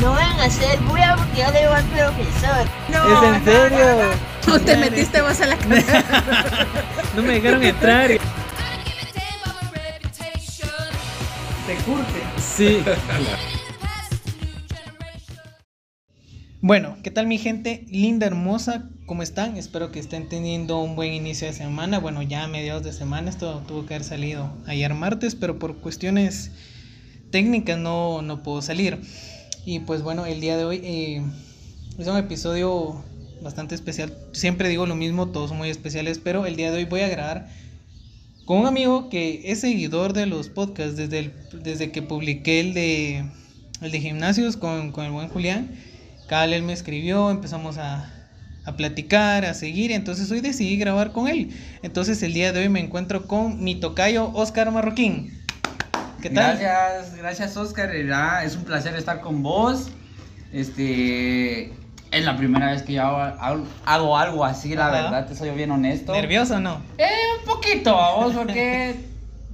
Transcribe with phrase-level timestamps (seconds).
[0.00, 2.66] No van a hacer bulla porque yo le digo al profesor.
[2.88, 4.10] ¿Es en serio?
[4.46, 6.04] No te metiste vos a la casa.
[7.16, 8.08] No me dejaron entrar.
[8.08, 8.18] Te
[11.84, 12.22] curte.
[12.40, 12.82] Sí.
[16.60, 18.88] Bueno, ¿qué tal mi gente linda, hermosa?
[19.06, 19.56] ¿Cómo están?
[19.56, 21.98] Espero que estén teniendo un buen inicio de semana.
[21.98, 25.78] Bueno, ya a mediados de semana esto tuvo que haber salido ayer martes, pero por
[25.78, 26.52] cuestiones
[27.30, 29.00] técnicas no, no puedo salir.
[29.68, 31.22] Y pues bueno, el día de hoy eh,
[31.98, 33.04] es un episodio
[33.42, 34.16] bastante especial.
[34.32, 37.50] Siempre digo lo mismo, todos muy especiales, pero el día de hoy voy a grabar
[38.46, 43.26] con un amigo que es seguidor de los podcasts desde, desde que publiqué el de,
[43.82, 45.70] el de gimnasios con, con el buen Julián.
[46.28, 48.10] Cada él me escribió, empezamos a,
[48.64, 51.50] a platicar, a seguir, entonces hoy decidí grabar con él.
[51.82, 55.37] Entonces el día de hoy me encuentro con mi tocayo Oscar Marroquín.
[56.22, 56.58] ¿Qué tal?
[56.58, 57.94] Gracias, gracias Oscar.
[57.94, 59.88] Era- Es un placer estar con vos.
[60.52, 61.72] Este
[62.10, 65.02] es la primera vez que yo hago, algo así, la Ajá.
[65.02, 66.12] verdad, te soy bien honesto.
[66.12, 66.80] ¿Nervioso o no?
[66.96, 67.06] Eh,
[67.40, 68.96] un poquito, vos, porque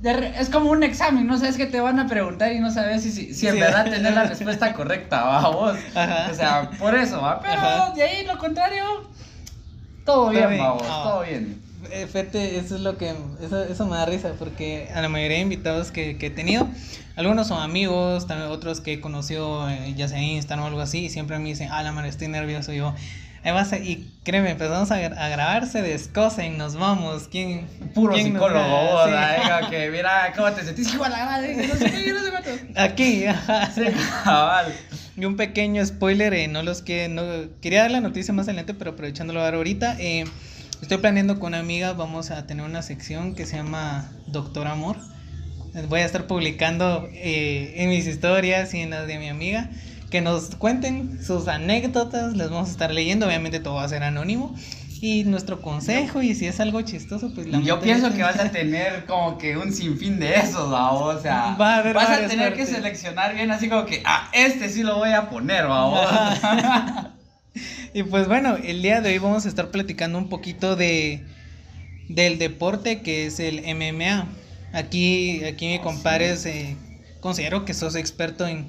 [0.01, 3.03] de es como un examen, no sabes que te van a preguntar y no sabes
[3.03, 3.61] si, si, si en Sí.
[3.61, 5.77] verdad tenés la respuesta correcta, va, vos.
[5.95, 6.29] Ajá.
[6.31, 7.41] O sea, por eso, va.
[7.41, 7.91] Pero Ajá.
[7.95, 8.85] de ahí lo contrario,
[10.05, 10.63] todo bien, bien.
[10.63, 11.01] va, vos, Ah.
[11.05, 11.61] todo bien.
[11.91, 15.37] Eh, Fíjate, eso es lo que, eso, eso me da risa porque a la mayoría
[15.39, 16.67] de invitados que, que he tenido,
[17.17, 20.81] algunos son amigos, también otros que he conocido eh, ya sea en Instagram o algo
[20.81, 22.95] así, y siempre me dicen, ah, la madre, estoy nervioso, y yo,
[23.83, 27.67] y créeme, empezamos a, gra- a grabar, se descosen, nos vamos, ¿quién?
[27.95, 29.67] Puro quién psicólogo, Sí.
[29.71, 30.95] que mira, ¿cómo te sentís?
[30.95, 32.51] Igual no sé qué, no sé cuánto.
[32.81, 33.71] Aquí, ajá.
[33.71, 33.83] Sí,
[34.25, 34.73] cabal.
[35.17, 37.23] Y un pequeño spoiler, eh, no los que no
[37.61, 40.25] quería dar la noticia más adelante, pero aprovechándolo ahora ahorita, eh,
[40.83, 44.97] estoy planeando con una amiga, vamos a tener una sección que se llama Doctor Amor.
[45.89, 49.71] Voy a estar publicando eh, en mis historias y en las de mi amiga
[50.11, 54.05] que nos cuenten sus anécdotas, les vamos a estar leyendo, obviamente todo va a ser
[54.05, 54.55] anónimo.
[55.01, 58.51] Y nuestro consejo, y si es algo chistoso, pues la Yo pienso que vas a
[58.51, 60.93] tener como que un sinfín de esos, ¿va?
[60.93, 62.77] o sea, Va a haber vas a tener que partes.
[62.77, 67.11] seleccionar bien así como que, ah, este sí lo voy a poner, ¿va?
[67.93, 71.25] Y pues bueno, el día de hoy vamos a estar platicando un poquito de
[72.09, 74.29] del deporte que es el MMA.
[74.73, 76.77] Aquí, aquí mi compadre eh,
[77.21, 78.67] considero que sos experto en,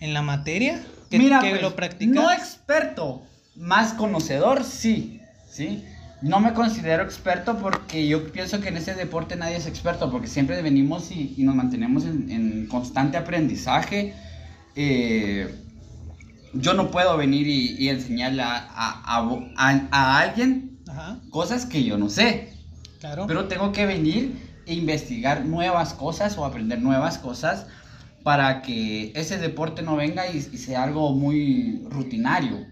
[0.00, 2.14] en la materia, que, Mira, que pues, lo practicas.
[2.14, 3.22] no experto,
[3.54, 5.84] más conocedor, sí, sí.
[6.20, 10.26] No me considero experto porque yo pienso que en ese deporte nadie es experto, porque
[10.26, 14.14] siempre venimos y, y nos mantenemos en, en constante aprendizaje.
[14.74, 15.54] Eh,
[16.54, 19.18] yo no puedo venir y, y enseñarle a, a-
[19.56, 22.52] a- a- alguien Ajá, cosas que yo no sé.
[23.00, 23.26] claro.
[23.26, 27.66] Pero tengo que venir e investigar nuevas cosas o aprender nuevas cosas
[28.22, 32.66] para que ese deporte no venga y, y sea algo muy rutinario.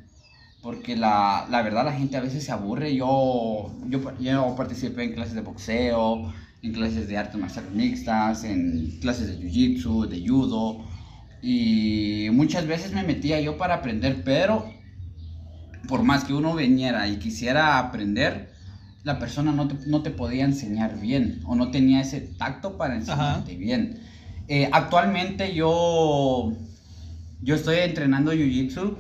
[0.62, 2.94] Porque la, la verdad la gente a veces se aburre.
[2.94, 6.32] Yo, yo, yo participé en clases de boxeo,
[6.62, 10.84] en clases de artes marciales mixtas, en clases de jiu-jitsu, de judo.
[11.42, 14.72] Y muchas veces me metía yo para aprender, pero
[15.88, 18.53] por más que uno viniera y quisiera aprender,
[19.03, 22.94] la persona no te, no te podía enseñar bien o no tenía ese tacto para
[22.94, 23.98] enseñarte bien.
[24.47, 26.53] Eh, actualmente yo,
[27.42, 28.97] yo estoy entrenando Jiu-Jitsu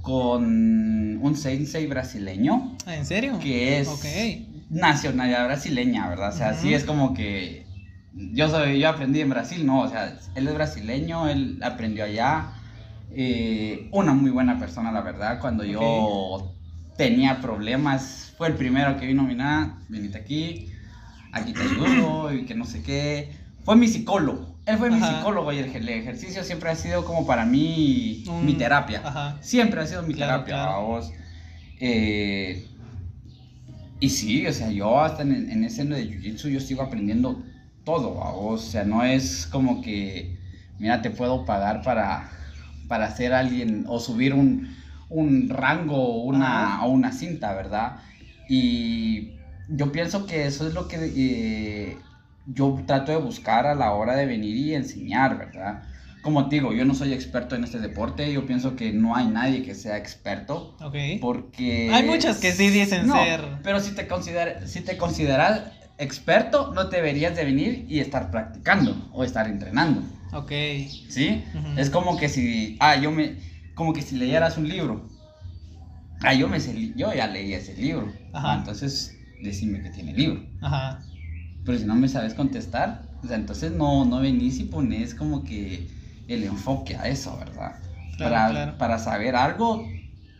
[0.00, 3.38] con un sensei brasileño ¿En serio?
[3.38, 3.88] que es
[4.70, 6.34] nacionalidad brasileña, ¿verdad?
[6.34, 7.63] O sea, sí es como que
[8.16, 12.52] yo soy, yo aprendí en Brasil, no, o sea, él es brasileño, él aprendió allá,
[13.10, 16.52] eh, una muy buena persona, la verdad, cuando yo
[16.96, 20.70] tenía problemas, fue el primero que vino, mira, venite aquí,
[21.32, 23.32] aquí te ayudo y que no sé qué,
[23.64, 27.26] fue mi psicólogo, él fue mi psicólogo y el, el ejercicio siempre ha sido como
[27.26, 29.02] para mí Un- mi terapia.
[29.04, 29.36] Ajá.
[29.42, 30.86] Siempre ha sido mi Claro, terapia, claro.
[30.86, 31.12] vos.
[31.80, 32.66] Eh,
[34.00, 37.42] y sí, o sea, yo hasta en, en ese de Jiu-Jitsu yo sigo aprendiendo
[37.84, 38.18] todo.
[38.18, 40.36] O sea, no es como que,
[40.78, 42.30] mira, te puedo pagar para,
[42.88, 44.74] para ser alguien o subir un,
[45.10, 47.96] un rango o una, una cinta, ¿verdad?
[48.48, 49.32] Y
[49.68, 51.96] yo pienso que eso es lo que eh,
[52.46, 55.82] yo trato de buscar a la hora de venir y enseñar, ¿verdad?
[56.22, 59.26] Como te digo, yo no soy experto en este deporte, yo pienso que no hay
[59.26, 60.74] nadie que sea experto.
[60.80, 60.96] Ok.
[61.20, 61.90] Porque...
[61.92, 63.42] Hay muchas que sí dicen No, ser.
[63.62, 65.64] Pero si te, considera, si te consideras
[65.98, 70.02] experto, no deberías de venir y estar practicando o estar entrenando.
[70.32, 70.50] Ok.
[71.08, 71.44] ¿Sí?
[71.76, 72.76] Es como que si...
[72.80, 73.36] Ah, yo me...
[73.74, 75.08] Como que si leyeras un libro.
[76.20, 76.58] Ah, yo, me
[76.96, 78.12] yo ya leí ese libro.
[78.32, 78.52] Ajá.
[78.52, 80.44] Ah, entonces, decime que tiene libro.
[80.60, 81.00] Ajá.
[81.64, 85.44] Pero si no me sabes contestar, o sea, entonces no, no venís y pones como
[85.44, 85.88] que
[86.28, 87.76] el enfoque a eso, ¿verdad?
[88.16, 88.78] Claro, para, claro.
[88.78, 89.86] para saber algo,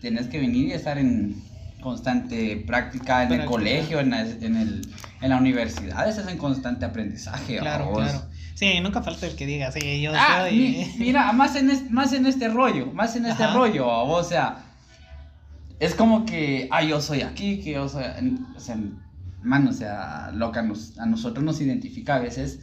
[0.01, 1.43] tienes que venir y estar en
[1.85, 4.89] constante práctica en el colegio, en, el,
[5.25, 7.56] en la universidad, estás en constante aprendizaje.
[7.59, 7.99] Claro, vos.
[8.03, 8.21] claro.
[8.55, 10.56] Sí, nunca falta el que diga, sí, yo Ah, soy.
[10.56, 13.55] mi- mira, más en, este, más en este rollo, más en este Ajá.
[13.55, 14.59] rollo, o sea,
[15.81, 18.05] es como que, ah, yo soy aquí, que yo soy,
[18.55, 18.76] o sea,
[19.43, 22.61] mano, o sea, lo que a, nos- a nosotros nos identifica a veces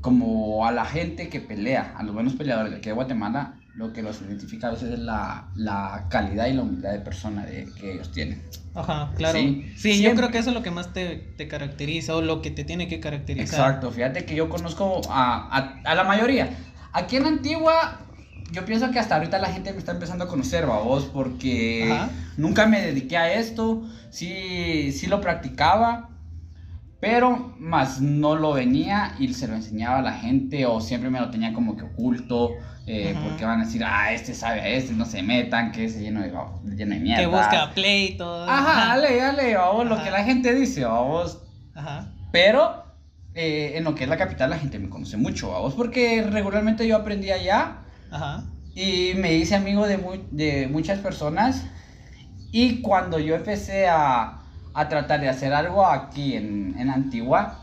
[0.00, 3.92] como a la gente que pelea, a los buenos peleadores de aquí de Guatemala, lo
[3.92, 7.68] que los identifica a veces es la, la calidad y la humildad de persona de,
[7.78, 8.42] que ellos tienen.
[8.74, 9.38] Ajá, claro.
[9.38, 12.42] Sí, Sí, yo creo que eso es lo que más te, te caracteriza o lo
[12.42, 13.60] que te tiene que caracterizar.
[13.60, 16.50] Exacto, fíjate que yo conozco a, a, a la mayoría.
[16.92, 18.00] Aquí en Antigua,
[18.52, 22.10] yo pienso que hasta ahorita la gente me está empezando a conocer, vos, porque Ajá.
[22.36, 26.10] nunca me dediqué a esto, sí, sí lo practicaba,
[27.04, 31.20] pero más no lo venía y se lo enseñaba a la gente o siempre me
[31.20, 32.52] lo tenía como que oculto,
[32.86, 36.00] eh, porque van a decir, ah, este sabe a este, no se metan, que ese
[36.00, 36.32] lleno de,
[36.74, 37.20] lleno de mierda.
[37.20, 38.44] Que busca pleito.
[38.44, 40.04] Ajá, dale, dale, vamos, lo Ajá.
[40.04, 41.42] que la gente dice, vamos.
[41.74, 42.10] Ajá.
[42.32, 42.84] Pero
[43.34, 46.88] eh, en lo que es la capital la gente me conoce mucho, vamos, porque regularmente
[46.88, 47.80] yo aprendí allá
[48.10, 48.44] Ajá.
[48.74, 51.66] y me hice amigo de, mu- de muchas personas
[52.50, 54.40] y cuando yo empecé a,
[54.74, 57.60] a tratar de hacer algo aquí en, en Antigua,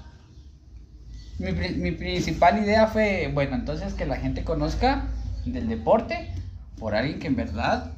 [1.39, 5.07] mi, mi principal idea fue, bueno, entonces que la gente conozca
[5.45, 6.33] del deporte
[6.77, 7.93] por alguien que en verdad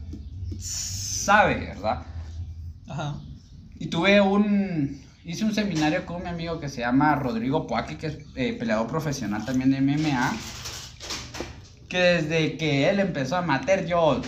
[0.59, 2.03] sabe, ¿verdad?
[2.87, 3.15] Ajá.
[3.79, 5.01] Y tuve un.
[5.25, 8.87] Hice un seminario con mi amigo que se llama Rodrigo Poaki, que es eh, peleador
[8.87, 10.33] profesional también de MMA.
[11.87, 14.21] Que desde que él empezó a matar, yo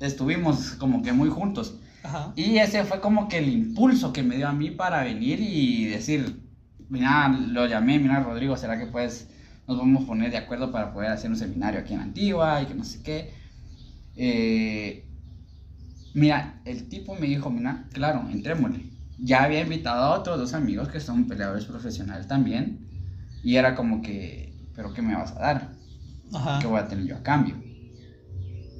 [0.00, 1.76] estuvimos como que muy juntos.
[2.14, 2.32] Ajá.
[2.36, 5.86] Y ese fue como que el impulso que me dio a mí para venir y
[5.86, 6.42] decir:
[6.88, 9.30] Mira, lo llamé, mira, Rodrigo, ¿será que pues
[9.66, 12.66] nos vamos a poner de acuerdo para poder hacer un seminario aquí en Antigua y
[12.66, 13.34] que no sé qué?
[14.16, 15.10] Eh,
[16.14, 18.92] Mira, el tipo me dijo, mira, claro, entrémosle.
[19.18, 22.90] Ya había invitado a otros dos amigos que son peleadores profesionales también.
[23.42, 25.82] Y era como que, ¿pero qué me vas a dar?
[26.32, 26.58] Ajá.
[26.58, 27.64] ¿Qué voy a tener yo a cambio?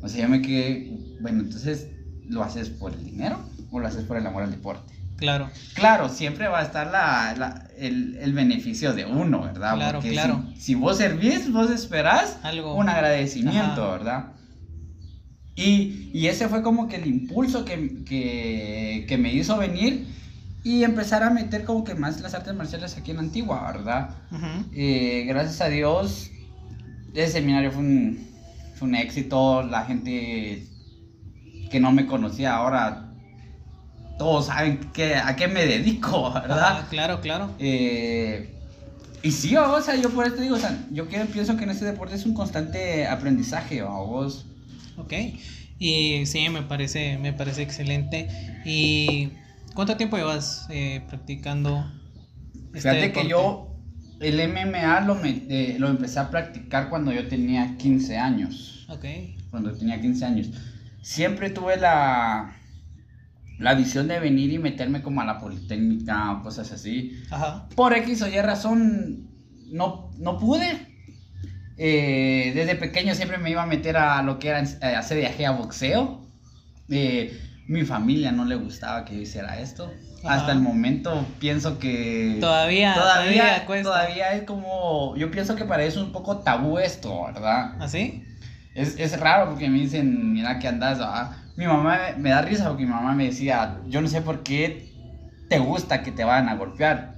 [0.00, 1.93] O sea, yo me quedé, bueno, entonces,
[2.28, 3.38] ¿lo haces por el dinero
[3.70, 4.92] o lo haces por el amor al deporte?
[5.16, 5.48] Claro.
[5.74, 9.74] Claro, siempre va a estar la, la- el, el beneficio de uno, ¿verdad?
[9.76, 10.44] Claro, Porque claro.
[10.56, 12.74] Si, si vos servís, vos esperás Algo.
[12.74, 13.92] un agradecimiento, Ajá.
[13.92, 14.24] ¿verdad?
[15.56, 20.04] Y, y ese fue como que el impulso que, que, que me hizo venir
[20.64, 24.10] y empezar a meter como que más las artes marciales aquí en Antigua, ¿verdad?
[24.72, 26.30] Eh, gracias a Dios,
[27.14, 28.26] ese seminario fue un,
[28.74, 30.66] fue un éxito, la gente
[31.74, 33.10] que no me conocía ahora,
[34.16, 36.78] todos saben que, a qué me dedico, ¿verdad?
[36.78, 37.50] Ajá, Claro, claro.
[37.58, 38.48] Eh,
[39.24, 41.70] y sí, o sea, yo por esto digo, o sea, yo que- pienso que en
[41.70, 44.46] este deporte es un constante aprendizaje, vos.
[44.96, 45.12] Ok.
[45.80, 48.28] Y sí, me parece, me parece excelente.
[48.64, 49.30] ¿Y
[49.74, 51.84] cuánto tiempo llevas eh, practicando?
[52.72, 53.22] este Fíjate deporte?
[53.22, 53.76] que yo
[54.20, 58.86] el MMA lo, me- eh, lo empecé a practicar cuando yo tenía 15 años.
[58.88, 59.06] Ok.
[59.50, 60.50] Cuando tenía 15 años.
[61.04, 62.56] Siempre tuve la,
[63.58, 67.22] la visión de venir y meterme como a la Politécnica o cosas así.
[67.30, 67.68] Ajá.
[67.76, 69.28] Por X o Y razón
[69.70, 70.94] no, no pude.
[71.76, 75.44] Eh, desde pequeño siempre me iba a meter a lo que era eh, hacer viaje
[75.44, 76.26] a boxeo.
[76.88, 79.92] Eh, mi familia no le gustaba que yo hiciera esto.
[80.24, 80.36] Ajá.
[80.36, 86.00] Hasta el momento pienso que Todavía, todavía, todavía, es como yo pienso que para eso
[86.00, 87.74] es un poco tabú esto, ¿verdad?
[87.78, 88.24] ¿Así?
[88.74, 91.36] Es, es raro porque me dicen, mira que andas, ah".
[91.56, 94.92] Mi mamá me, da risa porque mi mamá me decía, yo no sé por qué
[95.48, 97.14] te gusta que te vayan a golpear.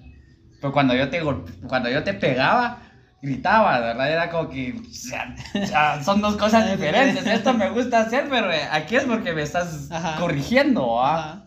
[0.61, 2.83] Pero cuando yo te, golpe- cuando yo te pegaba,
[3.23, 4.11] gritaba, ¿verdad?
[4.11, 7.27] Era como que, o sea, son dos cosas diferentes.
[7.27, 10.17] Esto me gusta hacer, pero eh, aquí es porque me estás Ajá.
[10.19, 11.19] corrigiendo, ¿ah?
[11.19, 11.43] Ajá.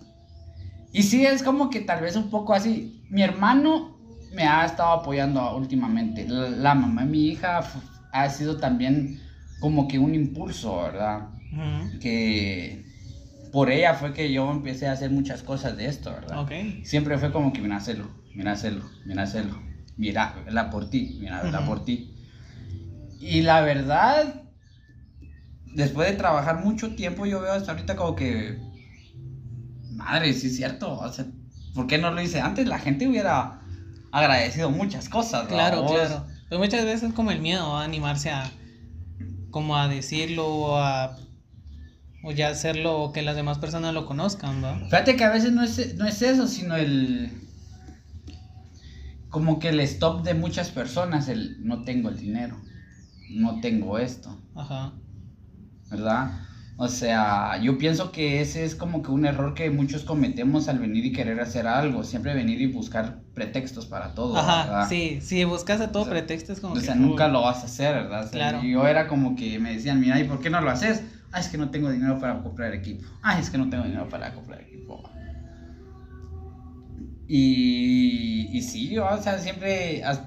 [0.92, 3.06] Y sí, es como que tal vez un poco así.
[3.10, 4.00] Mi hermano
[4.34, 6.28] me ha estado apoyando últimamente.
[6.28, 7.62] La, la mamá de mi hija
[8.12, 9.22] ha sido también
[9.60, 11.30] como que un impulso, ¿verdad?
[11.51, 12.00] Ujú.
[12.00, 12.86] Que
[13.51, 16.42] por ella fue que yo empecé a hacer muchas cosas de esto, ¿verdad?
[16.42, 16.51] Ok.
[16.84, 19.60] Siempre fue como que, mira, hacerlo, mira, hacerlo, mira, hacerlo.
[19.98, 21.68] Mira, la por ti, mira, la Ujú.
[21.68, 22.10] por ti.
[23.20, 24.44] Y la verdad,
[25.66, 28.58] después de trabajar mucho tiempo, yo veo hasta ahorita como que,
[29.92, 31.00] madre, sí es cierto.
[31.00, 31.25] O sea,
[31.74, 32.66] ¿por qué no lo hice antes?
[32.68, 33.60] La gente hubiera
[34.12, 35.44] agradecido muchas cosas.
[35.44, 35.50] ¿no?
[35.50, 36.25] Claro, claro.
[36.48, 38.50] Pues muchas veces como el miedo a animarse a
[39.51, 41.18] como a decirlo o a
[42.24, 44.77] o ya hacerlo o que las demás personas lo conozcan, ¿no?
[44.86, 47.32] Fíjate que a veces no es, no es eso, sino el.
[49.29, 52.60] Como que el stop de muchas personas, el no tengo el dinero,
[53.29, 54.36] no tengo esto.
[54.56, 54.94] Ajá.
[55.89, 56.32] ¿verdad?
[56.82, 60.80] O sea, yo pienso que ese es como que un error que muchos cometemos al
[60.80, 64.38] venir y querer hacer algo, siempre venir y buscar pretextos para todo.
[64.38, 64.88] Ajá, ¿verdad?
[64.88, 67.64] sí, si buscas a todo O sea, pretexto es como O sea, nunca lo vas
[67.64, 68.20] a hacer, ¿verdad?
[68.22, 68.64] O sea, Claro.
[68.64, 71.04] Yo era como que me decían, mira, ¿y por qué no lo haces?
[71.34, 73.06] Ah, es que no tengo dinero para comprar equipo.
[73.22, 75.04] Ah, es que no tengo dinero para comprar equipo.
[77.28, 80.24] Y, y sí, yo, o sea, siempre, has-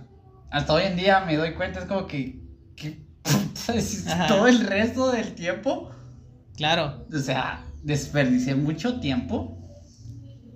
[0.50, 2.40] hasta, hoy en día me doy cuenta, es como que,
[2.76, 3.06] que
[4.28, 5.90] todo el resto del tiempo,
[6.56, 9.58] Claro, o sea, desperdicié mucho tiempo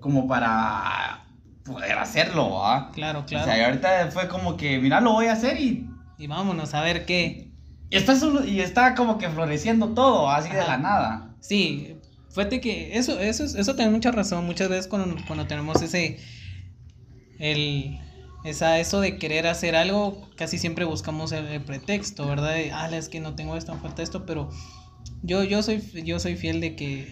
[0.00, 1.24] como para
[1.64, 2.92] poder hacerlo, ¿va?
[2.92, 3.44] claro, O claro.
[3.46, 5.88] sea, y ahorita fue como que, mira, lo voy a hacer y
[6.18, 7.50] Y vámonos a ver qué.
[7.90, 11.36] Y está, solo- y está como que floreciendo todo, así de la nada.
[11.40, 11.96] Sí,
[12.30, 14.44] fíjate que eso, eso, es- eso tiene mucha razón.
[14.46, 16.18] Muchas veces cuando, cuando tenemos ese,
[17.38, 17.98] el,
[18.44, 22.54] esa, eso de querer hacer algo, casi siempre buscamos el, el pretexto, ¿verdad?
[22.54, 24.50] De, ah, es que no tengo esto, me falta esto, pero
[25.22, 27.08] yo, yo soy, yo soy fiel de que,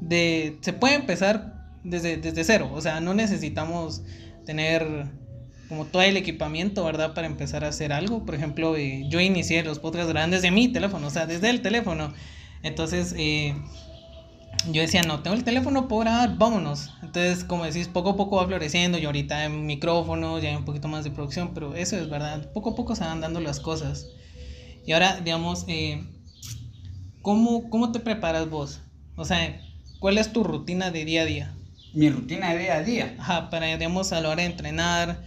[0.00, 1.54] de, se puede empezar
[1.84, 4.02] desde, desde cero, o sea, no necesitamos
[4.44, 5.10] tener
[5.72, 7.14] como todo el equipamiento, ¿verdad?
[7.14, 8.26] Para empezar a hacer algo.
[8.26, 11.62] Por ejemplo, eh, yo inicié los podcasts grandes de mi teléfono, o sea, desde el
[11.62, 12.12] teléfono.
[12.62, 13.54] Entonces, eh,
[14.70, 16.90] yo decía, no, tengo el teléfono, puedo grabar, vámonos.
[17.02, 20.66] Entonces, como decís, poco a poco va floreciendo y ahorita hay micrófonos, ya hay un
[20.66, 23.58] poquito más de producción, pero eso es verdad, poco a poco se van dando las
[23.58, 24.08] cosas.
[24.84, 26.04] Y ahora, digamos, eh,
[27.22, 28.80] ¿cómo, ¿cómo te preparas vos?
[29.16, 29.60] O sea,
[30.00, 31.54] ¿cuál es tu rutina de día a día?
[31.94, 33.16] Mi rutina de día a día.
[33.18, 35.22] Ajá, para, digamos, a la hora de entrenar,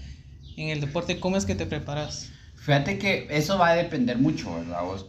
[0.57, 2.29] en el deporte, ¿cómo es que te preparas?
[2.55, 4.83] Fíjate que eso va a depender mucho, ¿verdad?
[4.83, 5.05] vos?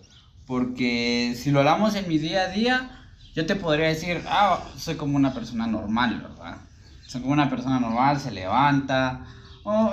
[0.47, 2.91] Porque si lo hablamos en mi día a día,
[3.35, 6.59] yo te podría decir, ah, soy como una persona normal, ¿verdad?
[7.07, 9.27] Soy como una persona normal, se levanta.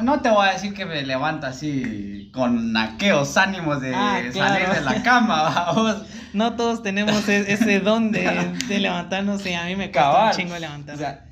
[0.02, 4.32] No te voy a decir que me levanta así con aqueos ánimos de Ah, salir
[4.34, 4.74] claro.
[4.74, 6.04] de la cama, vamos.
[6.34, 10.32] No todos tenemos e- ese don de, de levantarnos y a mí me cuesta un
[10.32, 10.96] chingo levantar.
[10.96, 11.26] O sea,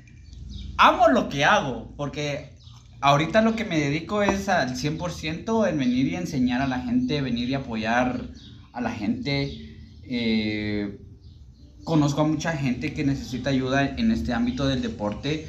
[0.76, 2.52] amo lo que hago, porque
[3.00, 7.20] ahorita lo que me dedico es al 100% en venir y enseñar a la gente,
[7.20, 8.22] venir y apoyar
[8.72, 9.76] a la gente.
[10.04, 10.98] Eh,
[11.84, 15.48] conozco a mucha gente que necesita ayuda en este ámbito del deporte.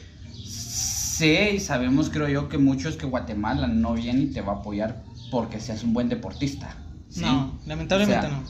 [1.18, 4.56] Sé y sabemos, creo yo, que muchos que Guatemala no viene y te va a
[4.58, 6.76] apoyar porque seas un buen deportista.
[7.10, 7.22] ¿sí?
[7.22, 8.44] No, lamentablemente O sea, no.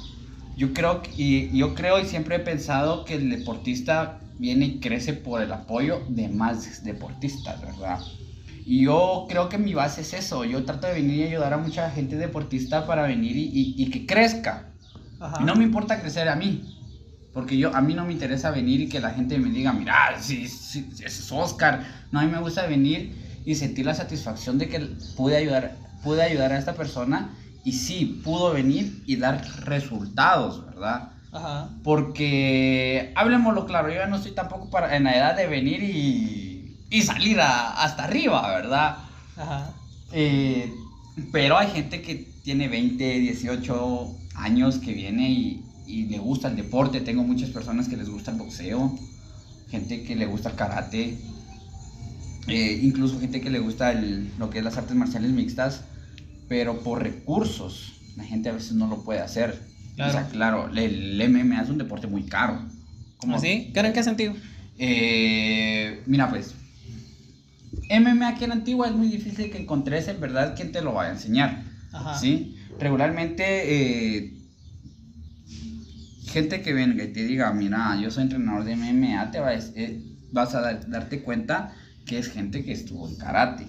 [0.56, 5.14] Yo creo, y yo creo y siempre he pensado que el deportista viene y crece
[5.14, 8.00] por el apoyo de más deportistas, ¿verdad?
[8.66, 10.46] Y yo creo que mi base es eso.
[10.46, 13.90] Yo trato de venir y ayudar a mucha gente deportista para venir y, y- y
[13.90, 14.70] que crezca.
[15.20, 15.42] Ajá.
[15.42, 16.64] Y no me importa crecer a mí.
[17.34, 20.16] Porque yo, a mí no me interesa venir y que la gente me diga, mira,
[20.22, 21.84] sí, sí, ese es Oscar.
[22.12, 24.80] No, a mí me gusta venir y sentir la satisfacción de que
[25.18, 27.30] pude ayudar, pude ayudar a esta persona
[27.66, 31.10] y sí, pudo venir y dar resultados, ¿verdad?
[31.32, 31.70] Ajá.
[31.84, 36.78] Porque, hablemoslo claro, yo ya no estoy tampoco para, en la edad de venir y,
[36.92, 38.98] y salir a- hasta arriba, ¿verdad?
[39.36, 39.72] Ajá.
[40.12, 40.72] Eh,
[41.32, 46.56] pero hay gente que tiene 20, 18 años que viene y, y le gusta el
[46.56, 47.02] deporte.
[47.02, 48.98] Tengo muchas personas que les gusta el boxeo,
[49.70, 51.18] gente que le gusta el karate,
[52.48, 55.84] eh, incluso gente que le gusta el- lo que es las artes marciales mixtas,
[56.48, 59.62] pero por recursos la gente a veces no lo puede hacer.
[59.96, 60.10] Claro.
[60.12, 62.60] O sea, claro, el, el MMA es un deporte muy caro.
[63.18, 63.72] Como- ¿Así?
[63.74, 64.34] ¿Cara en qué sentido?
[64.78, 66.56] eh, mira, pues,
[67.90, 71.10] MMA aquí en Antigua es muy difícil que encontres en verdad quien te lo vaya
[71.12, 71.64] a enseñar.
[71.92, 72.18] Ajá.
[72.20, 72.56] ¿Sí?
[72.80, 73.44] Regularmente,
[74.18, 74.34] eh,
[76.34, 79.54] gente que venga y te diga, mira, yo soy entrenador de MMA, te va a
[79.54, 81.74] dec- eh, vas a dar- darte cuenta
[82.06, 83.66] que es gente que estuvo en karate.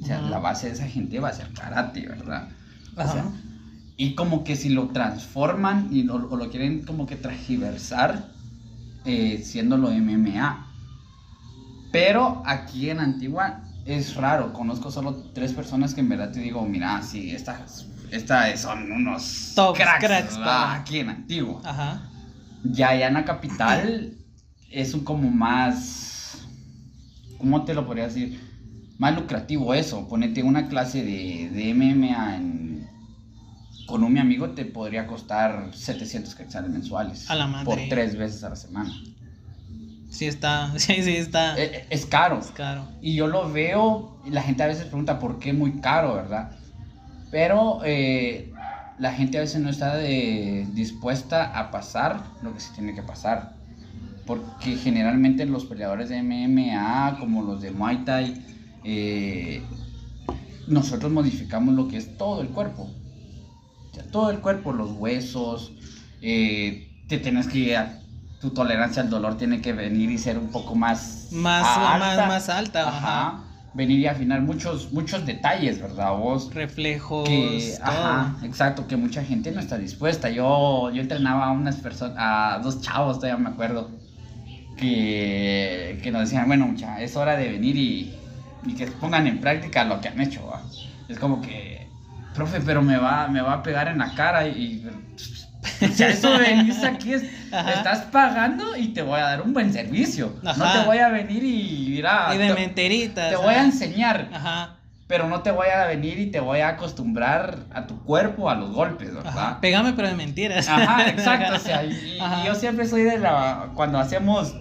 [0.00, 0.28] O sea, Ajá.
[0.30, 2.48] la base de esa gente va a ser karate, ¿verdad?
[2.92, 3.32] O sea, Ajá.
[3.96, 8.28] y como que si lo transforman y lo, o lo quieren como que transgiversar,
[9.04, 10.66] eh, siéndolo MMA.
[11.92, 14.52] Pero aquí en Antigua es raro.
[14.52, 19.52] Conozco solo tres personas que en verdad te digo, mira, sí, estas, estas son unos
[19.74, 21.60] cracks, cracks, aquí en Antigua.
[21.64, 22.10] Ajá.
[22.62, 24.14] Ya allá en la capital
[24.70, 26.46] es un como más,
[27.38, 28.40] ¿cómo te lo podría decir?
[28.98, 30.08] Más lucrativo eso.
[30.08, 32.88] Ponete una clase de, de MMA en,
[33.86, 37.28] con un mi amigo te podría costar 700 quetzales mensuales.
[37.28, 37.64] A la madre.
[37.64, 38.94] Por tres veces a la semana.
[40.08, 41.58] Sí está, sí, sí está.
[41.58, 42.38] Eh, eh, Es, caro.
[42.38, 42.86] Es caro.
[43.02, 46.52] Y yo lo veo, y la gente a veces pregunta por qué muy caro, ¿verdad?
[47.34, 48.52] Pero eh,
[48.96, 53.02] la gente a veces no está de- dispuesta a pasar lo que se tiene que
[53.02, 53.56] pasar.
[54.24, 58.40] Porque generalmente los peleadores de MMA, como los de Muay Thai,
[58.84, 59.64] eh,
[60.68, 62.88] nosotros modificamos lo que es todo el cuerpo.
[63.90, 65.72] O sea, todo el cuerpo, los huesos,
[66.22, 67.76] eh, te tienes que
[68.40, 71.62] tu tolerancia al dolor tiene que venir y ser un poco más Más-
[71.98, 73.40] más- más alta, ajá.
[73.74, 76.12] Venir y afinar muchos muchos detalles, ¿verdad?
[76.16, 77.28] Vos Reflejos.
[77.28, 77.86] que, todo.
[77.86, 80.30] ajá, exacto, que mucha gente no está dispuesta.
[80.30, 83.90] Yo, yo entrenaba a unas personas, a dos chavos, todavía me acuerdo,
[84.76, 88.14] que, que nos decían, bueno, mucha, es hora de venir y,
[88.64, 90.46] y que pongan en práctica lo que han hecho.
[90.46, 90.62] ¿va?".
[91.08, 91.88] Es como que,
[92.34, 94.84] profe, pero me va, me va a pegar en la cara y...
[95.82, 99.72] O sea, eso venís aquí, es- estás pagando y te voy a dar un buen
[99.72, 100.34] servicio.
[100.42, 100.80] No Ajá.
[100.80, 103.30] te voy a venir y mira, Y de te, menteritas.
[103.30, 104.76] te voy a enseñar Ajá.
[105.06, 108.54] pero no te voy a venir y te voy a acostumbrar a tu cuerpo a
[108.56, 109.38] los golpes, ¿verdad?
[109.38, 109.60] Ajá.
[109.60, 110.68] Pégame, pero de mentiras.
[110.68, 114.54] Ajá, exacto, o sea, y, y yo siempre soy de la, cuando hacemos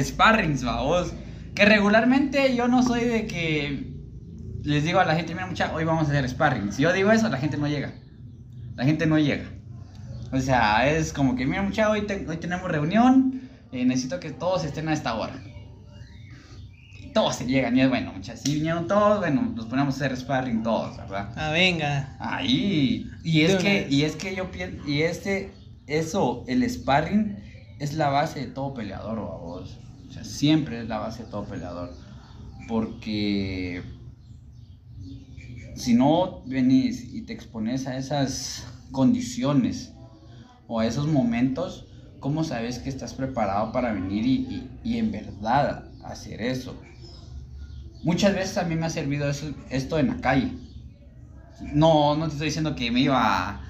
[0.00, 1.12] sparrings, vamos,
[1.54, 3.92] que regularmente yo no soy de que
[4.62, 7.10] les digo a la gente, mira mucha, hoy vamos a hacer sparring, si yo digo
[7.12, 7.92] eso, la gente no llega,
[8.76, 9.44] la gente no llega,
[10.32, 14.30] o sea, es como que, mira mucha, hoy, te- hoy tenemos reunión, eh, necesito que
[14.30, 15.34] todos estén a esta hora.
[17.00, 20.04] Y todos se llegan y es bueno, muchachos, si vinieron todos, bueno, nos ponemos a
[20.06, 21.32] hacer sparring todos, ¿verdad?
[21.36, 22.16] Ah, venga.
[22.18, 23.10] Ahí.
[23.22, 25.52] Y es que, y es que yo pienso, y este,
[25.86, 27.36] eso, el sparring
[27.78, 29.78] es la base de todo peleador, vos.
[30.08, 31.92] O sea, siempre es la base de todo peleador.
[32.68, 33.82] Porque
[35.74, 39.92] si no venís y te expones a esas condiciones
[40.72, 41.84] o a esos momentos,
[42.18, 46.74] ¿cómo sabes que estás preparado para venir y, y- y en verdad hacer eso?
[48.02, 50.50] Muchas veces a mí me ha servido eso- esto en la calle.
[51.74, 53.60] No, no te estoy diciendo que me iba a,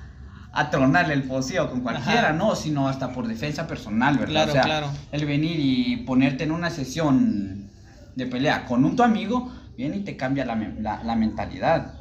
[0.53, 2.33] a tronarle el poseo con cualquiera, Ajá.
[2.35, 4.45] no, sino hasta por defensa personal, ¿verdad?
[4.45, 4.87] Claro, o sea, claro.
[5.11, 7.69] el venir y ponerte en una sesión
[8.15, 11.95] de pelea con un tu amigo, viene y te cambia la, me- la- la mentalidad.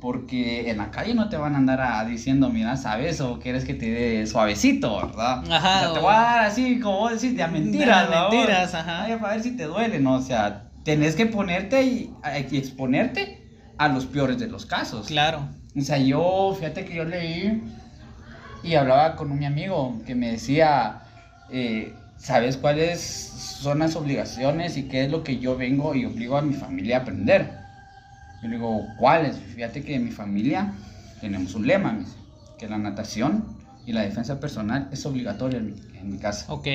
[0.00, 3.64] Porque en la calle no te van a andar a- diciendo, mira, sabes, o quieres
[3.64, 5.42] que te dé suavecito, ¿verdad?
[5.50, 8.16] Ajá, O sea, te voy a dar así, como vos decís, de a mentiras, De
[8.16, 9.04] mentiras, ajá.
[9.04, 10.16] Ay, para ver si te duele, ¿no?
[10.16, 12.14] O sea, tenés que ponerte y,
[12.50, 13.38] y exponerte
[13.78, 15.06] a los peores de los casos.
[15.06, 15.48] Claro.
[15.74, 17.62] O sea, yo, fíjate que yo leí
[18.62, 21.02] y hablaba con un mi amigo que me decía,
[21.48, 26.36] eh, ¿sabes cuáles son las obligaciones y qué es lo que yo vengo y obligo
[26.36, 27.65] a mi familia a aprender?
[28.42, 29.36] Yo le digo, ¿cuáles?
[29.36, 30.72] Fíjate que en mi familia
[31.20, 32.16] tenemos un lema, me dice,
[32.58, 33.44] que la natación
[33.86, 36.52] y la defensa personal es obligatoria en mi, en mi casa.
[36.52, 36.66] Ok.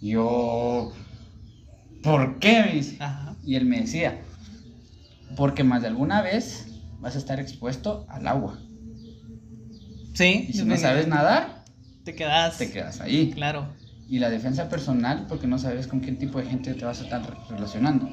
[0.00, 0.92] Yo,
[2.02, 2.62] ¿por qué?
[2.66, 2.96] Me dice.
[3.00, 3.34] Ajá.
[3.44, 4.20] Y él me decía,
[5.36, 6.66] porque más de alguna vez
[7.00, 8.58] vas a estar expuesto al agua.
[10.14, 10.46] Sí.
[10.48, 11.64] Y si no sabes nadar,
[12.04, 12.56] Te quedas.
[12.58, 13.32] te quedas ahí.
[13.32, 13.66] Claro.
[14.08, 17.04] Y la defensa personal, porque no sabes con qué tipo de gente te vas a
[17.04, 18.08] estar re- relacionando.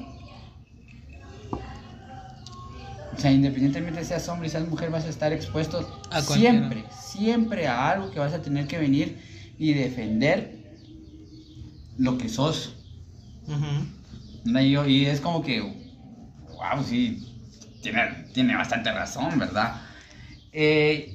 [3.14, 7.66] O sea, independientemente seas hombre y seas mujer, vas a estar expuesto A siempre, siempre
[7.66, 9.18] a algo que vas a tener que venir
[9.58, 10.62] y defender
[11.98, 12.76] lo que sos.
[14.44, 17.28] Y, es como que, wow, sí,
[17.82, 19.82] tiene, tiene bastante razón, ¿verdad?
[20.52, 21.14] Eh,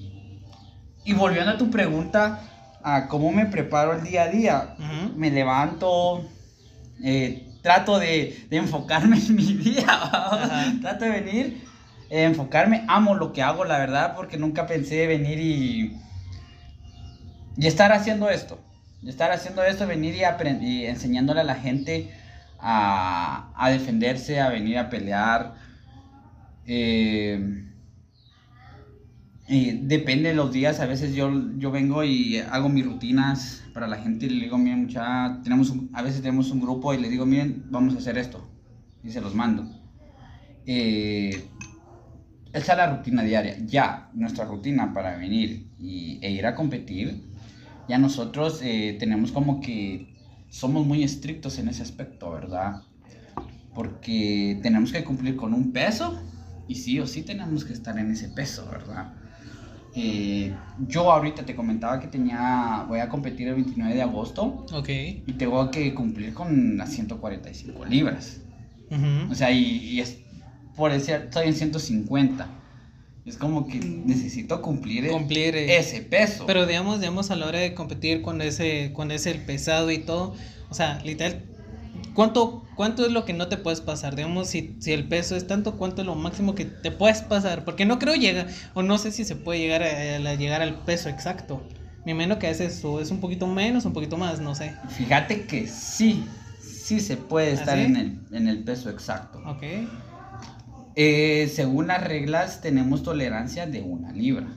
[1.03, 2.41] y volviendo a tu pregunta,
[2.83, 4.75] a cómo me preparo el día a día,
[5.15, 6.29] me levanto,
[7.03, 9.99] eh, trato de, de enfocarme en mi día,
[10.81, 11.66] trato de venir,
[12.09, 16.01] eh, enfocarme, amo lo que hago, la verdad, porque nunca pensé venir y,
[17.55, 18.59] y estar haciendo esto,
[19.03, 22.11] estar haciendo esto, venir y, y enseñándole a la gente
[22.57, 25.55] a, a defenderse, a venir a pelear.
[29.47, 33.87] eh, depende de los días, a veces yo, yo vengo y hago mis rutinas para
[33.87, 36.97] la gente y le digo, miren, mucha, tenemos un- a veces tenemos un grupo y
[36.99, 38.49] les digo, miren, vamos a hacer esto.
[39.03, 39.69] Y se los mando.
[40.65, 41.51] Eh,
[42.57, 43.57] esa es la rutina diaria.
[43.65, 47.23] Ya, nuestra rutina para venir y, e ir a competir,
[47.87, 50.15] ya nosotros eh, tenemos como que
[50.49, 52.81] somos muy estrictos en ese aspecto, ¿verdad?
[53.73, 56.19] Porque tenemos que cumplir con un peso
[56.67, 59.13] y sí o sí tenemos que estar en ese peso, ¿verdad?
[59.95, 60.53] Eh,
[60.87, 64.89] yo ahorita te comentaba que tenía, voy a competir el 29 de agosto Ok.
[64.89, 68.41] y tengo que cumplir con las 145 libras.
[68.91, 69.31] Ujú.
[69.31, 70.19] O sea, y, y es
[70.77, 72.49] por decir, estoy en 150.
[73.25, 76.45] Es como que necesito cumplir, e- Cumplir, eh, ese peso.
[76.45, 79.99] Pero digamos, digamos, a la hora de competir con ese, con ese el pesado y
[79.99, 80.33] todo,
[80.69, 81.45] o sea, literal,
[82.13, 84.15] ¿cuánto, cuánto es lo que no te puedes pasar?
[84.15, 87.65] Digamos, si, si el peso es tanto, ¿cuánto es lo máximo que te puedes pasar?
[87.65, 90.83] Porque no creo llegar, o no sé si se puede llegar a, a llegar al
[90.85, 91.67] peso exacto.
[92.05, 94.73] Me imagino que a veces o es un poquito menos, un poquito más, no sé.
[94.89, 96.25] Fíjate que sí,
[96.59, 99.39] sí se puede ¿Ah, estar en, el, en el peso exacto.
[99.45, 99.63] Ok.
[100.99, 104.47] Eh, según las reglas, tenemos tolerancia de una libra.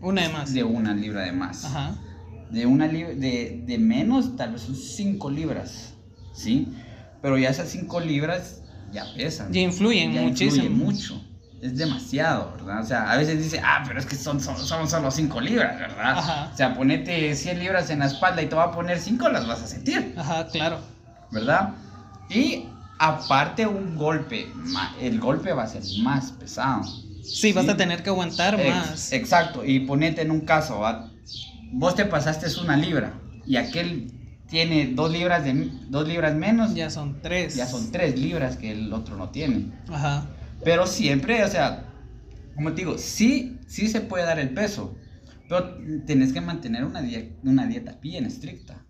[0.00, 0.52] Una de más.
[0.52, 1.64] De una libra de más.
[1.64, 1.94] Ajá.
[2.50, 5.94] de una lib- de, de menos, tal vez son 5 libras,
[6.34, 6.68] ¿sí?
[7.22, 8.60] Pero ya esas 5 libras
[8.92, 9.50] ya pesan.
[9.52, 10.64] Ya influyen Ya muchísimo.
[10.66, 11.24] influyen mucho.
[11.62, 12.82] Es demasiado, ¿verdad?
[12.82, 15.78] O sea, a veces dice, ah, pero es que son, son, son solo 5 libras,
[15.78, 16.18] ¿verdad?
[16.18, 16.50] Ajá.
[16.52, 19.46] O sea, ponete 100 libras en la espalda y te va a poner 5, las
[19.46, 20.12] vas a sentir.
[20.18, 20.78] Ajá, claro.
[21.30, 21.70] ¿verdad?
[22.28, 22.66] Y
[23.02, 24.46] aparte un golpe,
[25.00, 26.82] el golpe va a ser más pesado.
[27.24, 29.12] Sí, vas a tener que aguantar Ex- más.
[29.12, 31.10] Exacto, y ponete en un caso, ¿va?
[31.72, 33.14] vos te pasaste una libra
[33.46, 34.12] y aquel
[34.46, 37.54] tiene dos libras, de, dos libras menos, ya, Ya son tres.
[37.68, 39.72] son tres libras que el otro no tiene.
[39.88, 40.26] Ajá.
[40.62, 41.84] Pero siempre, o sea,
[42.54, 44.94] como te digo, sí, sí se puede dar el peso,
[45.48, 48.84] pero tenés que mantener una dieta bien estricta.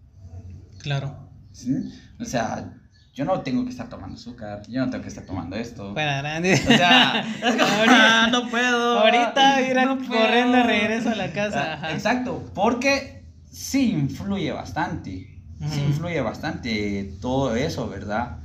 [0.80, 1.30] Claro.
[1.52, 1.72] ¿sí?
[2.18, 2.74] O sea,
[3.14, 5.94] yo no tengo que estar tomando azúcar, yo no tengo que estar tomando esto.
[5.94, 6.54] Para grande.
[6.54, 8.98] O sea, es como, Ahorita- "Ah, no puedo.
[9.00, 10.20] Ahorita ir a- no puedo".
[10.22, 11.72] corriendo de regreso a la casa.
[11.72, 11.92] Ah, Ajá.
[11.92, 15.28] Exacto, porque sí influye bastante.
[15.70, 18.38] Sí influye bastante todo eso, ¿verdad?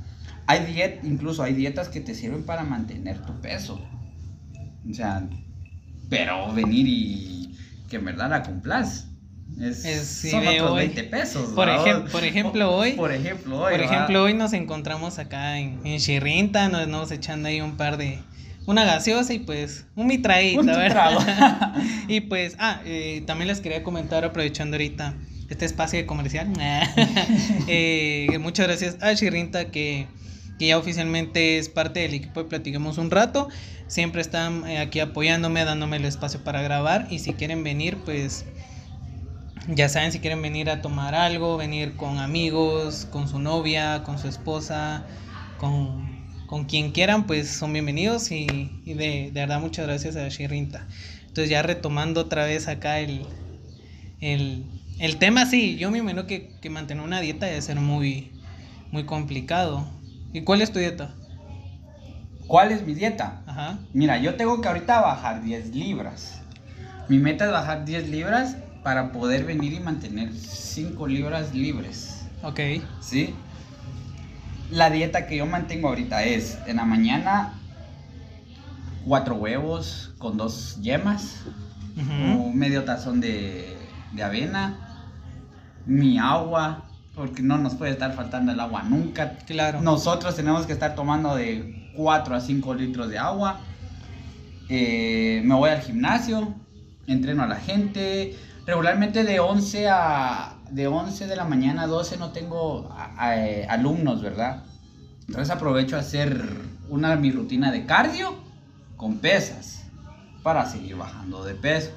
[0.46, 3.80] Hay diet, incluso hay dietas que te sirven para mantener tu peso.
[4.88, 5.26] O sea,
[6.08, 7.56] pero venir y
[7.88, 9.07] que en verdad la cumplas.
[9.60, 10.78] Es, Es- sí, son de otros hoy.
[10.86, 11.50] 20 pesos.
[11.54, 11.84] Por ¿va?
[11.84, 13.72] ejem- por ejemplo, hoy- Por ejemplo, hoy.
[13.72, 13.84] Por ¿va?
[13.84, 18.18] ejemplo, hoy nos encontramos acá en, en Chirrinta, nos estamos echando ahí un par de...
[18.66, 21.74] Una gaseosa y pues un mitraíta, Un ¿verdad?
[22.08, 25.14] y pues, ah, eh, también les quería comentar, aprovechando ahorita
[25.48, 26.52] este espacio comercial,
[27.66, 30.06] eh, muchas gracias a Chirrinta que,
[30.58, 33.48] que ya oficialmente es parte del equipo de Platiquemos un rato.
[33.86, 38.44] Siempre están eh, aquí apoyándome, dándome el espacio para grabar y si quieren venir, pues
[39.66, 44.18] ya saben, si quieren venir a tomar algo, venir con amigos, con su novia, con
[44.18, 45.04] su esposa,
[45.58, 48.46] con, con quien quieran, pues son bienvenidos y,
[48.84, 50.86] y de, de verdad muchas gracias a Shirinta.
[51.20, 53.26] Entonces ya retomando otra vez acá el,
[54.20, 54.64] el,
[54.98, 58.32] el tema, sí, yo me imagino que, que mantener una dieta debe ser muy,
[58.90, 59.86] muy complicado.
[60.32, 61.14] ¿Y cuál es tu dieta?
[62.46, 63.42] ¿Cuál es mi dieta?
[63.46, 63.78] Ajá.
[63.92, 66.40] Mira, yo tengo que ahorita bajar 10 libras.
[67.08, 72.26] Mi meta es bajar 10 libras para poder venir y mantener 5 libras libres.
[72.42, 72.60] Ok.
[73.00, 73.34] ¿Sí?
[74.70, 77.54] La dieta que yo mantengo ahorita es en la mañana
[79.06, 81.42] 4 huevos con 2 yemas,
[81.96, 83.76] un medio tazón de,
[84.12, 85.04] de avena,
[85.86, 89.38] mi agua, porque no nos puede estar faltando el agua nunca.
[89.46, 89.80] Claro.
[89.80, 93.58] Nosotros tenemos que estar tomando de 4 a 5 litros de agua.
[94.68, 96.54] Eh, me voy al gimnasio,
[97.06, 98.36] entreno a la gente.
[98.68, 103.42] Regularmente de 11 a de 11 de la mañana a 12 no tengo a- a-
[103.42, 104.62] eh, alumnos, ¿verdad?
[105.26, 106.44] Entonces aprovecho a hacer
[106.90, 108.34] una mi rutina de cardio
[108.98, 109.84] con pesas
[110.42, 111.92] para seguir bajando de peso.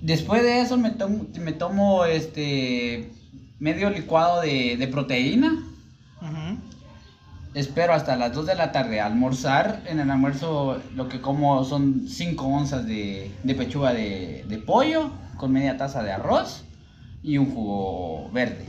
[0.00, 3.10] Después de eso me tomo, me tomo este
[3.58, 5.54] medio licuado de, de proteína.
[7.54, 9.82] Espero hasta las 2 de la tarde a almorzar.
[9.86, 15.10] En el almuerzo lo que como son 5 onzas de, de pechuga de, de pollo
[15.38, 16.64] con media taza de arroz
[17.22, 18.66] y un jugo verde.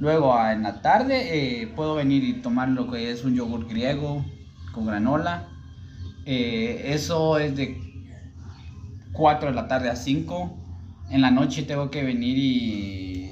[0.00, 3.66] Luego ah, en la tarde eh, puedo venir y tomar lo que es un yogur
[3.66, 4.24] griego
[4.72, 5.48] con granola.
[6.26, 7.80] Eh, eso es de
[9.12, 10.56] 4 de la tarde a 5.
[11.10, 13.24] En la noche tengo que venir y...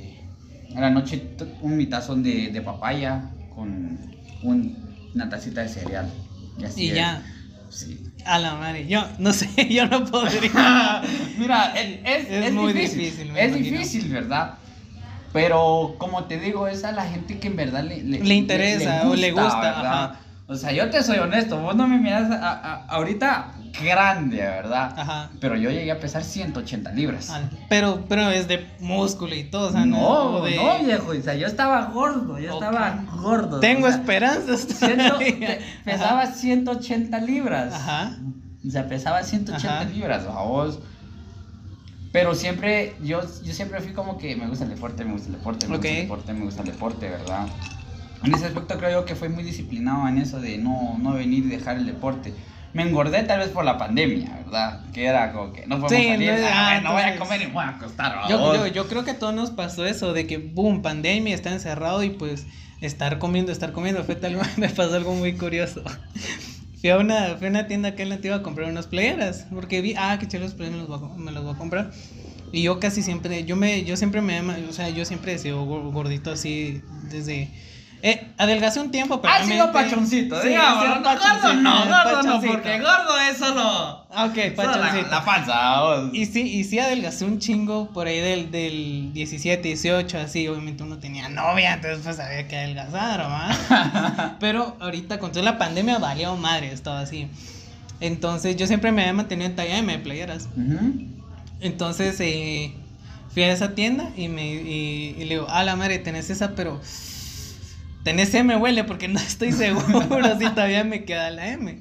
[0.70, 1.22] En la noche
[1.62, 3.98] un mitazón de, de papaya con
[4.42, 4.76] un-
[5.14, 6.10] una tacita de cereal.
[6.58, 7.22] Y, así Y ya.
[7.70, 8.02] Sí.
[8.26, 11.02] A la madre, yo no sé, yo no podría.
[11.38, 13.78] Mira, es, es- Es es muy difícil, difícil, es imagino.
[13.78, 14.54] difícil, ¿verdad?
[15.32, 19.14] Pero como te digo, es a la gente que en verdad le, Le interesa o
[19.14, 20.04] le gusta, ¿verdad?
[20.04, 20.20] ajá.
[20.48, 24.94] O sea, yo te soy honesto, vos no me miras a- a- ahorita grande, ¿verdad?
[24.98, 25.30] Ajá.
[25.40, 27.30] Pero yo llegué a pesar 180 libras.
[27.30, 30.56] Al- Pero, pero es de músculo y todo, o sea, no, no, de...
[30.56, 33.60] no, viejo, o sea, yo estaba gordo, yo estaba gordo.
[33.60, 34.60] Tengo o sea, esperanzas.
[34.78, 35.18] ciento-
[35.84, 37.74] pesaba 180 libras.
[37.74, 38.16] Ajá.
[38.66, 39.84] O sea, pesaba 180 Ajá.
[39.88, 40.78] libras, vamos.
[42.12, 45.34] Pero siempre, yo, yo siempre fui como que me gusta el deporte, me gusta el
[45.34, 47.46] deporte, me gusta el deporte, me gusta el deporte, ¿verdad?
[48.24, 51.44] En ese aspecto creo yo que fue muy disciplinado en eso de no, no venir
[51.44, 52.32] y dejar el deporte.
[52.76, 54.84] Me engordé tal vez por la pandemia, ¿verdad?
[54.92, 57.46] Que era como que no podemos Sí, salir, no, ah, bueno, voy a comer y
[57.46, 60.26] me voy a acostar, Yo, yo, yo creo que a todos nos pasó eso, de
[60.26, 62.46] que, boom, pandemia, está encerrado y pues
[62.82, 64.04] estar comiendo, estar comiendo.
[64.04, 65.82] Fue tal, me pasó algo muy curioso.
[66.82, 69.46] Fui a una, fui a una tienda acá en la antigua a comprar unas playeras,
[69.50, 71.90] porque vi, ah, que chéveres playeras, me los voy a, me los voy a comprar.
[72.52, 75.64] Y yo casi siempre, yo me, yo siempre me, o sea, yo siempre he sido
[75.64, 77.48] gordito así desde,
[78.02, 80.84] Eh, adelgacé un tiempo, pero Ha sido pachoncito, digamos.
[80.84, 81.02] sí, ¿no?
[81.02, 84.06] pachoncito, gordo no, gordo no, porque gordo es solo.
[84.12, 85.02] Ah, Ok, pachoncito.
[85.02, 85.80] la, la panza.
[85.80, 86.10] vos.
[86.12, 90.46] Y sí, y sí adelgacé un chingo por ahí del, del 17, 18, así.
[90.46, 94.36] Obviamente uno tenía novia, entonces pues había que adelgazar, ¿va?
[94.40, 97.28] Pero ahorita con toda la pandemia valió madre, estaba así.
[98.00, 100.48] Entonces yo siempre me había mantenido en talla M de playeras.
[101.60, 102.72] Entonces eh,
[103.32, 106.50] fui a esa tienda y, me, y, y le digo, a la madre, tenés esa,
[106.54, 106.80] pero
[108.06, 111.80] tenés M, huele, porque no estoy seguro si todavía me queda la M.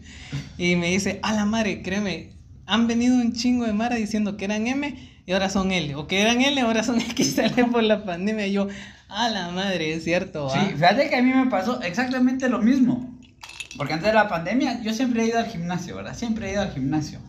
[0.57, 2.31] Y me dice, a la madre, créeme,
[2.65, 4.95] han venido un chingo de Mara diciendo que eran M
[5.27, 8.47] y ahora son L, o que eran L, ahora son XL por la pandemia.
[8.47, 8.69] Y yo,
[9.07, 10.49] a la madre, es cierto.
[10.49, 10.65] Sí, ¿va?".
[10.69, 13.15] fíjate que a mí me pasó exactamente lo mismo.
[13.77, 16.15] Porque antes de la pandemia yo siempre he ido al gimnasio, ¿verdad?
[16.15, 17.19] Siempre he ido al gimnasio.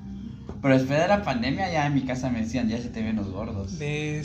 [0.62, 3.16] Pero después de la pandemia ya en mi casa me decían, ya se te ven
[3.16, 3.72] los gordos.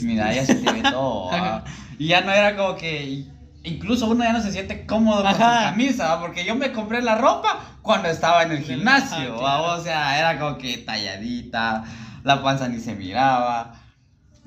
[0.02, 1.26] Mira, ya se te ve todo.
[1.26, 1.62] ¿va?
[1.98, 3.26] y ya no era como que...
[3.64, 6.20] Incluso uno ya no se siente cómodo con su camisa, ¿va?
[6.20, 9.76] porque yo me compré la ropa cuando estaba en el gimnasio, ah, ¿va?
[9.76, 11.84] o sea, era como que talladita,
[12.24, 13.74] la panza ni se miraba.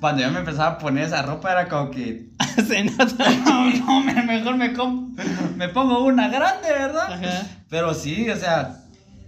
[0.00, 2.26] Cuando yo me empezaba a poner esa ropa era como que
[2.68, 3.30] Se nota.
[3.46, 5.14] no, no, me- mejor me, com-
[5.56, 7.12] me pongo una grande, ¿verdad?
[7.14, 7.46] Ajá.
[7.70, 8.76] Pero sí, o sea,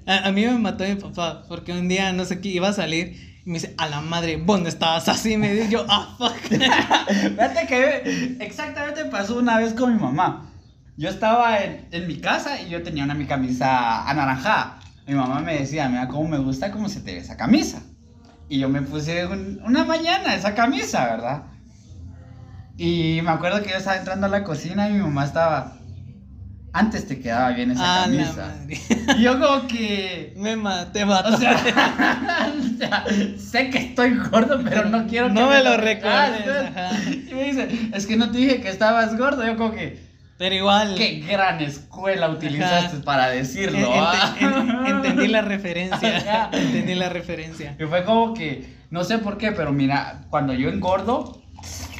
[0.07, 2.72] A, a mí me mató mi papá porque un día no sé qué iba a
[2.74, 5.37] salir me dice, a la madre, no estabas así.
[5.37, 6.37] Me dijo yo, ah, fuck.
[6.48, 10.50] fíjate que exactamente pasó una vez con mi mamá.
[10.96, 14.80] Yo estaba en, en mi casa y yo tenía una mi camisa anaranjada.
[15.06, 17.80] Mi mamá me decía, mira cómo me gusta cómo se te ve esa camisa.
[18.50, 21.42] Y yo me puse un- una mañana esa camisa, ¿verdad?
[22.76, 25.78] Y me acuerdo que yo estaba entrando a la cocina y mi mamá estaba,
[26.72, 28.54] antes te quedaba bien esa camisa.
[29.16, 30.35] Y yo como que...
[30.37, 31.35] Me maté, mató.
[31.35, 31.57] O sea,
[32.74, 33.04] o sea,
[33.38, 36.46] sé que estoy gordo, pero no quiero que No me lo recuerdes.
[36.76, 36.90] ajá.
[37.07, 39.44] Y me dice, es que no te dije que estabas gordo.
[39.46, 39.98] Yo como que,
[40.37, 40.94] Pero igual.
[40.96, 43.04] qué gran escuela utilizaste Ajá.
[43.04, 43.88] para decirlo.
[43.94, 44.37] ah.
[44.38, 46.16] en- entendí la referencia.
[46.18, 46.50] Ajá.
[46.52, 47.74] entendí la referencia.
[47.78, 51.42] Y fue como que, no sé por qué, pero mira, cuando yo engordo,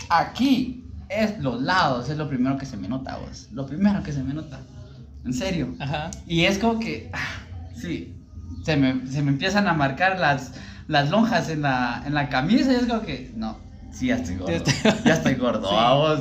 [0.09, 0.78] aquí
[1.09, 3.49] es los lados, es lo primero que se me nota, vos.
[3.53, 4.61] Lo primero que se me nota.
[5.25, 5.75] En serio.
[5.79, 6.11] Ajá.
[6.27, 7.19] Y es como que, ah,
[7.75, 8.15] sí,
[8.65, 10.53] se me, se me empiezan a marcar las,
[10.87, 13.59] las lonjas en la, en la camisa y es como que, no,
[13.93, 14.65] sí, ya estoy gordo.
[15.05, 15.75] Ya estoy- gordo, Sí.
[15.75, 16.21] vamos.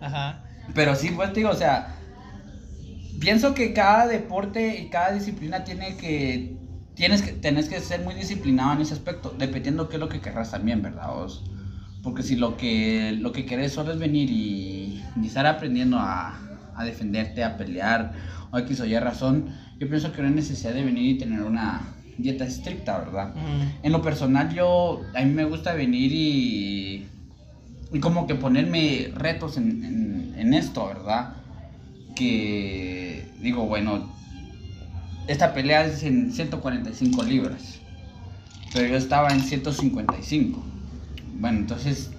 [0.00, 0.44] Ajá.
[0.74, 1.94] Pero sí, pues te digo, o sea,
[3.20, 6.56] pienso que cada deporte y cada disciplina tiene que,
[6.94, 10.20] tienes que, tenés que ser muy disciplinado en ese aspecto, dependiendo qué es lo que
[10.20, 11.08] querrás también, ¿verdad?
[11.08, 11.44] vos?
[12.02, 16.38] Porque si lo que, lo que querés solo es venir y, y estar aprendiendo a,
[16.74, 18.12] a defenderte, a pelear,
[18.50, 19.46] o X o Y razón,
[19.78, 21.80] yo pienso que no hay necesidad de venir y tener una
[22.16, 23.34] dieta estricta, ¿verdad?
[23.82, 27.06] En lo personal, yo, a mí me gusta venir y,
[27.92, 31.34] y como que ponerme retos en, en- en esto, ¿verdad?
[32.16, 34.08] Que digo, bueno,
[35.26, 37.80] esta pelea es en 145 libras,
[38.72, 40.64] pero yo estaba en 155.
[41.38, 42.10] Bueno, entonces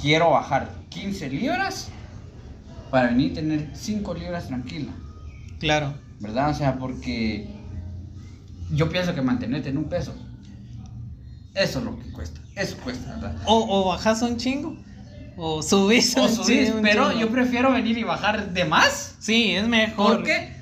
[0.00, 1.88] quiero bajar 15 libras
[2.90, 4.92] para venir y tener 5 libras tranquila.
[5.60, 5.94] Claro.
[6.20, 6.50] ¿verdad?
[6.50, 7.48] O sea, porque
[8.72, 10.14] yo pienso que mantenerte en un peso,
[11.54, 13.36] eso es lo que cuesta, eso cuesta, ¿verdad?
[13.46, 14.76] O, o bajas un chingo.
[15.36, 17.20] O subís O un subir, chingo, un pero chingo.
[17.22, 20.16] yo prefiero venir y bajar de más, Sí, es mejor.
[20.18, 20.52] porque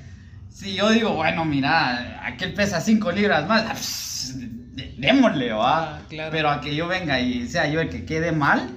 [0.49, 4.35] si yo digo, bueno, mira, aquel pesa 5 libras más,
[4.97, 6.01] démosle, ¿va?
[6.09, 6.31] Claro.
[6.31, 8.69] Pero a que yo venga y sea yo el que quede mal,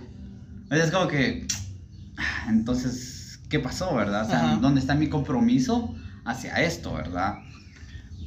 [0.71, 1.47] es como que,
[2.17, 4.23] ah, entonces, ¿qué pasó, verdad?
[4.23, 4.57] O sea, Ajá.
[4.57, 7.37] ¿dónde está mi compromiso hacia esto, verdad?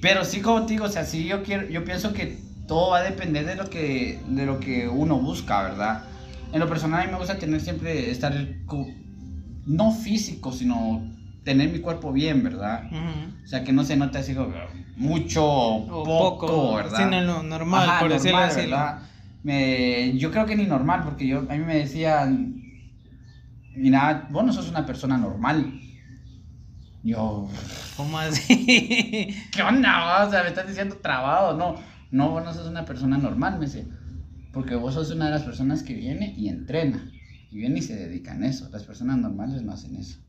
[0.01, 2.99] Pero sí, como te digo, o sea, sí yo quiero, yo pienso que todo va
[2.99, 6.03] a depender de lo que, de lo que uno busca, ¿verdad?
[6.53, 8.33] En lo personal a mí me gusta tener siempre, estar,
[9.65, 11.16] no físico, sino
[11.47, 12.89] tener mi cuerpo bien, ¿verdad?
[13.41, 14.53] O sea, que no se note así como
[14.97, 16.97] mucho o O poco, poco, ¿verdad?
[16.97, 18.61] sí, no, lo normal, Ajá, por decirlo así.
[18.61, 18.99] ¿verdad?
[19.43, 22.61] Me, yo creo que ni normal, porque yo, a mí me decían,
[23.77, 25.79] mira, vos no sos una persona normal.
[27.01, 27.47] Yo,
[27.95, 29.33] ¿Cómo así?
[29.53, 30.27] ¿qué onda?
[30.27, 31.55] O sea, me estás diciendo trabado.
[31.57, 31.75] No,
[32.11, 33.85] no, vos no sos una persona normal, me decía.
[34.51, 37.09] Porque vos sos una de las personas que viene y entrena.
[37.49, 38.67] Y viene y se dedica en eso.
[38.69, 40.19] Las personas normales no hacen eso.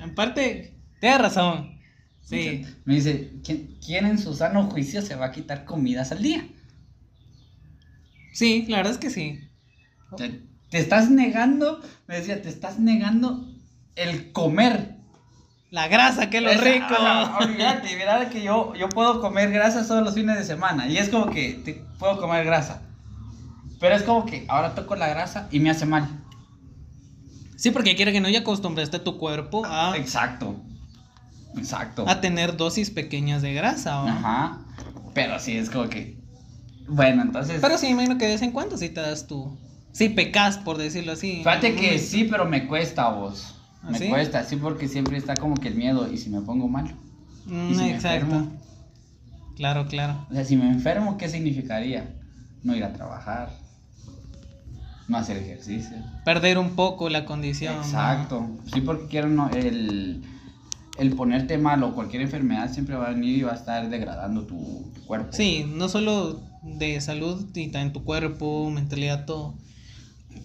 [0.00, 1.78] En parte, tienes razón.
[2.22, 2.64] Sí.
[2.84, 6.46] Me dice, ¿quién, quién en su sano juicio se va a quitar comidas al día?
[8.32, 9.40] Sí, la verdad es que sí.
[10.16, 13.46] Te, te estás negando, me decía, te estás negando
[13.96, 14.96] el comer.
[15.70, 16.86] La grasa, que es lo Esa- rico.
[16.94, 20.86] ajá, olvídate, mira que yo, yo puedo comer grasa todos los fines de semana.
[20.88, 22.82] Y es como que te, puedo comer grasa.
[23.80, 26.08] Pero es como que ahora toco la grasa y me hace mal.
[27.58, 30.54] Sí, porque quiere que no ya acostumbraste tu cuerpo a, Exacto.
[31.56, 32.08] Exacto.
[32.08, 33.96] a tener dosis pequeñas de grasa.
[33.96, 34.12] ¿va?
[34.12, 34.58] Ajá.
[35.12, 36.16] Pero sí, es como que.
[36.86, 37.58] Bueno, entonces.
[37.60, 39.58] Pero sí, imagino que de vez en cuando sí te das tu.
[39.90, 41.38] Sí, pecas, por decirlo así.
[41.38, 43.56] Fíjate que sí, pero me cuesta vos.
[43.82, 44.08] ¿Ah, Me sí?
[44.08, 46.08] cuesta, sí, porque siempre está como que el miedo.
[46.12, 46.94] ¿Y si me pongo mal?
[47.46, 48.24] Mm, ¿Y si me exacto.
[48.26, 48.52] enfermo?
[49.56, 50.26] Claro, claro.
[50.30, 52.14] O sea, si me enfermo, ¿qué significaría?
[52.62, 53.50] No ir a trabajar.
[55.08, 55.96] No hacer ejercicio.
[56.24, 57.74] Perder un poco la condición.
[57.76, 57.82] ¿no?
[57.82, 58.46] Exacto.
[58.72, 60.22] Sí, porque quiero no, el,
[60.98, 64.42] el ponerte mal o cualquier enfermedad siempre va a venir y va a estar degradando
[64.42, 65.32] tu, tu cuerpo.
[65.32, 69.54] Sí, no solo de salud, y también tu cuerpo, mentalidad, todo.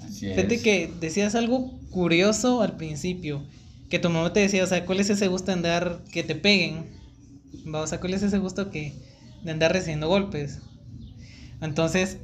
[0.06, 0.36] Así es.
[0.36, 3.44] Fíjate que decías algo curioso al principio.
[3.90, 6.36] Que tu mamá te decía, o sea, ¿cuál es ese gusto de andar que te
[6.36, 6.86] peguen?
[7.72, 8.94] O sea, ¿cuál es ese gusto que
[9.44, 10.62] de andar recibiendo golpes?
[11.62, 12.18] Entonces,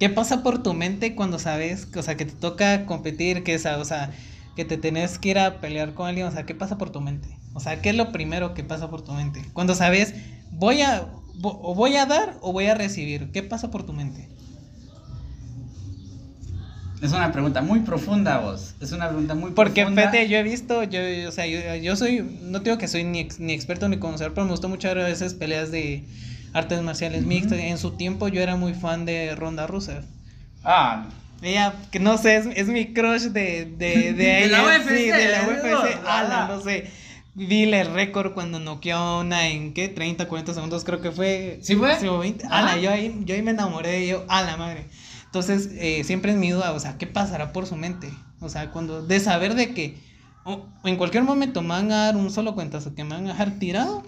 [0.00, 3.84] ¿qué pasa por tu mente cuando sabes, o sea, que te toca competir, que o
[3.86, 4.12] sea,
[4.56, 6.26] que te tenés que ir a pelear con alguien?
[6.28, 7.40] O sea, ¿qué pasa por tu mente?
[7.54, 9.50] O sea, ¿qué es lo primero que pasa por tu mente?
[9.54, 10.14] Cuando sabes,
[10.50, 11.08] voy a,
[11.42, 14.32] o voy a dar o voy a recibir, ¿qué pasa por tu mente?
[17.00, 18.76] Es una pregunta muy profunda, vos.
[18.80, 19.88] Es una pregunta muy Porque, profunda.
[19.88, 23.20] fíjate, yo he visto, yo, o sea, yo, yo soy, no digo que soy ni,
[23.20, 26.08] ex- ni experto ni conocedor, pero me gustó mucho ver a veces peleas de
[26.52, 27.58] artes marciales mixtas.
[27.58, 29.98] En su tiempo yo era muy fan de Ronda Rousey.
[30.64, 31.06] Ah,
[31.42, 35.04] Ella, que no sé, es, es mi crush de, de, de, De la UFC, sí,
[35.10, 35.42] de la.
[35.48, 35.96] UFC.
[36.06, 36.48] Ala, Ala.
[36.48, 36.90] no sé.
[37.34, 39.88] Vi el récord cuando noqueó a una en, ¿qué?
[39.88, 41.60] 30, 40 segundos creo que fue.
[41.62, 41.96] ¿Sí fue?
[42.08, 42.44] o 20.
[42.44, 42.58] Ajá.
[42.58, 44.86] Ala, yo ahí, yo ahí me enamoré de ello, a la madre.
[45.26, 48.10] Entonces, eh, siempre es mi duda, o sea, ¿qué pasará por su mente?
[48.40, 49.96] O sea, cuando, de saber de que
[50.44, 53.30] o- en cualquier momento me van a dar un solo cuentazo, que me van a
[53.30, 54.02] dejar tirado,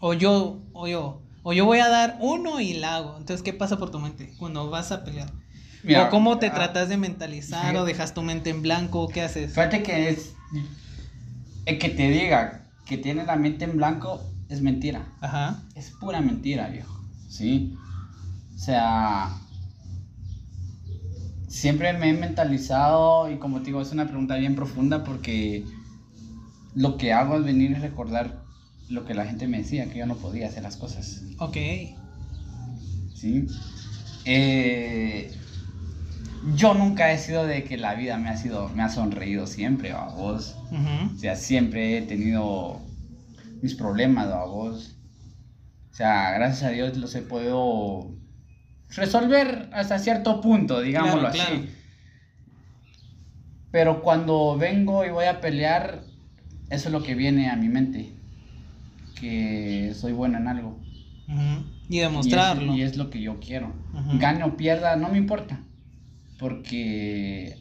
[0.00, 3.16] o yo, o yo, o yo voy a dar uno y la hago.
[3.18, 5.30] Entonces, ¿qué pasa por tu mente cuando vas a pelear?
[5.82, 7.76] Mira, o cómo te ah, tratas de mentalizar, sí.
[7.76, 9.50] o dejas tu mente en blanco, ¿qué haces?
[9.50, 10.34] Fíjate que es.
[11.66, 15.06] El que te diga que tiene la mente en blanco es mentira.
[15.20, 15.62] Ajá.
[15.74, 17.00] Es pura mentira, viejo.
[17.28, 17.76] ¿Sí?
[18.54, 19.30] O sea.
[21.46, 25.64] Siempre me he mentalizado y como te digo, es una pregunta bien profunda porque
[26.74, 28.42] lo que hago es venir y recordar
[28.88, 31.22] lo que la gente me decía, que yo no podía hacer las cosas.
[31.38, 31.56] Ok.
[33.14, 33.46] ¿sí?
[34.24, 35.30] Eh,
[36.54, 39.92] yo nunca he sido de que la vida me ha sido, me ha sonreído siempre,
[39.92, 40.56] a vos.
[41.14, 42.80] O sea, siempre he tenido
[43.60, 44.96] mis problemas, a vos.
[45.90, 48.14] O sea, gracias a Dios los he podido
[48.90, 51.38] resolver hasta cierto punto, digámoslo Claro, así.
[51.40, 51.62] claro.
[53.70, 56.02] Pero cuando vengo y voy a pelear,
[56.70, 58.12] eso es lo que viene a mi mente.
[59.20, 60.78] Que soy bueno en algo.
[61.88, 62.74] Y Y es- demostrarlo.
[62.76, 63.72] Y es, lo que yo quiero.
[64.18, 65.60] Gane o pierda, no me importa.
[66.38, 67.58] Porque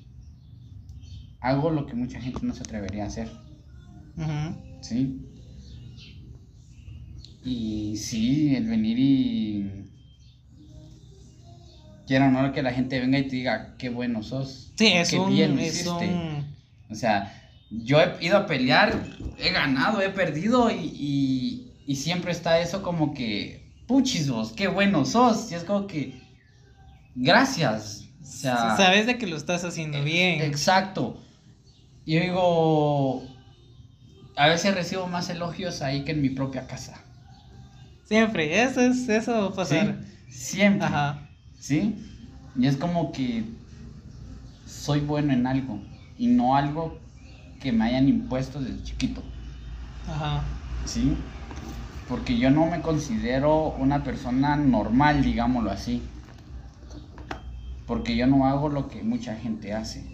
[1.42, 3.30] hago lo que mucha gente no se atrevería a hacer.
[4.82, 5.20] ¿Sí?
[7.44, 9.72] Y sí, el venir y.
[12.06, 14.72] Quiero o no que la gente venga y te diga qué bueno sos.
[14.78, 15.90] Sí, es qué un, bien lo es hiciste".
[15.92, 16.56] un-
[16.90, 19.04] O sea, yo he ido a pelear,
[19.38, 24.68] he ganado, he perdido y, y, y siempre está eso como que, puchis vos, qué
[24.68, 25.52] bueno sos.
[25.52, 26.22] Y es como que,
[27.16, 28.06] gracias.
[28.22, 30.42] O sea, Sabes de que lo estás haciendo bien.
[30.42, 31.22] Exacto.
[32.06, 33.24] Y yo digo,
[34.36, 37.04] a veces recibo más elogios ahí que en mi propia casa.
[38.06, 39.76] Siempre, eso es, eso va a ¿Sí?
[39.76, 40.00] pasar.
[40.30, 40.88] Siempre.
[40.88, 41.30] Ajá.
[41.60, 41.96] ¿Sí?
[42.58, 43.44] Y es como que
[44.66, 45.82] soy bueno en algo
[46.18, 47.00] y no algo
[47.60, 49.22] que me hayan impuesto desde chiquito.
[50.08, 50.44] Ajá.
[50.86, 51.16] ¿Sí?
[52.08, 56.02] Porque yo no me considero una persona normal, digámoslo así.
[57.86, 60.06] Porque yo no hago lo que mucha gente hace.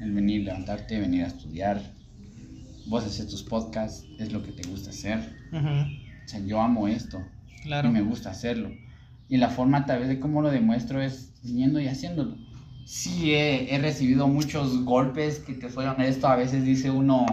[0.00, 1.82] El venir, levantarte, venir a estudiar.
[2.86, 5.18] Vos haces tus podcasts, es lo que te gusta hacer.
[5.52, 7.22] O sea, yo amo esto
[7.62, 7.88] Claro.
[7.88, 8.70] y me gusta hacerlo.
[9.28, 12.36] Y la forma tal vez de cómo lo demuestro es yendo y haciéndolo.
[12.90, 17.26] Sí, he, he recibido muchos golpes que te soy honesto, a veces dice uno,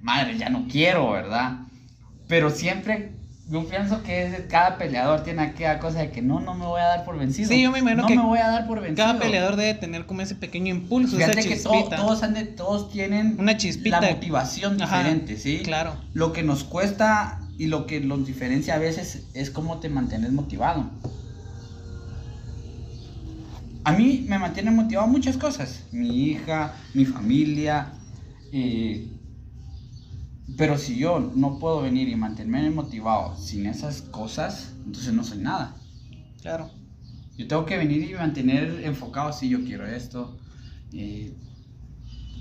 [0.00, 1.62] madre, ya no quiero, ¿verdad?
[2.28, 3.10] Pero siempre
[3.50, 6.80] yo pienso que es cada peleador tiene aquella cosa de que no, no me voy
[6.80, 7.48] a dar por vencido.
[7.48, 9.04] Sí, yo me imagino no que me voy a dar por vencido.
[9.04, 11.96] Cada peleador debe tener como ese pequeño impulso, esa Fíjate que to- chispita.
[11.96, 14.00] todos, han de- todos tienen Una chispita.
[14.00, 15.62] la motivación Ajá, diferente, ¿sí?
[15.64, 15.96] Claro.
[16.12, 20.30] Lo que nos cuesta y lo que nos diferencia a veces es cómo te mantienes
[20.30, 20.88] motivado.
[23.84, 25.84] A mí me mantiene motivado muchas cosas.
[25.92, 27.92] Mi hija, mi familia.
[28.52, 29.10] eh,
[30.56, 35.38] pero si yo no puedo venir y mantenerme motivado sin esas cosas, entonces no soy
[35.38, 35.74] nada.
[36.40, 36.70] Claro.
[37.36, 40.38] Yo tengo que venir y mantener enfocado si yo quiero esto.
[40.92, 41.34] eh,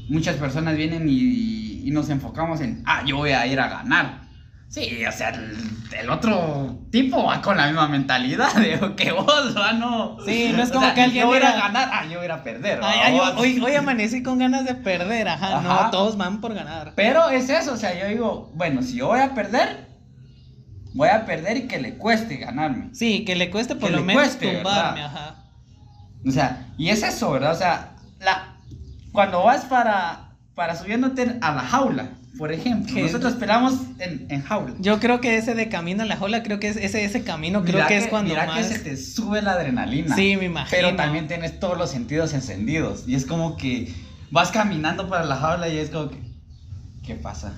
[0.10, 4.23] muchas personas vienen y, y nos enfocamos en, ah, yo voy a ir a ganar.
[4.74, 5.56] Sí, o sea, el,
[6.00, 10.18] el otro tipo va con la misma mentalidad de que vos, va, no.
[10.26, 12.28] Sí, no es O como sea, que alguien Yo voy a ganar, ah, yo voy
[12.28, 12.80] a perder.
[12.82, 15.60] Ay, ay, hoy, hoy amanecí con ganas de perder, ajá.
[15.60, 15.84] Ajá.
[15.84, 16.94] No, todos van por ganar.
[16.96, 19.90] Pero es eso, o sea, yo digo, bueno, si yo voy a perder,
[20.96, 22.90] voy a perder y que le cueste ganarme.
[22.96, 25.18] Sí, que le cueste por Que lo menos cueste, tumbarme, ¿verdad?
[25.18, 25.36] ajá.
[26.26, 27.52] O sea, y es eso, ¿verdad?
[27.52, 28.56] O sea, la,
[29.12, 32.08] cuando vas para, para subiéndote a la jaula,
[32.38, 34.74] por ejemplo, nosotros esperamos en, en jaula.
[34.80, 37.64] Yo creo que ese de camino a la jaula, creo que es ese, ese camino,
[37.64, 38.58] creo que, es cuando mira más.
[38.68, 40.16] que se te sube la adrenalina.
[40.16, 40.70] Sí, me imagino.
[40.72, 43.04] Pero también tienes todos los sentidos encendidos.
[43.08, 43.94] Y es como que
[44.32, 46.18] vas caminando para la jaula y es como que,
[47.06, 47.54] ¿qué pasa?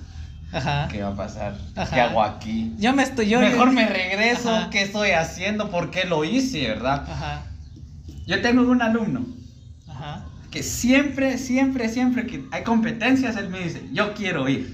[0.51, 0.87] Ajá.
[0.91, 1.57] ¿Qué va a pasar?
[1.75, 1.93] Ajá.
[1.95, 2.73] ¿Qué hago aquí?
[2.77, 3.27] Yo me estoy.
[3.29, 4.69] Yo, Mejor yo- me regreso, Ajá.
[4.69, 5.69] ¿qué estoy haciendo?
[5.69, 7.05] ¿Por qué lo hice, verdad?
[7.09, 7.43] Ajá.
[8.27, 9.25] Yo tengo un alumno.
[10.55, 14.73] Que siempre, siempre, siempre que hay competencias, él me dice, yo quiero ir,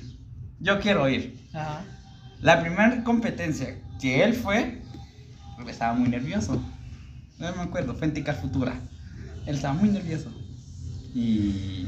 [0.59, 1.43] yo quiero ir.
[1.53, 1.83] Ajá.
[2.39, 4.79] La primera competencia que él fue,
[5.55, 6.63] porque estaba muy nervioso.
[7.39, 8.79] No me acuerdo, fue en Tica Futura.
[9.47, 10.31] Él estaba muy nervioso.
[11.15, 11.87] Y,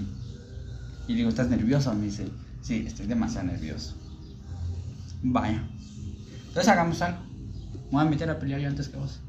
[1.07, 1.93] y digo, ¿estás nervioso?
[1.93, 2.27] Me dice,
[2.63, 3.95] sí, estoy demasiado nervioso.
[5.21, 5.63] Vaya.
[6.47, 7.19] Entonces hagamos algo.
[7.91, 9.19] Me voy a meter a pelear yo antes que vos.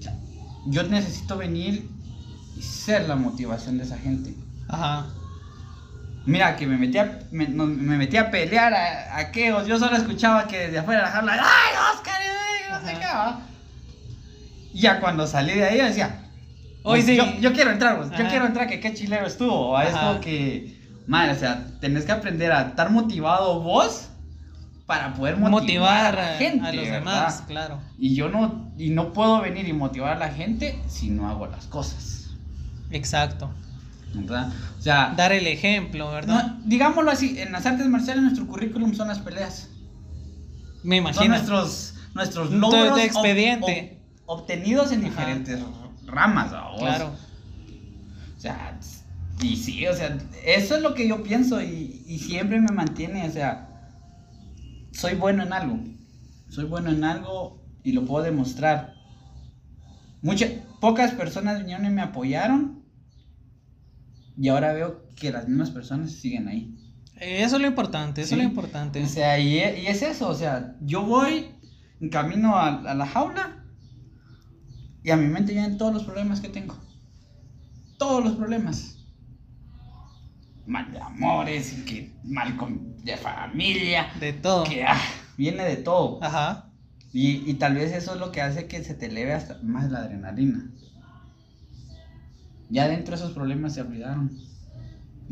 [0.00, 0.18] O sea,
[0.66, 1.99] Yo necesito venir
[2.56, 4.34] y ser la motivación de esa gente.
[4.68, 5.06] Ajá.
[6.26, 9.66] Mira, que me metí a, me, no- me metí a pelear a, a Keos.
[9.66, 12.20] Yo solo escuchaba que desde afuera la jaula, ¡ay, Oscar!
[12.22, 13.40] y No sé qué, ¿va?
[14.72, 16.26] Y ya cuando salí de ahí, yo decía,
[16.82, 17.16] Hoy "Pues, sí.
[17.16, 19.70] Yo, yo quiero entrar, pues, yo quiero entrar, que qué chilero estuvo.
[19.72, 19.84] ¿va?
[19.84, 24.08] Es como que, madre, o sea, tenés que aprender a estar motivado vos
[24.86, 26.66] para poder motivar, Motivar a la gente.
[26.66, 26.98] a los ¿verdad?
[27.00, 27.80] demás, claro.
[27.98, 31.46] Y yo no, y no puedo venir y motivar a la gente si no hago
[31.46, 32.19] las cosas.
[32.90, 33.50] Exacto.
[34.14, 34.52] ¿verdad?
[34.78, 36.46] O sea, Dar el ejemplo, ¿verdad?
[36.56, 39.68] No, digámoslo así, en las artes marciales nuestro currículum son las peleas.
[40.82, 41.34] Me Son imagino.
[41.34, 44.00] nuestros, nuestros logros ob- expediente.
[44.26, 45.08] ob- obtenidos en Ajá.
[45.10, 45.60] diferentes
[46.06, 46.52] ramas.
[46.52, 46.80] ¿va vos?
[46.80, 47.12] Claro.
[48.36, 48.78] O sea,
[49.42, 53.28] y sí, o sea, eso es lo que yo pienso y, y siempre me mantiene,
[53.28, 53.68] o sea,
[54.92, 55.78] soy bueno en algo.
[56.48, 58.94] Soy bueno en algo y lo puedo demostrar.
[60.22, 62.79] Muchas, pocas personas vinieron y me apoyaron
[64.40, 66.74] y ahora veo que las mismas personas siguen ahí.
[67.16, 68.34] Eh, Eso es lo importante, eso Sí.
[68.36, 69.02] es lo importante.
[69.02, 71.46] O sea, y, e- y es eso, o sea, yo voy
[72.00, 73.64] en camino a, a la jaula
[75.04, 76.78] y a mi mente vienen todos los problemas que tengo.
[77.98, 78.96] Todos los problemas.
[80.66, 84.64] Mal de amores, y que mal con, de familia, De todo.
[84.64, 85.00] que ah,
[85.36, 86.22] viene de todo.
[86.22, 86.70] Ajá.
[87.12, 89.90] Y, y tal vez eso es lo que hace que se te eleve hasta más
[89.90, 90.70] la adrenalina.
[92.70, 94.30] Ya dentro de esos problemas se olvidaron.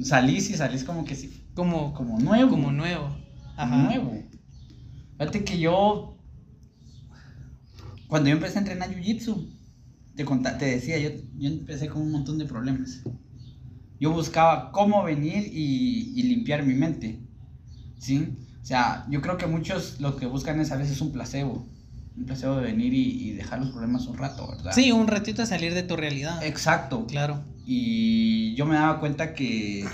[0.02, 2.50] Salís y salís como que sí, Como, como nuevo.
[2.50, 3.16] como nuevo.
[3.56, 3.76] Ajá.
[3.76, 4.22] nuevo.
[5.18, 6.16] Fíjate que yo,
[8.06, 9.48] cuando yo empecé a entrenar Jiu-Jitsu,
[10.14, 13.02] te, te decía, yo, yo empecé con un montón de problemas.
[14.00, 17.20] Yo buscaba cómo venir y, y limpiar mi mente.
[17.98, 18.36] ¿Sí?
[18.62, 21.66] O sea, yo creo que muchos lo que buscan es a veces un placebo.
[22.18, 24.72] Un placebo de venir y, y dejar los problemas un rato, ¿verdad?
[24.74, 26.42] Sí, un ratito de salir de tu realidad.
[26.42, 27.06] Exacto.
[27.06, 27.42] Claro.
[27.64, 29.84] Y yo me daba cuenta que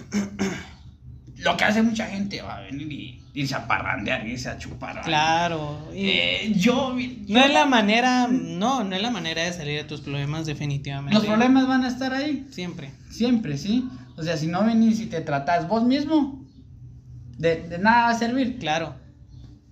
[1.38, 5.02] lo que hace mucha gente va a venir y irse a parrandear, irse a chupar.
[5.02, 5.78] Claro.
[5.92, 6.96] Y Eh, yo,
[7.28, 11.14] no es la manera, no, no es la manera de salir de tus problemas definitivamente.
[11.14, 12.92] Los problemas van a estar ahí, Siempre.
[13.10, 13.88] siempre, ¿sí?
[14.16, 16.44] O sea, si no venís y te tratás vos mismo,
[17.36, 18.58] de, de nada va a servir.
[18.58, 18.94] Claro.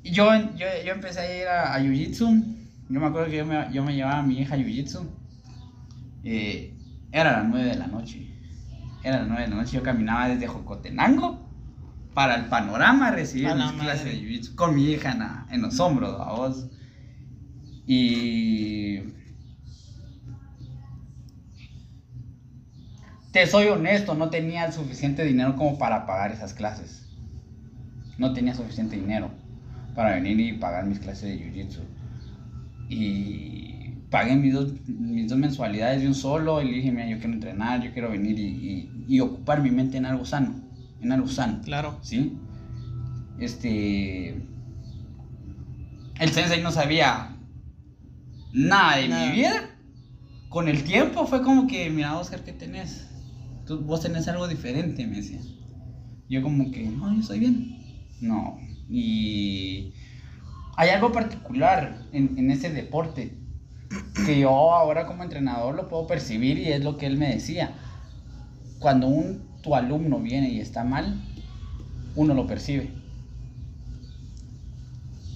[0.05, 2.45] Yo, yo, yo empecé a ir a, a Jiu-Jitsu.
[2.89, 5.07] Yo me acuerdo que yo me, yo me llevaba a mi hija a Jiu-Jitsu.
[6.25, 6.75] Eh,
[7.13, 8.29] era las 9 de la noche.
[9.05, 9.77] Era las 9 de la noche.
[9.77, 11.49] Yo caminaba desde Jocotenango
[12.15, 15.63] para el panorama a recibir A mis clases de Jiu-Jitsu con mi hija en, en
[15.63, 16.67] los hombros, a vos.
[17.87, 19.01] Y.
[23.31, 27.09] Te soy honesto, no tenía el suficiente dinero como para pagar esas clases.
[28.19, 29.42] No tenía suficiente dinero
[29.95, 31.81] para venir y pagar mis clases de jiu-jitsu.
[32.89, 37.19] Y pagué mis dos, mis dos mensualidades de un solo y le dije, mira, yo
[37.19, 40.55] quiero entrenar, yo quiero venir y, y- y ocupar mi mente en algo sano,
[41.01, 41.61] en algo sano.
[41.63, 41.99] Claro.
[42.03, 42.37] ¿Sí?
[43.39, 44.37] Este...
[46.21, 47.35] El sensei no sabía
[48.53, 49.27] nada de Nada.
[49.27, 49.53] mi vida.
[50.49, 53.09] Con el tiempo fue como que, mira, Oscar, ¿qué tenés?
[53.67, 55.41] Tú, vos tenés algo diferente, me decía.
[56.29, 57.79] Yo como que, no, yo estoy bien.
[58.21, 58.59] No.
[58.93, 59.95] Y
[60.77, 63.45] hay algo particular en, en ese deporte
[64.23, 67.79] que yo ahora como entrenador lo puedo percibir y es lo que él me decía.
[68.79, 71.27] cuando un, tu alumno viene y está mal,
[72.15, 73.03] uno lo percibe.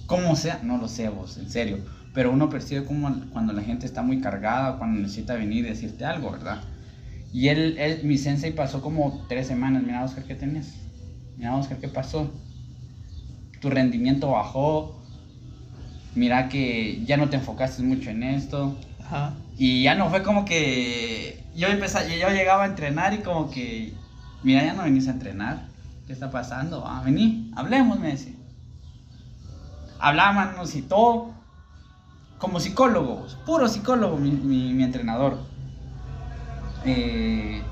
[0.05, 1.83] Como sea, no lo sé vos, en serio.
[2.13, 6.05] Pero uno percibe como cuando la gente está muy cargada, cuando necesita venir y decirte
[6.05, 6.69] algo, ¿verdad?
[7.31, 9.83] Y él, él, mi sensei pasó como tres semanas.
[9.83, 10.91] Mira, Oscar, ¿qué tenés?
[11.35, 12.46] Mira, Oscar, ¿qué pasó?
[13.59, 14.95] Tu rendimiento bajó.
[16.15, 18.75] Mira que ya no te enfocaste mucho en esto.
[19.03, 19.33] Ajá.
[19.57, 23.93] Y ya no fue como que yo empecé, yo llegaba a entrenar y como que,
[24.43, 25.67] mira, ya no venís a entrenar.
[26.05, 26.85] ¿Qué está pasando?
[26.85, 28.33] Ah, vení, hablemos, me decía.
[29.99, 31.33] Hablábamos y todo.
[32.37, 35.39] Como psicólogo, puro psicólogo, mi, mi, mi entrenador.
[36.85, 37.63] Eh,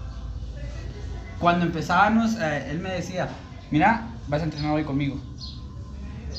[1.39, 3.29] cuando empezábamos, eh, él me decía,
[3.69, 5.19] mira, vas a entrenar hoy conmigo.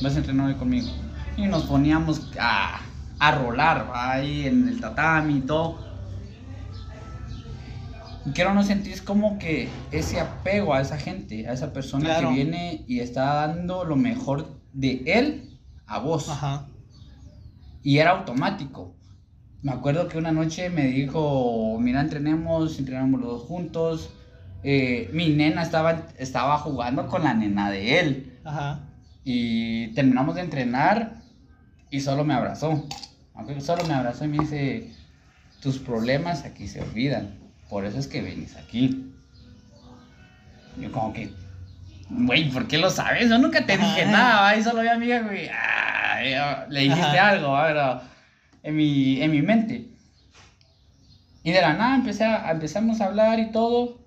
[0.02, 0.88] Vas a entrenar hoy conmigo.
[1.36, 2.80] Y nos poníamos a,
[3.18, 4.12] a rolar ¿va?
[4.12, 5.78] ahí en el tatami y todo.
[8.24, 12.28] Y quiero no sentís como que ese apego a esa gente, a esa persona Claro.
[12.28, 16.28] que viene y está dando lo mejor de él a vos.
[16.28, 16.66] Ajá.
[17.82, 18.96] Y era automático.
[19.62, 24.10] Me acuerdo que una noche me dijo, mira, entrenemos, entrenamos los dos juntos.
[24.64, 28.38] Eh, mi nena estaba, estaba jugando con la nena de él.
[28.44, 28.80] Ajá.
[29.28, 31.14] Y terminamos de entrenar
[31.90, 32.86] y solo me abrazó.
[33.58, 34.92] Solo me abrazó y me dice,
[35.60, 37.36] tus problemas aquí se olvidan.
[37.68, 39.12] Por eso es que venís aquí.
[40.78, 41.32] Yo como que,
[42.08, 43.28] güey, ¿por qué lo sabes?
[43.28, 47.30] Yo nunca te dije nada, y solo vi amiga, güey, ah, le dijiste Ajá.
[47.30, 48.02] algo,
[48.62, 49.88] en mi, en mi mente.
[51.42, 54.05] Y de la nada empecé a, empezamos a hablar y todo.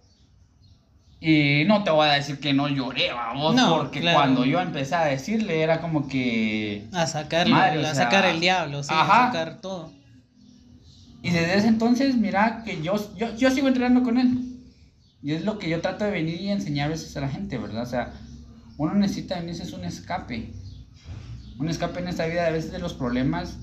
[1.21, 4.17] Y no te voy a decir que no lloré, vamos, No, porque claro.
[4.17, 6.87] cuando yo empecé a decirle era como que...
[6.93, 9.25] A sacarlo, Madre, o a sea, sacar el diablo, sí, ajá.
[9.25, 9.91] a sacar todo.
[11.21, 14.49] Y desde ese entonces, mira que yo, yo, yo sigo entrenando con él.
[15.21, 17.57] Y es lo que yo trato de venir y enseñar a veces a la gente,
[17.57, 17.83] ¿verdad?
[17.83, 18.13] O sea,
[18.77, 20.53] uno necesita a veces un escape.
[21.57, 23.57] Un escape en esta vida a veces de los problemas.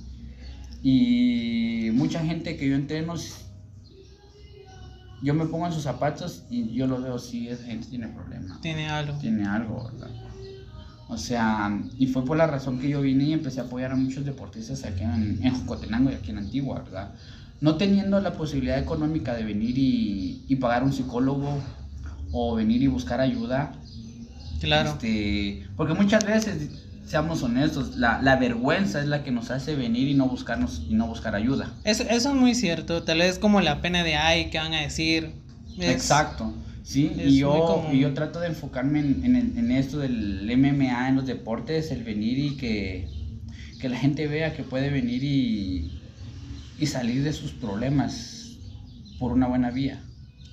[0.83, 3.15] Y mucha gente que yo entreno,
[5.23, 8.61] yo me pongo en sus zapatos y yo lo veo, sí, esa gente tiene problemas.
[8.61, 9.19] Tiene algo.
[9.19, 10.11] Tiene algo, ¿verdad?
[11.09, 13.97] O sea, y fue por la razón que yo vine y empecé a apoyar a
[13.97, 17.15] muchos deportistas aquí en, en Jocotenango y aquí en Antigua, ¿verdad?
[17.61, 21.61] No teniendo la posibilidad económica de venir y, y pagar un psicólogo
[22.33, 23.73] o venir y buscar ayuda.
[24.61, 24.91] Claro.
[24.91, 26.71] Este, porque muchas veces,
[27.07, 30.95] seamos honestos, la, la vergüenza es la que nos hace venir y no buscarnos y
[30.95, 31.73] no buscar ayuda.
[31.85, 33.03] Eso, eso es muy cierto.
[33.05, 35.31] Tal vez como la pena de ay, ¿qué van a decir?
[35.79, 36.53] Es- Exacto.
[36.83, 41.27] Sí, y yo, y yo trato de enfocarme en, en, esto del MMA, en los
[41.27, 43.09] deportes, el venir y que,
[43.81, 46.01] que la gente vea que puede venir y,
[46.79, 48.53] y salir de sus problemas
[49.19, 50.01] por una buena vía.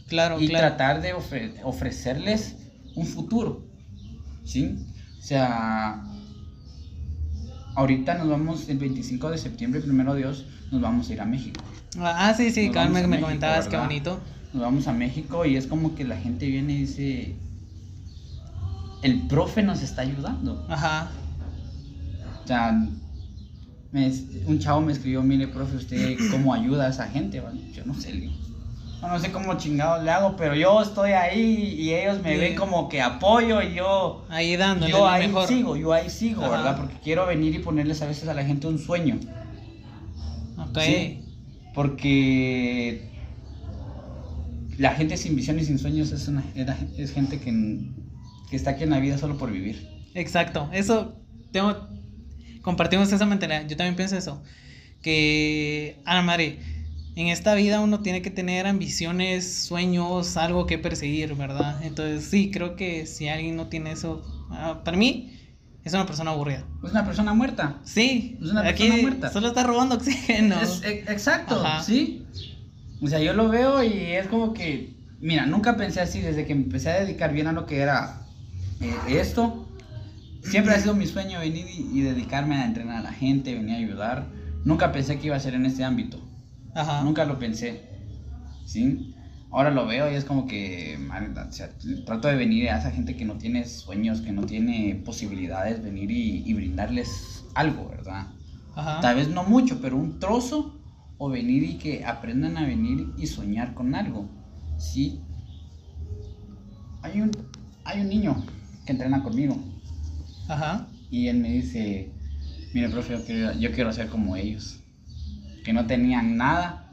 [0.08, 0.70] Claro, y claro.
[0.70, 2.56] tratar de ofre- ofrecerles
[2.96, 3.68] un futuro.
[4.44, 4.76] ¿Sí?
[5.20, 6.04] O sea,
[7.76, 11.62] ahorita nos vamos, el 25 de septiembre, primero Dios, nos vamos a ir a México.
[12.00, 14.20] Ah, sí, sí, a me México, comentabas, qué bonito.
[14.54, 17.36] Nos vamos a México y es como que la gente viene y dice,
[19.02, 20.66] el profe nos está ayudando.
[20.70, 21.10] Ajá.
[22.44, 22.72] O sea,
[23.92, 24.14] me-
[24.46, 27.40] un chavo me escribió, mire, profe, ¿usted cómo ayuda a esa gente?
[27.42, 28.34] Bueno, yo no sé, le digo.
[29.08, 32.40] No, sé cómo chingados le hago, pero yo estoy ahí y ellos me Sí.
[32.40, 34.26] ven como que apoyo y yo...
[34.30, 35.48] Ahí dándole Yo ahí mejor.
[35.48, 36.52] sigo, yo ahí sigo, Ajá.
[36.58, 36.78] ¿verdad?
[36.78, 39.20] Porque quiero venir y ponerles a veces a la gente un sueño.
[40.58, 40.80] Ok.
[40.80, 41.20] Sí.
[41.74, 43.10] Porque
[44.78, 46.44] la gente sin visión y sin sueños es, una,
[46.98, 47.52] es gente que,
[48.50, 49.88] que está aquí en la vida solo por vivir.
[50.16, 50.70] Exacto.
[50.72, 51.16] Eso,
[51.52, 51.88] tengo,
[52.62, 53.68] compartimos esa mentalidad.
[53.68, 54.42] Yo también pienso eso.
[55.02, 56.60] Que, Ana Mari,
[57.16, 61.84] en esta vida uno tiene que tener ambiciones, sueños, algo que perseguir, ¿verdad?
[61.84, 65.40] Entonces, sí, creo que si alguien no tiene eso, ah, para mí,
[65.84, 66.66] es una persona aburrida.
[66.84, 67.80] Es una persona muerta.
[67.84, 69.32] Sí, Es una aquí persona muerta.
[69.32, 70.60] solo está robando oxígeno.
[70.62, 71.84] Es- e- exacto, Ajá.
[71.84, 72.26] ¿sí?
[73.02, 76.56] O sea, yo lo veo y es como que, mira, nunca pensé así desde que
[76.56, 78.26] me empecé a dedicar bien a lo que era
[78.82, 79.68] eh, esto.
[80.42, 83.76] Siempre ha sido mi sueño venir y, y dedicarme a entrenar a la gente, venir
[83.76, 84.28] a ayudar.
[84.66, 86.20] Nunca pensé que iba a ser en este ámbito.
[86.74, 87.04] Ajá.
[87.04, 87.82] Nunca lo pensé.
[88.66, 89.14] ¿Sí?
[89.52, 91.70] Ahora lo veo y es como que, o sea,
[92.06, 96.10] trato de venir a esa gente que no tiene sueños, que no tiene posibilidades, venir
[96.10, 98.28] y, y brindarles algo, ¿verdad?
[98.76, 99.00] Ajá.
[99.02, 100.80] Tal vez no mucho, pero un trozo
[101.20, 104.28] o venir y que aprendan a venir y soñar con algo.
[104.80, 105.22] ¿Sí?
[107.04, 107.32] Hay un,
[107.86, 108.44] hay un niño
[108.86, 109.56] que entrena conmigo
[110.48, 110.88] Ajá.
[111.12, 112.12] y él me dice,
[112.74, 114.83] mire, profe, yo quiero, yo quiero ser como ellos.
[115.64, 116.84] Que no tenían nada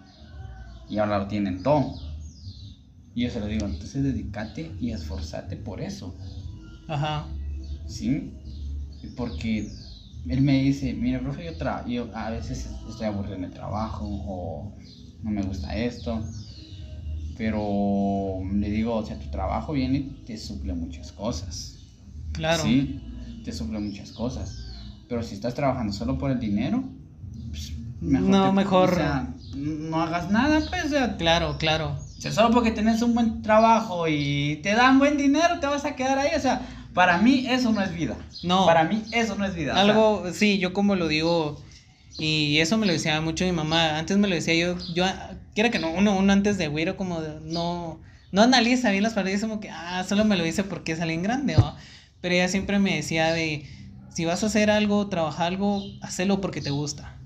[0.89, 1.95] y ahora lo tienen todo.
[3.15, 6.15] Y yo se lo digo, entonces dedícate y esforzate por eso.
[6.89, 7.27] Ajá.
[7.87, 8.33] ¿Sí?
[9.17, 9.71] Porque
[10.29, 14.05] él me dice, mira, profe, yo, tra yo a veces estoy aburrido en el trabajo
[14.07, 14.73] o
[15.23, 16.23] no me gusta esto.
[17.37, 21.79] Pero le digo, o sea, tu trabajo viene y te suple muchas cosas.
[22.33, 22.63] Claro.
[22.63, 23.01] Sí,
[23.45, 24.67] te suple muchas cosas.
[25.09, 26.85] Pero si estás trabajando solo por el dinero,
[27.49, 31.97] pues, No, te- mejor- o sea, no hagas nada, pues, o sea, Claro, claro.
[32.17, 35.85] o sea, solo porque tienes un buen trabajo y te dan buen dinero, te vas
[35.85, 36.31] a quedar ahí.
[36.37, 36.63] O sea,
[36.95, 38.17] para mí eso no es vida.
[38.43, 38.65] No.
[38.67, 39.73] Para mí eso no es vida.
[39.73, 41.61] o sea, Algo, sí, yo como lo digo,
[42.19, 45.05] y eso me lo decía mucho mi mamá, antes me lo decía yo, yo,
[45.55, 48.01] quiera que no, uno, uno antes de güiro como de- no,
[48.33, 51.23] no analiza bien las paredes, como que, ah, solo me lo dice porque es alguien
[51.23, 51.75] grande, ¿no?
[52.21, 53.67] Pero ella siempre me decía de,
[54.13, 57.17] si vas a hacer algo, trabajar algo, hacelo porque te gusta.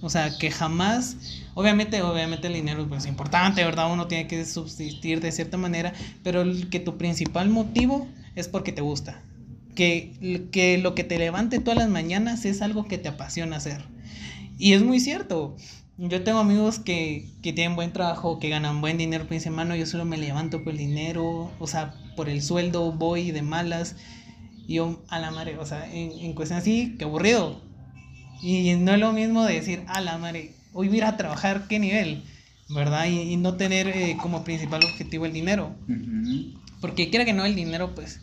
[0.00, 1.16] O sea, que jamás,
[1.54, 3.90] obviamente, obviamente el dinero pues, es importante, ¿verdad?
[3.92, 5.92] Uno tiene que subsistir de cierta manera,
[6.22, 9.22] pero el- que tu principal motivo es porque te gusta.
[9.74, 13.84] Que, que lo que te levante todas las mañanas es algo que te apasiona hacer.
[14.58, 15.56] Y es muy cierto.
[15.98, 19.74] Yo tengo amigos que, que tienen buen trabajo, que ganan buen dinero, pero dicen, mano,
[19.76, 23.96] yo solo me levanto por el dinero, o sea, por el sueldo voy de malas.
[24.66, 27.62] Y yo, a la madre, o sea, en, en cuestión así, qué aburrido.
[28.42, 31.16] Y no es lo mismo de decir, a la madre, hoy voy a ir a
[31.16, 32.22] trabajar, qué nivel,
[32.68, 33.06] ¿verdad?
[33.06, 35.74] Y, y no tener eh, como principal objetivo el dinero.
[36.80, 38.20] Porque quiera que no, el dinero, pues,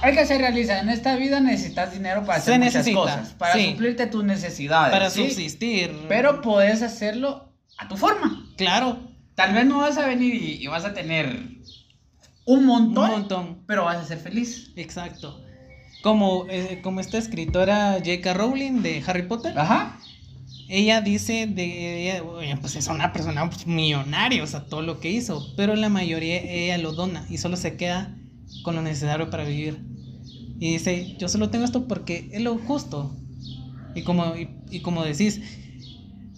[0.00, 0.80] Hay que ser realista.
[0.80, 3.28] En esta vida necesitas dinero para Se hacer muchas cosas.
[3.34, 3.70] Para sí.
[3.72, 4.92] suplirte tus necesidades.
[4.92, 5.28] para ¿sí?
[5.28, 5.94] subsistir.
[6.08, 8.46] Pero puedes hacerlo a tu forma.
[8.56, 11.34] claro, Tal vez no vas a venir y, y vas a tener
[12.44, 13.62] un montón, un montón.
[13.66, 14.70] pero vas a ser feliz.
[14.76, 15.42] Exacto.
[16.02, 18.34] Como, eh, como esta escritora J.K.
[18.34, 20.00] Rowling de Harry Potter, Ajá.
[20.68, 25.10] ella dice de ella, pues es una persona pues, millonaria, o sea, todo lo que
[25.10, 28.16] hizo, pero la mayoría ella lo dona y solo se queda
[28.64, 29.80] con lo necesario para vivir.
[30.58, 33.16] Y dice, yo solo tengo esto porque es lo justo.
[33.94, 35.40] Y como, y, y como decís,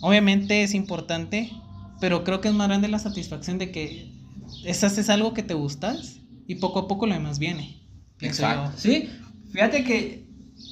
[0.00, 1.50] obviamente es importante,
[2.00, 4.12] pero creo que es más grande la satisfacción de que
[4.64, 7.80] es, haces algo que te gustas y poco a poco lo demás viene.
[8.20, 8.72] Exacto.
[8.78, 9.08] Sí,
[9.54, 10.26] fíjate que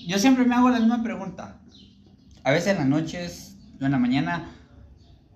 [0.09, 1.61] yo siempre me hago la misma pregunta.
[2.43, 4.51] A veces en las noches o en la mañana,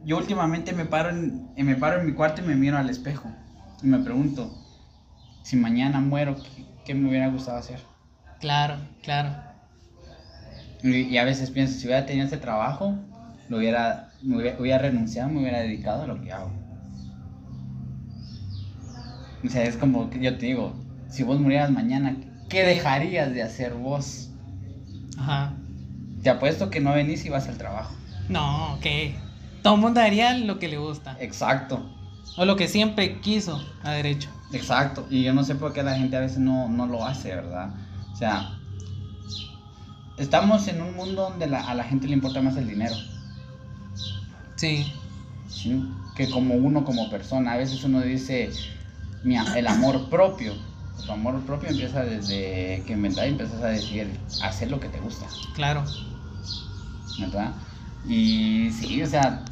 [0.05, 2.91] yo últimamente me paro en, eh, me paro en mi cuarto y me miro al
[2.91, 3.31] espejo.
[3.85, 4.53] Y me pregunto,
[5.45, 7.79] si mañana muero, ¿qué, qué me hubiera gustado hacer?
[8.41, 9.31] Claro, claro.
[10.83, 12.99] Y, y a veces pienso, si hubiera tenido ese trabajo,
[13.49, 16.51] lo hubiera, me hubiera, hubiera renunciado, me hubiera dedicado a lo que hago.
[19.45, 20.75] O sea, es como que yo te digo,
[21.09, 22.17] si vos murieras mañana,
[22.49, 24.29] ¿qué dejarías de hacer vos?
[25.19, 25.53] Ajá.
[26.23, 27.95] Te apuesto que no venís y vas al trabajo.
[28.29, 29.15] No, que
[29.63, 31.17] todo el mundo haría lo que le gusta.
[31.21, 31.85] Exacto,
[32.37, 34.29] O lo que siempre quiso a derecho.
[34.53, 35.07] exacto.
[35.11, 37.71] Y yo no sé por qué la gente a veces no, no lo hace, ¿verdad?
[38.13, 38.59] O sea,
[40.19, 42.95] estamos en un mundo donde la- a la gente le importa más el dinero.
[44.57, 44.93] Sí.
[45.49, 45.83] ¿sí?
[46.17, 48.51] Que como uno como persona, a veces uno dice,
[49.23, 50.55] mira, el amor propio.
[51.05, 54.99] Tu amor propio empieza desde que en verdad empiezas a decir, hacer lo que te
[55.01, 55.85] gusta, Claro.
[57.19, 57.55] ¿verdad?
[58.05, 59.45] Y sí, o sea,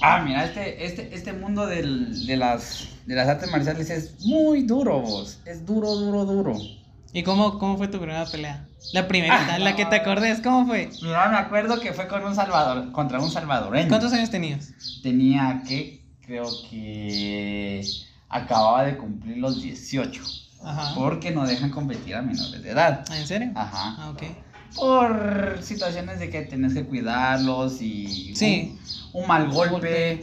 [0.00, 4.62] ah, mira, este, este, este mundo del- de, las, de las artes marciales es muy
[4.62, 5.38] duro, vos.
[5.46, 6.58] Es duro, duro, duro.
[7.12, 8.68] ¿Y cómo, cómo fue tu primera pelea?
[8.92, 10.90] La primera, Ah, la que te acordes, ¿cómo fue?
[11.02, 13.88] Mira, me acuerdo que fue con un salvador, contra un salvadoreño.
[13.88, 14.72] ¿Cuántos años tenías?
[15.02, 17.84] Tenía que, creo que
[18.28, 20.22] acababa de cumplir los 18.
[20.62, 20.94] Ajá.
[20.94, 23.04] Porque no dejan competir a menores de edad.
[23.10, 23.50] ¿Ah, ¿En serio?
[23.54, 23.94] Ajá.
[23.98, 24.22] Ah, ok.
[24.76, 28.78] Por situaciones de que tenés que cuidarlos y Sí.
[29.12, 29.70] un, un mal golpe.
[29.70, 30.22] Golpe.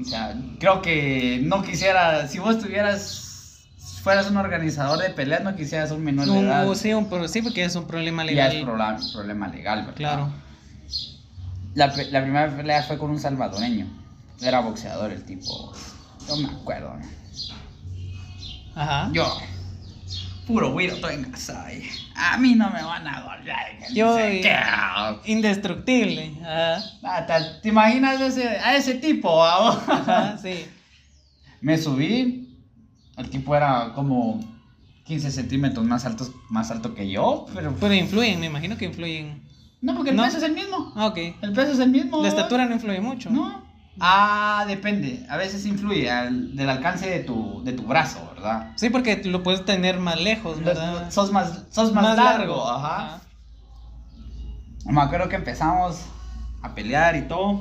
[0.00, 3.66] O sea, creo que no quisiera, si vos tuvieras,
[4.02, 6.74] fueras un organizador de peleas, no quisieras un menor de edad.
[6.74, 8.56] sí, un, sí, porque es un problema ya legal.
[8.56, 9.94] es problema, problema legal, ¿verdad?
[9.96, 10.32] Claro.
[11.74, 13.86] La, la primera pelea fue con un salvadoreño.
[14.42, 15.72] Era boxeador el tipo.
[16.28, 16.94] No me acuerdo.
[18.74, 19.10] Ajá.
[19.12, 19.38] Yo,
[20.46, 21.66] puro güiro, estoy en casa.
[21.72, 24.16] y A mí no me van a no Yo.
[25.24, 26.34] Indestructible.
[26.42, 26.82] Ajá.
[27.02, 29.44] Ah, ¿te- ¿Te imaginas ese- a ese tipo?
[29.44, 30.66] Ajá, sí.
[31.60, 32.48] Me subí.
[33.16, 34.40] El tipo era como
[35.04, 37.46] 15 centímetros más, altos, más alto que yo.
[37.54, 39.42] Pero, Pero influyen, me imagino que influyen.
[39.80, 40.24] no, porque el ¿No?
[40.24, 40.92] peso es el mismo.
[40.96, 41.18] Ah, ok.
[41.42, 42.22] El peso es el mismo.
[42.22, 43.30] La estatura no influye mucho.
[43.30, 43.70] No.
[44.00, 45.26] Ah, depende.
[45.28, 48.72] A veces influye al- del alcance de tu, de tu brazo, ¿verdad?
[48.76, 51.10] Sí, porque lo puedes tener más lejos, ¿verdad?
[51.10, 53.20] Sos más, sos más, largo, ajá.
[54.86, 56.00] Me acuerdo que empezamos
[56.62, 57.60] a pelear y todo.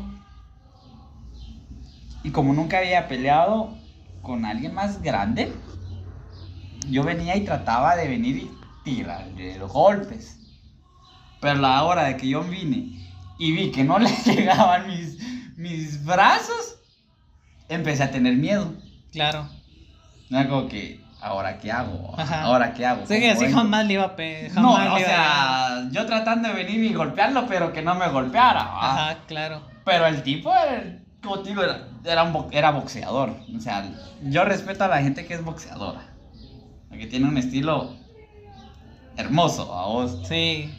[2.24, 3.78] Y como nunca había peleado,
[4.22, 5.54] con alguien más grande,
[6.88, 8.52] yo venía y trataba de venir y
[8.84, 10.38] tirarle los golpes.
[11.40, 12.90] Pero la hora de que yo vine
[13.38, 15.18] y vi que no le llegaban mis,
[15.62, 16.78] mis brazos,
[17.70, 18.74] empecé a tener miedo.
[19.12, 19.48] Claro.
[20.30, 22.14] No como que, ¿ahora qué hago?
[22.18, 22.44] Ajá.
[22.44, 23.06] ¿Ahora qué hago?
[23.06, 26.56] Sí, que ¿Cómo así jamás le iba a pe No, o sea, yo tratando de
[26.56, 28.64] venir y golpearlo, pero que no me golpeara.
[28.64, 28.92] ¿va?
[29.10, 29.62] Ajá, claro.
[29.86, 33.36] Pero el tipo, era- como te digo, era, era, un bo- era boxeador.
[33.56, 33.86] O sea,
[34.24, 36.02] yo respeto a la gente que es boxeadora.
[36.92, 37.96] Que tiene un estilo
[39.18, 40.20] hermoso, a vos.
[40.28, 40.74] Sí.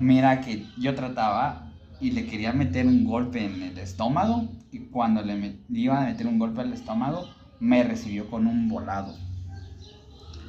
[0.00, 1.63] Mira que yo trataba
[2.04, 4.46] y le quería meter un golpe en el estómago.
[4.70, 7.26] Y cuando le, iba a meter un golpe al estómago,
[7.60, 9.16] me recibió con un volado.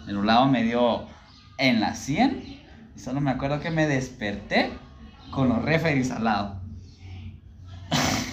[0.05, 1.05] El volado me dio
[1.57, 2.59] en la 100.
[2.93, 4.69] Y solo me acuerdo que me desperté
[5.31, 6.61] con los referees al lado.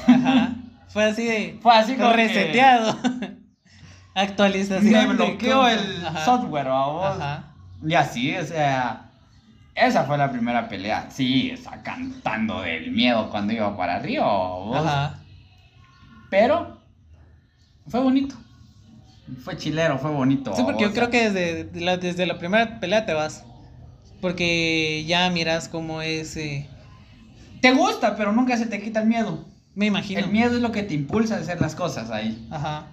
[0.09, 0.57] Ajá.
[0.89, 1.59] Fue así de.
[1.62, 2.99] Fue así como reseteado.
[4.16, 4.93] Actualización.
[4.93, 6.25] Me bloqueó el Ajá.
[6.25, 7.07] software, a vos.
[7.07, 7.55] Ajá.
[7.87, 9.12] Y así, o sea,
[9.75, 11.09] esa fue la primera pelea.
[11.11, 14.27] Sí, está cantando del miedo cuando iba para arriba.
[14.79, 15.18] Ajá.
[16.31, 16.81] Pero
[17.89, 18.35] fue bonito.
[19.45, 20.55] Fue chilero, fue bonito.
[20.55, 23.45] Sí, porque yo creo que desde la, desde la primera pelea te vas.
[24.20, 26.37] Porque ya miras cómo es.
[26.37, 26.68] eh,
[27.61, 29.45] Te gusta, pero nunca se te quita el miedo.
[29.75, 30.20] me imagino.
[30.20, 32.47] El miedo es lo que te impulsa a hacer las cosas ahí.
[32.51, 32.87] Ajá.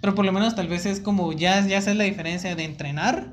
[0.00, 3.26] Pero por lo menos tal vez es como ya, ya sabes la diferencia de entrenar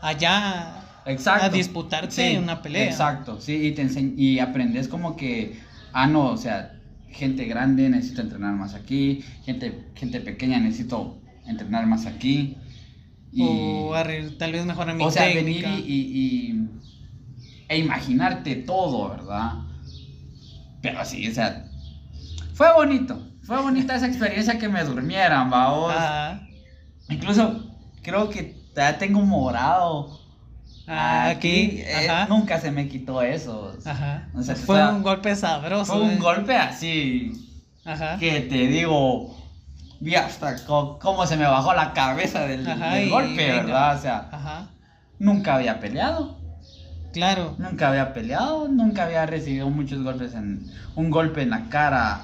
[0.00, 1.46] allá Exacto.
[1.46, 2.84] a disputarte una pelea.
[2.84, 5.58] Exacto, sí, y, te enseñ- y aprendes como que,
[5.92, 6.72] ah, no, o sea,
[7.10, 12.56] gente grande necesito entrenar más aquí, gente, gente pequeña necesito entrenar más aquí.
[13.32, 13.94] Y, O
[14.38, 15.68] tal vez mejorar mi o sea, técnica.
[15.70, 16.68] venir y, y- y-
[17.68, 19.54] e imaginarte todo, ¿verdad?
[20.82, 21.68] Pero sí, o sea,
[22.54, 25.52] fue bonito, fue bonita esa experiencia que me durmieran.
[25.52, 26.46] Ajá.
[27.08, 27.64] Incluso
[28.02, 30.25] creo que ya tengo morado.
[30.88, 31.82] Ah, aquí.
[31.84, 33.74] eh, nunca se me quitó eso.
[33.84, 34.28] Ajá.
[34.34, 35.94] O sea, Fue un golpe sabroso.
[35.94, 36.18] Fue un eh.
[36.18, 37.32] golpe así
[37.84, 38.16] Ajá.
[38.18, 39.36] que te digo,
[40.00, 43.50] vi hasta cómo se me bajó la cabeza del, Ajá, del y golpe.
[43.50, 43.96] ¿verdad?
[43.96, 44.68] O sea, Ajá.
[45.18, 46.36] nunca había peleado,
[47.12, 47.54] Claro.
[47.58, 52.20] nunca había peleado, nunca había recibido muchos golpes en un golpe en la cara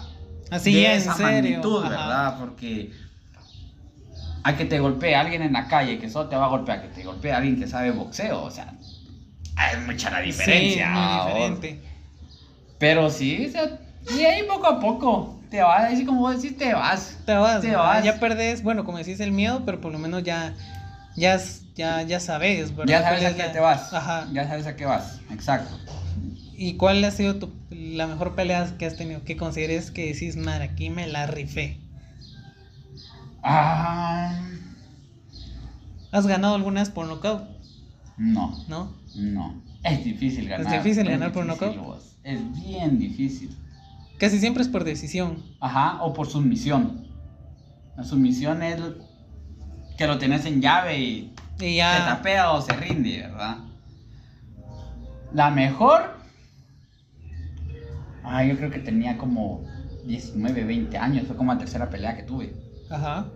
[0.51, 1.33] Así de en esa serio.
[1.33, 1.83] magnitud.
[1.83, 2.37] ¿verdad?
[2.39, 2.93] Porque
[4.45, 6.89] a que te golpee alguien en la calle que solo te va a golpear, que
[6.89, 8.73] te golpee alguien que sabe boxeo, o sea,
[9.73, 10.87] es mucha la diferencia.
[10.87, 11.27] Sí, muy ¿va?
[11.27, 11.81] diferente.
[12.79, 13.79] Pero sí, o sea,
[14.17, 17.19] y ahí poco a poco te vas, así como vos decís, te vas.
[17.25, 17.83] Te vas, Te ¿verdad?
[17.85, 18.05] vas.
[18.05, 20.53] ya perdés, bueno, como decís el miedo, pero por lo menos ya
[21.17, 21.39] ya
[21.77, 22.91] ya, ya sabes, ¿verdad?
[22.91, 23.93] Ya sabes ¿Cuál a qué la- te vas.
[23.93, 24.29] Ajá.
[24.33, 25.79] Ya sabes a qué vas, exacto.
[26.57, 29.23] ¿Y cuál ha sido tu, la mejor pelea que has tenido?
[29.25, 31.77] Que consideres que decís, madre, aquí me la rifé.
[33.43, 34.39] Ah,
[36.13, 37.43] ¿Has ganado algunas por nocaut?
[38.19, 38.93] no, ¿No?
[39.17, 39.63] no.
[39.83, 40.71] Es difícil ganar.
[40.73, 41.85] difícil ganar por difícil, nocaut?
[41.87, 42.17] vos.
[42.23, 43.57] Es bien difícil.
[44.19, 45.43] Casi siempre es por decisión.
[45.61, 47.09] Ajá, o por sumisión.
[47.97, 48.81] La sumisión es
[49.97, 52.07] que lo tenés en llave y Y se ya.
[52.07, 53.57] tapea o se rinde, ¿verdad?
[55.33, 56.17] La mejor.
[58.23, 59.65] Ah, yo creo que tenía como
[60.07, 61.27] 19, 20 años.
[61.27, 62.55] Fue como la tercera pelea que tuve.
[62.93, 63.27] Ajá.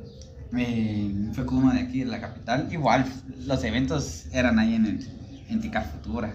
[0.56, 2.68] Eh, fue con uno de aquí de la capital.
[2.70, 3.04] Igual,
[3.46, 6.34] los eventos eran ahí en, el, en Tica Futura.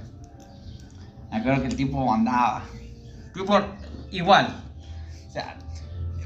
[1.31, 2.63] Me acuerdo que el tipo andaba.
[3.33, 3.57] Tipo,
[4.11, 4.47] igual.
[5.29, 5.55] O sea,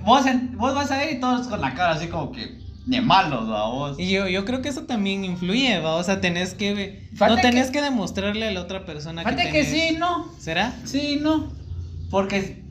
[0.03, 3.01] vos, en- vos vas a ver y todos con la cara así como que de
[3.01, 3.67] malos, ¿va?
[3.69, 3.99] Vos.
[3.99, 5.95] Y yo, yo creo que eso también influye, ¿va?
[5.95, 7.07] O sea, tenés que.
[7.15, 9.89] Falta no tenés que- que, demostrarle a la otra persona Aparte que que tenés.
[9.89, 10.31] sí, ¿no?
[10.39, 10.73] ¿Será?
[10.85, 11.51] Sí, no.
[12.09, 12.63] Porque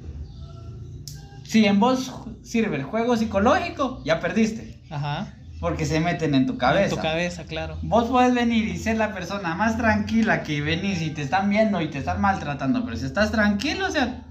[1.55, 4.83] si en vos sirve el juego psicológico, ya perdiste.
[4.91, 5.35] Ajá.
[5.61, 6.87] Porque se meten en tu cabeza.
[6.87, 7.79] En tu cabeza, claro.
[7.83, 11.81] Vos puedes venir y ser la persona más tranquila que venís y te están viendo
[11.81, 14.25] y te están maltratando, pero si estás tranquilo, o sea,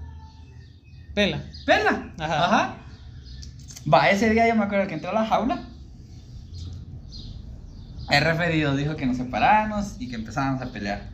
[1.14, 1.42] Pela.
[1.64, 2.12] pela.
[2.18, 2.44] Ajá.
[2.44, 2.74] Ajá.
[3.90, 5.62] Va, ese día yo me acuerdo que entró a la jaula.
[8.10, 11.08] El referido dijo que nos separáramos y que empezáramos a pelear.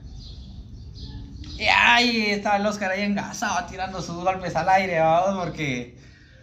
[1.56, 5.99] Y ahí estaba el Oscar ahí engasado tirando sus golpes al aire, vamos, porque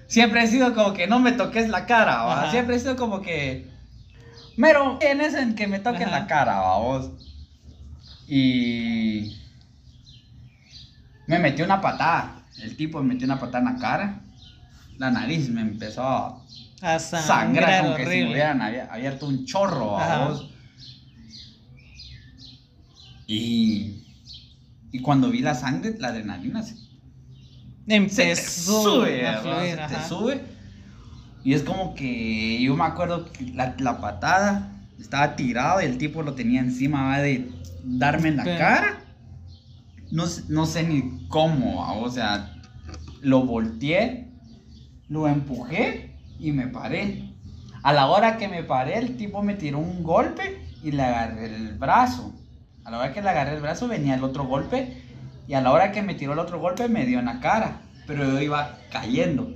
[0.07, 2.51] siempre he sido como que no me toques la cara, ¿va?
[2.51, 3.69] Siempre he sido como que.
[4.57, 6.19] Mero, en ese en que me toquen Ajá.
[6.21, 7.11] la cara, vamos.
[8.27, 9.35] Y.
[11.27, 12.43] Me metió una patada.
[12.61, 14.19] El tipo me metió una patada en la cara.
[14.97, 16.41] La nariz me empezó a
[16.81, 20.49] A sangrar sangrar como que si me hubieran abi- abierto un chorro vos.
[23.27, 24.03] Y,
[24.91, 26.75] y cuando vi la sangre, la adrenalina se,
[27.87, 30.41] se te Empezó sube, a fluir, Se te sube.
[31.43, 35.97] Y es como que yo me acuerdo que la, la patada estaba tirado y el
[35.97, 37.19] tipo lo tenía encima ¿va?
[37.19, 37.49] de
[37.83, 38.99] darme en la Pero- cara.
[40.11, 41.93] No, sé- no sé ni cómo, ¿va?
[41.93, 42.53] o sea,
[43.21, 44.29] lo volteé,
[45.09, 47.23] lo empujé y me paré.
[47.83, 51.45] A la hora que me paré, el tipo me tiró un golpe y le agarré
[51.55, 52.33] el brazo.
[52.83, 55.01] A la hora que le agarré el brazo venía el otro golpe
[55.47, 57.81] y a la hora que me tiró el otro golpe me dio en la cara.
[58.05, 59.51] Pero yo iba cayendo.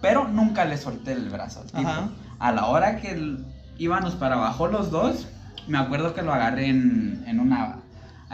[0.00, 1.88] Pero nunca le solté el brazo al tipo.
[1.88, 2.08] Ajá.
[2.38, 3.36] A la hora que
[3.78, 5.28] íbamos para abajo los dos,
[5.66, 7.76] me acuerdo que lo agarré en, en una,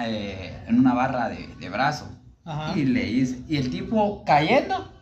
[0.01, 2.09] eh, en una barra de, de brazo.
[2.45, 2.77] Ajá.
[2.77, 3.43] Y le hice.
[3.49, 4.93] Y el tipo cayendo,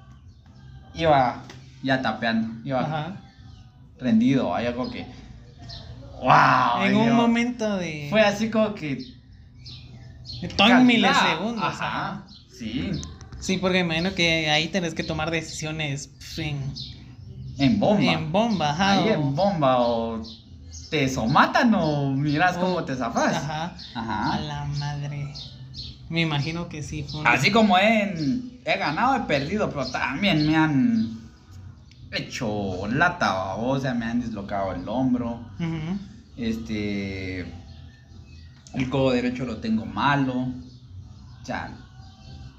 [0.94, 1.42] iba
[1.82, 2.48] ya tapeando.
[2.64, 3.16] Iba Ajá.
[3.98, 4.54] rendido.
[4.54, 5.06] Hay algo que.
[6.20, 6.82] ¡Wow!
[6.84, 8.08] En un momento de.
[8.10, 8.98] Fue así como que.
[10.48, 11.64] Todo en milisegundos.
[11.64, 12.24] Ajá.
[12.56, 12.90] Sí.
[13.38, 16.60] Sí, porque imagino que ahí tenés que tomar decisiones en,
[17.58, 18.02] En bomba.
[18.12, 18.92] en bomba, ajá.
[18.92, 20.22] Ahí o- en bomba o
[20.90, 23.34] te somatan o miras cómo te zafas.
[23.36, 23.74] Ajá.
[23.94, 24.00] A
[24.32, 24.40] Ajá.
[24.40, 25.32] la madre.
[26.08, 27.04] Me imagino que sí.
[27.10, 28.12] Fue Así como he,
[28.64, 31.20] he ganado, he perdido, pero también me han
[32.10, 35.40] hecho lata, o sea, me han dislocado el hombro.
[35.60, 35.98] Ujú.
[36.36, 37.46] Este.
[38.74, 40.48] El codo derecho lo tengo malo.
[41.42, 41.72] O sea,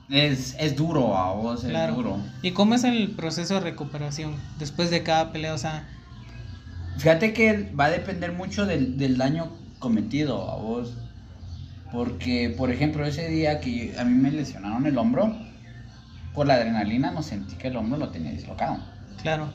[0.09, 2.17] es, es duro, a vos, es duro.
[2.41, 5.53] ¿Y cómo es el proceso de recuperación después de cada pelea?
[5.53, 5.87] O sea,
[6.97, 10.93] Fíjate que va a depender mucho del, del daño cometido a vos.
[11.91, 15.35] Porque, por ejemplo, ese día que a mí me lesionaron el hombro,
[16.33, 18.77] por la adrenalina no sentí que el hombro lo tenía dislocado.
[19.21, 19.49] claro.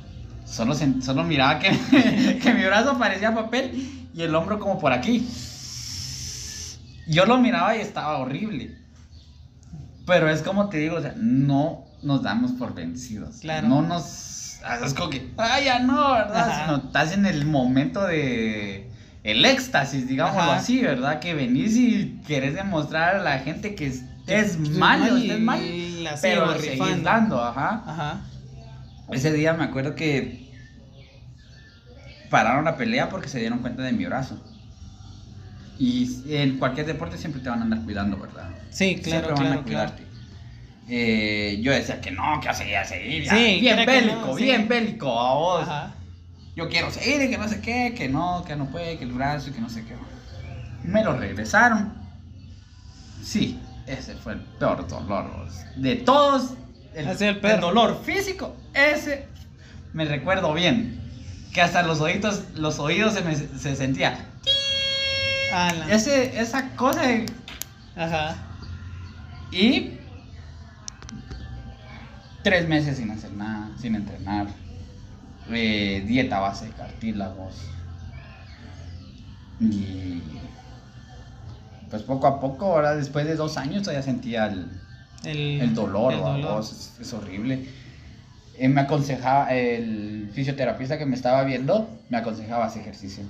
[0.45, 1.71] Solo, solo miraba que,
[2.43, 5.27] que mi brazo parecía papel y el hombro como por aquí.
[7.07, 8.77] Yo lo miraba y estaba horrible.
[10.07, 13.39] Pero es como te digo, o sea, no nos damos por vencidos.
[13.41, 13.69] Claro.
[13.69, 14.59] No nos...
[14.65, 16.51] ah, Es como que, ay, ya no, ¿verdad?
[16.51, 16.65] Ajá.
[16.65, 18.91] Sino estás en el momento de...
[19.25, 21.19] El éxtasis, digámoslo así, ¿verdad?
[21.19, 25.61] Que venís y querés demostrar a la gente que estés mal, y- estés mal.
[25.65, 27.83] y la Pero seguís dando, ajá.
[27.87, 28.21] Ajá.
[29.11, 30.47] Ese día me acuerdo que
[32.31, 34.41] pararon la pelea porque se dieron cuenta de mi brazo.
[35.79, 38.49] Y en cualquier deporte siempre te van a andar cuidando, ¿verdad?
[38.71, 39.65] Sí, claro, siempre van claro, a claro.
[39.65, 40.07] cuidarte.
[40.89, 43.29] Eh, yo decía que no, que a seguir, a seguir.
[43.29, 44.45] Sí, bien bélico, no, sí.
[44.45, 45.63] bien bélico a vos.
[45.63, 45.95] Ajá.
[46.55, 49.53] Yo quiero seguir que no sé qué, que no, que no puede, que el brazo
[49.53, 49.95] que no sé qué.
[50.85, 51.93] Me lo regresaron.
[53.23, 55.49] Sí, ese fue el peor dolor.
[55.77, 56.55] De todos,
[56.95, 59.27] el, el el dolor físico, ese
[59.93, 61.03] me recuerdo bien.
[61.53, 64.27] Que hasta los oídos, los oídos se me se sentía.
[65.91, 67.03] Ese, esa cosa.
[67.03, 67.27] de-
[67.97, 68.37] Ajá.
[69.53, 69.93] Y
[72.43, 74.49] tres meses sin hacer nada, sin entrenar.
[75.51, 77.55] Eh, dieta base de cartílagos.
[79.61, 80.21] Y
[81.89, 84.69] pues poco a poco, ahora después de dos años todavía sentía el,
[85.25, 86.63] El, el dolor, el dolor.
[86.63, 87.67] Es, es horrible.
[88.59, 93.25] Eh, me aconsejaba, el fisioterapeuta que me estaba viendo, me aconsejaba hacer ejercicio,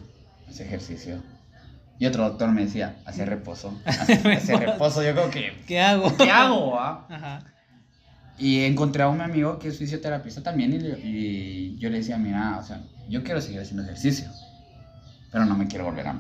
[0.48, 1.22] hacer ejercicio.
[1.99, 5.03] Y otro doctor me decía, hacer reposo, hacer reposo.
[5.03, 6.16] Yo creo que, ¿Qué hago?
[6.16, 6.78] ¿qué hago?
[6.78, 7.07] ah?
[7.09, 7.40] Ajá.
[8.38, 12.18] Y encontré a un amigo que es fisioterapeuta también y, le- y yo le decía,
[12.18, 14.28] mira, o sea, yo quiero seguir haciendo ejercicio,
[15.30, 16.16] pero no me quiero volver a,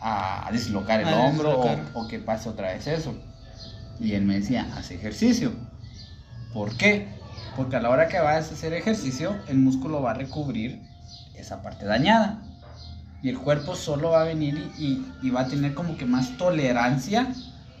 [0.00, 1.90] a, a dislocar el A hombro o, dislocar.
[1.94, 3.14] o que pase otra vez eso.
[3.98, 5.52] Y él me decía, haz ejercicio.
[6.52, 7.08] ¿Por qué?
[7.56, 10.82] Porque a la hora que vayas a hacer ejercicio, el músculo va a recubrir
[11.34, 12.45] esa parte dañada.
[13.22, 16.06] Y el cuerpo solo va a venir y, y- y va a tener como que
[16.06, 17.34] más tolerancia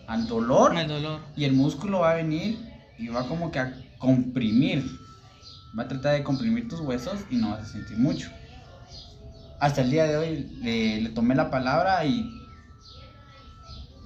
[0.06, 0.76] al dolor.
[0.76, 1.20] El dolor.
[1.36, 2.58] Y el músculo va a venir
[2.98, 4.98] y va como que a comprimir.
[5.78, 8.30] Va a tratar de comprimir tus huesos y no vas a sentir mucho.
[9.60, 12.32] Hasta el día de hoy le, le tomé la palabra y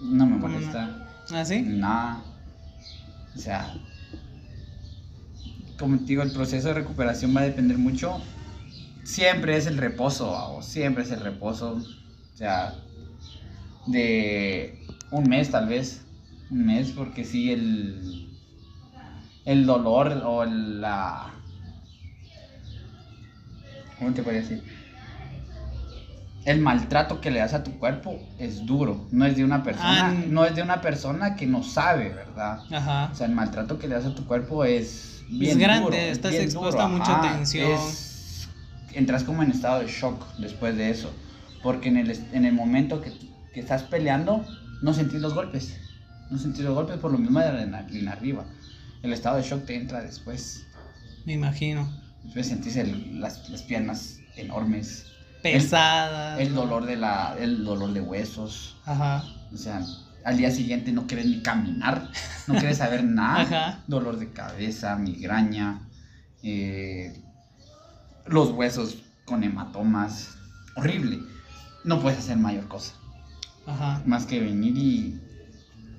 [0.03, 0.91] no me molesta
[1.33, 1.61] ¿Ah, sí?
[1.63, 2.23] nada.
[3.37, 3.73] O sea,
[5.79, 8.21] como te digo, el proceso de recuperación va a depender mucho.
[9.05, 11.73] Siempre es el reposo, o siempre es el reposo.
[12.35, 12.75] O sea,
[13.87, 16.03] de un mes tal vez.
[16.51, 18.29] Un mes, porque sí, el,
[19.45, 21.35] el dolor o la...
[23.99, 24.63] ¿Cómo te podría decir?
[26.47, 29.07] El maltrato que le das a tu cuerpo es duro.
[29.11, 32.63] No es de una persona, Ah, no es de una persona que no sabe, ¿verdad?
[32.73, 33.11] Ajá.
[33.13, 36.31] O sea, el maltrato que le das a tu cuerpo es bien grande, duro, estás
[36.33, 37.71] bien expuesto a mucha tensión.
[37.73, 38.10] es-
[38.95, 41.13] entras como en estado de shock después de eso.
[41.63, 43.13] Porque en el, en el momento que,
[43.53, 44.45] que estás peleando,
[44.83, 45.77] no sentís los golpes.
[46.31, 48.45] No sentís los golpes por lo mismo de la adrenalina arriba.
[49.03, 50.67] El estado de shock te entra después.
[51.27, 51.91] Me imagino.
[52.25, 55.07] Después sentís el- las, las piernas enormes.
[55.43, 56.41] Pesada.
[56.41, 58.77] El dolor de la, el dolor de huesos.
[58.85, 59.25] Ajá.
[59.53, 59.83] O sea,
[60.25, 62.11] al día siguiente no quieres ni caminar,
[62.47, 63.41] no quieres saber nada.
[63.43, 63.79] Ajá.
[63.87, 65.81] Dolor de cabeza, migraña,
[66.43, 67.21] eh,
[68.31, 70.31] los huesos con hematomas.
[70.77, 71.19] Horrible.
[71.85, 72.95] No puedes hacer mayor cosa.
[73.67, 74.01] Ajá.
[74.07, 75.21] Más que venir y,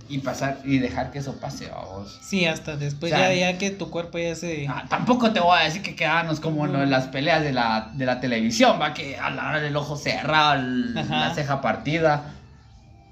[0.09, 2.19] y pasar y dejar que eso pase a vos.
[2.21, 4.67] Sí, hasta después O sea, ya, ya que tu cuerpo ya se...
[4.67, 8.05] Ah, tampoco te voy a decir que quedarnos como en las peleas de la, de
[8.05, 12.33] la televisión, va que a la hora del ojo cerrado, el- la ceja partida.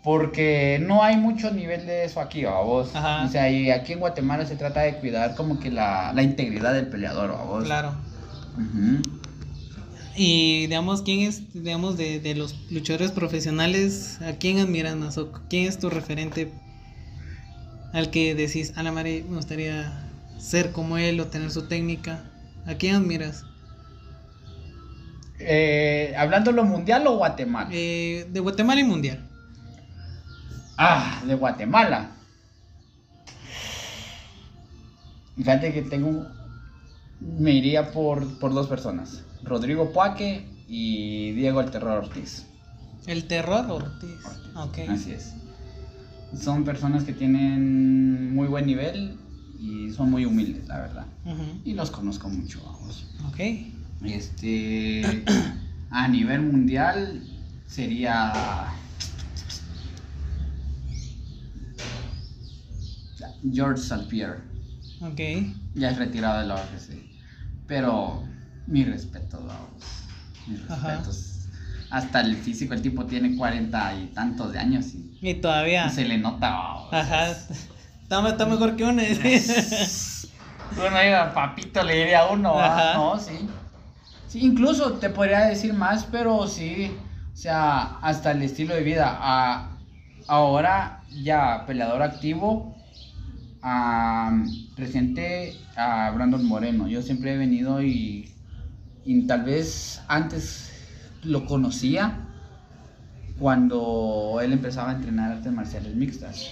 [0.04, 2.96] Porque no hay mucho nivel de eso aquí, ¿va vos?
[2.96, 3.24] Ajá.
[3.26, 6.74] O sea, y aquí en Guatemala se trata de cuidar como que la, la integridad
[6.74, 7.66] del peleador, ¿va vos?
[7.66, 7.94] Claro.
[10.16, 15.18] Y digamos, ¿quién es, digamos, de, de los luchadores profesionales, a quién admiras más?
[15.18, 16.52] ¿O quién es tu referente
[17.94, 19.92] al que decís, a la madre, me gustaría
[20.38, 22.24] ser como él o tener su técnica?
[22.66, 23.46] ¿A quién admiras?
[25.40, 27.70] Eh, ¿Hablando lo mundial o Guatemala?
[27.72, 29.20] Eh, de Guatemala y Mundial.
[30.78, 32.12] Ah, de Guatemala.
[35.38, 36.39] Fíjate que tengo.
[37.20, 42.46] Me iría por, por dos personas: Rodrigo Puaque y Diego El Terror Ortiz.
[43.08, 44.20] El terror Ortiz.
[44.56, 44.80] Ok.
[44.90, 45.34] Así es.
[46.40, 49.18] Son personas que tienen muy buen nivel
[49.60, 51.06] y son muy humildes, la verdad.
[51.66, 53.06] Y los conozco mucho, vamos.
[53.28, 53.40] Ok.
[54.06, 55.24] Este.
[55.92, 57.24] A nivel mundial
[57.66, 58.74] sería.
[63.52, 64.06] George St.
[64.08, 64.42] Pierre.
[65.02, 65.20] Ok.
[65.74, 67.09] Ya es retirado de la UFC.
[67.70, 68.24] Pero
[68.68, 69.84] mi respeto, vamos.
[70.48, 71.26] Mis respetos.
[71.92, 75.88] Hasta el físico, el tipo tiene cuarenta y tantos de años y, Y todavía.
[75.88, 76.94] y se le nota, vamos.
[76.94, 77.30] Ajá.
[78.04, 79.02] Está, está mejor que uno.
[80.78, 82.56] Uno iba, papito, le diría a uno.
[82.96, 83.48] No, sí.
[84.28, 86.96] Sí, incluso te podría decir más, pero sí.
[87.34, 89.70] O sea, hasta el estilo de vida.
[90.28, 92.76] Ahora ya peleador activo.
[93.62, 94.44] A-
[94.78, 96.88] reciente a Brandon Moreno.
[96.88, 98.32] Yo siempre he venido y,
[99.06, 100.72] y tal vez antes
[101.24, 102.20] lo conocía
[103.40, 106.52] cuando él empezaba a entrenar artes marciales mixtas.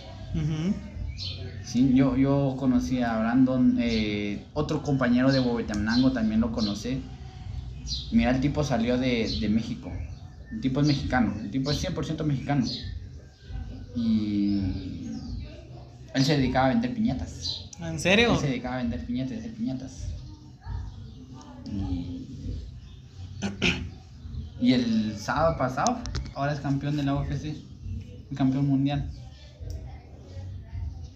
[1.64, 7.02] Sí, yo, yo conocí a Brandon, eh, otro compañero de Huehuetenango también lo conocí.
[8.12, 9.92] Mira, el tipo salió de, de México.
[10.52, 12.66] El tipo es mexicano, el tipo es 100% mexicano.
[13.96, 15.07] Y
[16.18, 17.70] él se dedicaba a vender piñatas.
[17.80, 18.34] ¿En serio?
[18.34, 20.08] Él se dedicaba a vender piñatas, a hacer piñatas.
[21.72, 22.28] Y,
[24.60, 26.00] y el sábado pasado,
[26.34, 27.56] ahora es campeón de la UFC,
[28.32, 29.12] el campeón mundial.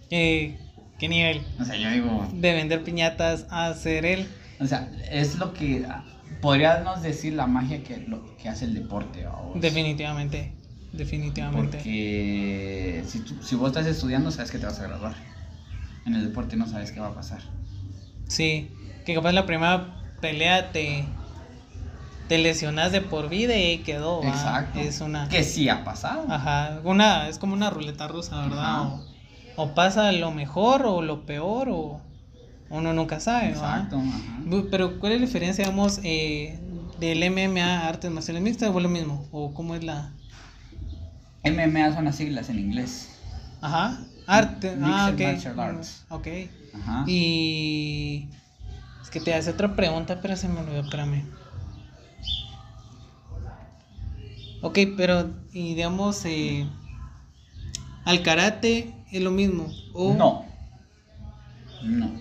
[0.09, 0.59] ¿Qué,
[0.99, 1.41] qué nivel?
[1.59, 4.27] O sea, yo digo, De vender piñatas a ser él.
[4.59, 6.05] O sea, es lo que ah,
[6.41, 9.25] podríamos decir la magia que, lo, que hace el deporte.
[9.25, 9.59] vamos.
[9.59, 10.60] Definitivamente.
[10.93, 11.77] Definitivamente.
[11.77, 15.15] Porque si, tú- si vos estás estudiando, sabes que te vas a graduar.
[16.05, 17.41] En el deporte no sabes qué va a pasar.
[18.27, 18.71] Sí.
[19.05, 21.05] Que capaz la primera pelea te,
[22.27, 24.21] te lesionas de por vida y quedó.
[24.21, 24.29] ¿va?
[24.29, 24.79] Exacto.
[24.79, 25.27] Es una.
[25.29, 26.25] Que sí ha pasado.
[26.29, 26.79] Ajá.
[26.83, 28.83] Una, es como una ruleta rusa, ¿verdad?
[28.83, 29.05] O,
[29.55, 32.01] o pasa lo mejor o lo peor o
[32.69, 33.49] uno nunca sabe.
[33.49, 33.97] Exacto.
[33.97, 34.63] ajá.
[34.69, 36.59] Pero, ¿cuál es la diferencia, digamos, eh,
[36.99, 39.27] del MMA a artes marciales mixtas o es lo mismo?
[39.31, 40.11] ¿O cómo es la...?
[41.43, 43.09] MMA son las siglas en inglés.
[43.61, 43.99] Ajá.
[44.27, 44.77] Arte.
[44.81, 45.33] ah, Mixed ok.
[45.33, 46.05] martial arts.
[46.09, 46.27] Ok.
[46.75, 47.03] Ajá.
[47.07, 48.29] Y...
[49.01, 51.25] Es que te hace otra pregunta, pero se me olvidó, espérame.
[54.61, 56.67] Ok, pero, y digamos, eh,
[58.05, 59.67] al karate es lo mismo.
[59.93, 60.45] O No.
[61.83, 62.11] No.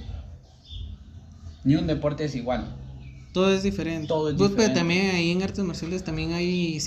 [1.65, 2.75] Ni un deporte es igual.
[3.33, 4.09] Todo es diferente.
[4.09, 4.81] Todo es Pues, pero diferente.
[4.81, 6.79] también ahí en artes marciales también hay,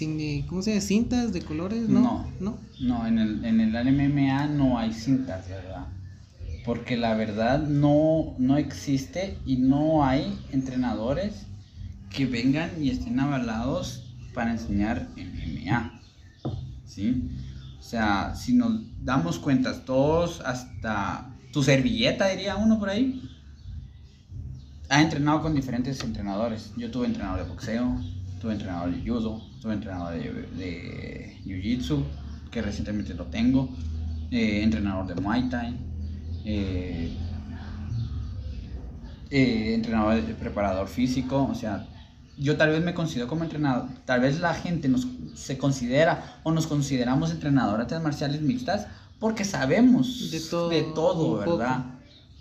[0.47, 0.81] ¿cómo se llama?
[0.81, 2.01] Cintas de colores, ¿no?
[2.01, 2.27] No.
[2.39, 2.57] ¿No?
[2.81, 5.87] No, en el, en el MMA no hay cintas, verdad.
[6.65, 11.45] Porque la verdad no, no existe y no hay entrenadores
[12.09, 16.01] que vengan y estén avalados para enseñar MMA.
[16.85, 17.29] ¿Sí?
[17.79, 23.21] O sea, si nos damos cuentas todos, hasta tu servilleta, diría uno por ahí,
[24.89, 26.71] ha entrenado con diferentes entrenadores.
[26.77, 27.97] Yo tuve entrenador de boxeo,
[28.41, 32.03] tuve entrenador de judo, tuve entrenador de, de jiu-jitsu,
[32.51, 33.69] que recientemente lo tengo,
[34.31, 35.75] eh, entrenador de muay thai,
[36.45, 37.11] eh,
[39.29, 41.87] eh, entrenador de preparador físico, o sea,
[42.37, 46.51] yo tal vez me considero como entrenador, tal vez la gente nos se considera o
[46.51, 48.87] nos consideramos entrenadores de artes marciales mixtas
[49.19, 51.63] porque sabemos De todo, de todo un poco.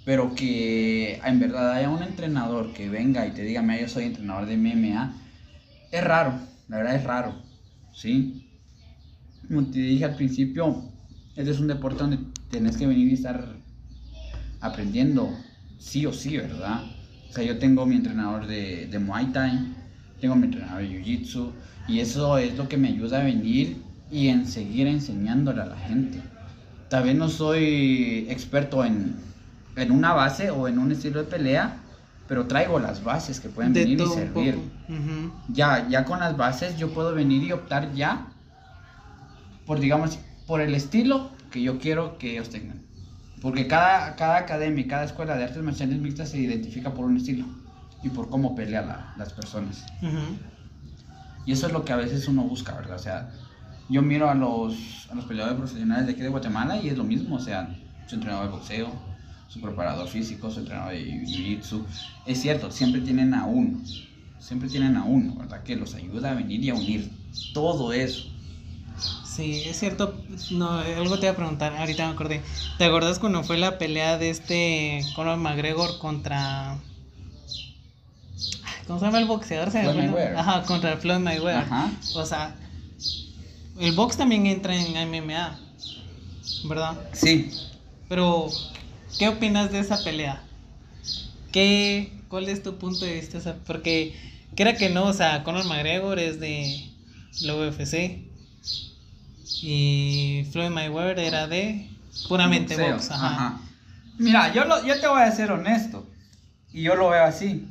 [0.04, 4.04] Pero que en verdad haya un entrenador que venga y te diga, mira, yo soy
[4.04, 5.14] entrenador de MMA,
[5.92, 6.34] es raro,
[6.68, 7.34] la verdad es raro,
[7.92, 8.48] ¿sí?
[9.46, 10.90] Como te dije al principio,
[11.36, 12.18] este es un deporte donde
[12.50, 13.46] tenés que venir y estar
[14.60, 15.30] aprendiendo,
[15.78, 16.84] sí o sí, ¿verdad?
[17.28, 19.58] O sea, yo tengo mi entrenador de, de Muay Thai,
[20.20, 21.52] tengo mi entrenador de Jiu Jitsu,
[21.88, 23.76] y eso es lo que me ayuda a venir
[24.10, 26.20] y en seguir enseñándole a la gente.
[26.88, 29.16] Tal vez no soy experto en,
[29.76, 31.76] en una base o en un estilo de pelea,
[32.26, 34.54] pero traigo las bases que pueden De venir y servir.
[35.48, 38.26] Ya, ya con las bases yo puedo venir y optar ya
[39.66, 42.82] por, digamos, por el estilo que yo quiero que ellos tengan.
[43.40, 47.44] Porque cada, cada academia, cada escuela de artes marciales mixtas se identifica por un estilo
[48.02, 49.84] y por cómo pelea la- las personas.
[51.44, 52.96] Y eso es lo que a veces uno busca, ¿verdad?
[52.96, 53.32] O sea,
[53.88, 57.04] yo miro a los, a los peleadores profesionales de aquí de Guatemala y es lo
[57.04, 57.74] mismo, o sea,
[58.06, 58.90] su entrenador de boxeo,
[59.52, 61.84] su preparador físico, su entrenador de jiu-jitsu.
[62.24, 63.82] Es cierto, siempre tienen a uno,
[64.38, 65.62] siempre tienen a uno, ¿verdad?
[65.62, 67.10] Que los ayuda a venir y a unir
[67.52, 68.28] todo eso.
[69.24, 70.14] Sí, es cierto.
[70.50, 72.42] No, algo te iba a preguntar, ahorita me acordé.
[72.78, 76.78] ¿Te acuerdas cuando fue la pelea de este Conor McGregor contra.
[78.86, 79.70] ¿Cómo se llama el boxeador?
[79.70, 79.96] Se Floyd.
[79.96, 80.36] Mayweather.
[80.36, 81.62] Ajá, contra Floyd Mayweather.
[81.62, 81.90] Ajá.
[82.14, 82.56] O sea,
[83.78, 85.58] el box también entra en MMA,
[86.64, 86.98] ¿verdad?
[87.12, 87.50] Sí,
[88.08, 88.48] Pero,
[89.18, 90.42] ¿qué opinas de esa pelea?
[91.52, 93.38] ¿Qué, ¿Cuál es tu punto de vista?
[93.38, 94.14] O sea, porque,
[94.54, 96.90] quiera que no, o sea, Conor McGregor es de
[97.42, 98.22] la UFC
[99.62, 101.88] y Floyd Mayweather era de
[102.28, 103.10] puramente boxeo, box.
[103.10, 103.60] Ajá.
[104.18, 106.06] Mira, yo, lo, yo te voy a ser honesto,
[106.72, 107.68] y yo lo veo así.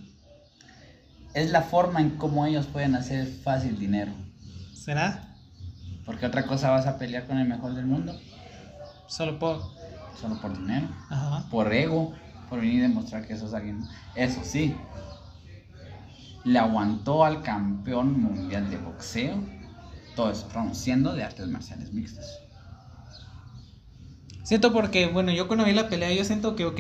[1.33, 4.11] Es la forma en cómo ellos pueden hacer fácil dinero.
[4.73, 5.35] ¿Será?
[6.05, 8.19] Porque otra cosa vas a pelear con el mejor del mundo,
[9.07, 9.80] Solo por.
[10.21, 11.43] Solo por dinero, Ajá.
[11.49, 12.13] por ego,
[12.49, 13.79] por venir y demostrar que sos alguien.
[14.15, 14.75] Eso sí,
[16.43, 19.35] le aguantó al campeón mundial de boxeo
[20.15, 22.39] todo eso, rounds, siendo de artes marciales mixtas.
[24.43, 26.79] Siento porque, bueno, yo cuando vi la pelea, yo siento que, ok,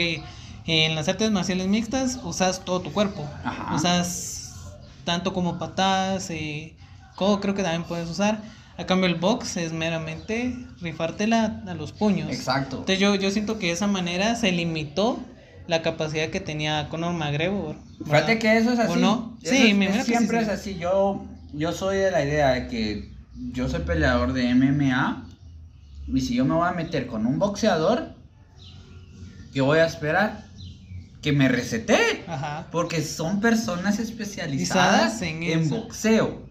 [0.67, 3.23] en las artes marciales mixtas usas todo tu cuerpo.
[3.43, 3.75] Ajá.
[3.75, 6.75] Usas tanto como patadas, eh,
[7.15, 8.41] codo creo que también puedes usar.
[8.81, 12.31] A cambio el box es meramente rifártela a los puños.
[12.31, 12.77] Exacto.
[12.77, 15.19] Entonces yo, yo siento que de esa manera se limitó
[15.67, 17.75] la capacidad que tenía Conor McGregor.
[18.03, 18.91] Fíjate que eso es así.
[18.93, 19.37] ¿O no?
[19.43, 20.71] Eso Sí, es- me es- que siempre sí, es sí.
[20.71, 20.79] así.
[20.79, 21.23] Yo,
[21.53, 23.11] yo soy de la idea de que
[23.53, 25.27] yo soy peleador de MMA
[26.11, 28.15] y si yo me voy a meter con un boxeador,
[29.53, 30.45] ¿qué voy a esperar?
[31.21, 32.23] Que me resete.
[32.71, 36.49] Porque son personas especializadas en boxeo.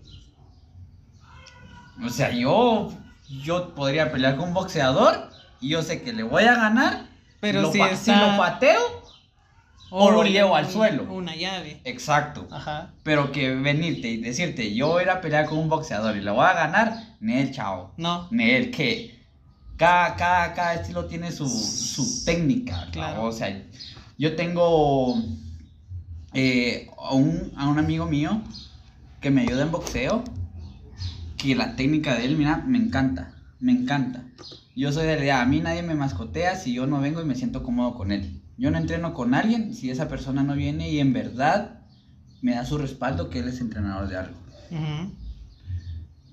[2.04, 2.92] O sea, yo,
[3.28, 5.30] yo podría pelear con un boxeador
[5.60, 7.06] y yo sé que le voy a ganar.
[7.40, 8.80] Pero lo si está- lo pateo,
[9.90, 11.04] O lo llevo al suelo.
[11.12, 11.80] Una llave.
[11.84, 12.46] exacto.
[12.52, 12.92] Ajá.
[13.02, 16.20] Pero que venirte y decirte, yo voy a ir a pelear con un boxeador y
[16.20, 17.92] lo voy a ganar, Nel, chao.
[17.96, 18.28] No.
[18.30, 19.18] Nel, que
[19.76, 22.86] cada, cada, cada estilo tiene su, su técnica.
[22.92, 23.24] Claro.
[23.24, 23.62] O sea,
[24.18, 25.16] yo tengo
[26.34, 28.40] eh, a, un, a un amigo mío
[29.20, 30.22] que me ayuda en boxeo,
[31.40, 34.24] que la técnica de él, mira, me encanta, me encanta.
[34.76, 37.24] Yo soy de la idea, a mí nadie me mascotea si yo no vengo y
[37.24, 38.42] me siento cómodo con él.
[38.56, 41.80] Yo no entreno con alguien si esa persona no viene y en verdad
[42.42, 44.36] me da su respaldo que él es entrenador de algo.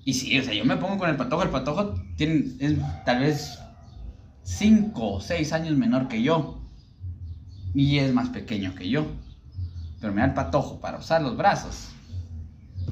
[0.04, 1.42] Y sí, o sea, yo me pongo con el patojo.
[1.42, 3.58] El patojo tiene, es tal vez
[4.42, 6.60] 5 o 6 años menor que yo.
[7.74, 9.06] Y es más pequeño que yo.
[10.00, 11.88] Pero mira el patojo para usar los brazos.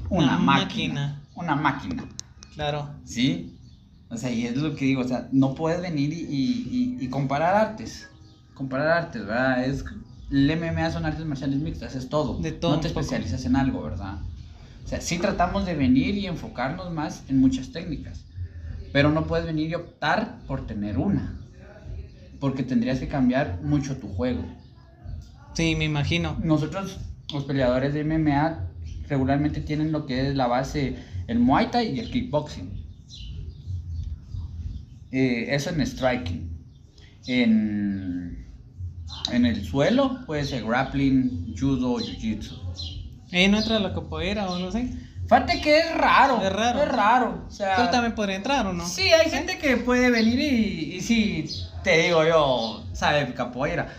[0.09, 0.93] Una, Una máquina.
[0.93, 1.16] máquina.
[1.37, 2.03] Una máquina.
[2.53, 2.89] Claro.
[3.05, 3.57] ¿Sí?
[4.09, 5.01] O sea, y es lo que digo.
[5.01, 8.09] O sea, no puedes venir y, y- y- y comparar artes.
[8.53, 9.63] Comparar artes, ¿verdad?
[9.65, 9.85] Es,
[10.31, 12.39] el MMA son artes marciales mixtas, es todo.
[12.39, 14.15] De todo No te especializas en algo, ¿verdad?
[14.83, 18.25] O sea, sí tratamos de venir y enfocarnos más en muchas técnicas,
[18.93, 21.37] pero no puedes venir y optar por tener una,
[22.39, 24.43] porque tendrías que cambiar mucho tu juego.
[25.53, 26.37] Sí, me imagino.
[26.41, 26.99] Nosotros,
[27.33, 28.67] los peleadores de MMA,
[29.09, 30.95] regularmente tienen lo que es la base,
[31.27, 32.85] el Muay Thai y el kickboxing.
[35.11, 36.49] Eh, eso en striking.
[37.27, 38.45] En,
[39.31, 42.57] en el suelo puede ser grappling, judo, jiu-jitsu.
[43.31, 44.89] Eh, no entra la capoeira o no sé.
[45.23, 46.41] Fíjate que es raro.
[46.41, 46.83] Es raro.
[46.83, 47.45] Es raro.
[47.47, 48.85] O sea, Pero también podría entrar o no.
[48.87, 51.45] Sí, hay gente que puede venir y, y sí,
[51.83, 53.89] te digo yo, sabe capoeira.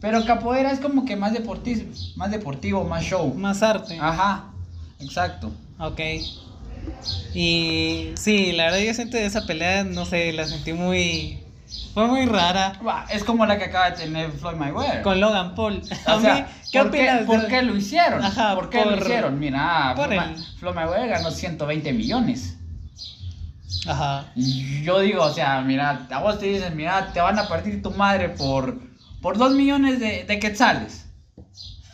[0.00, 1.84] Pero capoeira es como que más deportivo,
[2.16, 3.34] más deportivo, más show.
[3.34, 3.98] Más arte.
[3.98, 4.50] Ajá,
[4.98, 5.50] exacto.
[5.78, 6.00] Ok.
[7.34, 11.38] Y sí, la verdad yo siento esa pelea, no sé, la sentí muy
[11.94, 12.72] Fue muy rara.
[13.10, 15.02] Es como la que acaba de tener Floyd Mayweather.
[15.02, 15.80] Con Logan Paul.
[16.06, 17.20] A O sea, mí, ¿qué ¿por opinas?
[17.22, 18.24] ¿Por de- qué lo hicieron?
[18.24, 19.38] Ajá, ¿Por qué lo por- hicieron?
[19.38, 22.56] Mira, por Floyd, el- Floyd Mayweather ganó 120 millones.
[23.86, 24.26] Ajá.
[24.34, 27.80] Y yo digo, o sea, mira, a vos te dicen, mira, te van a partir
[27.82, 28.78] tu madre por,
[29.22, 31.06] por 2 millones de, de quetzales.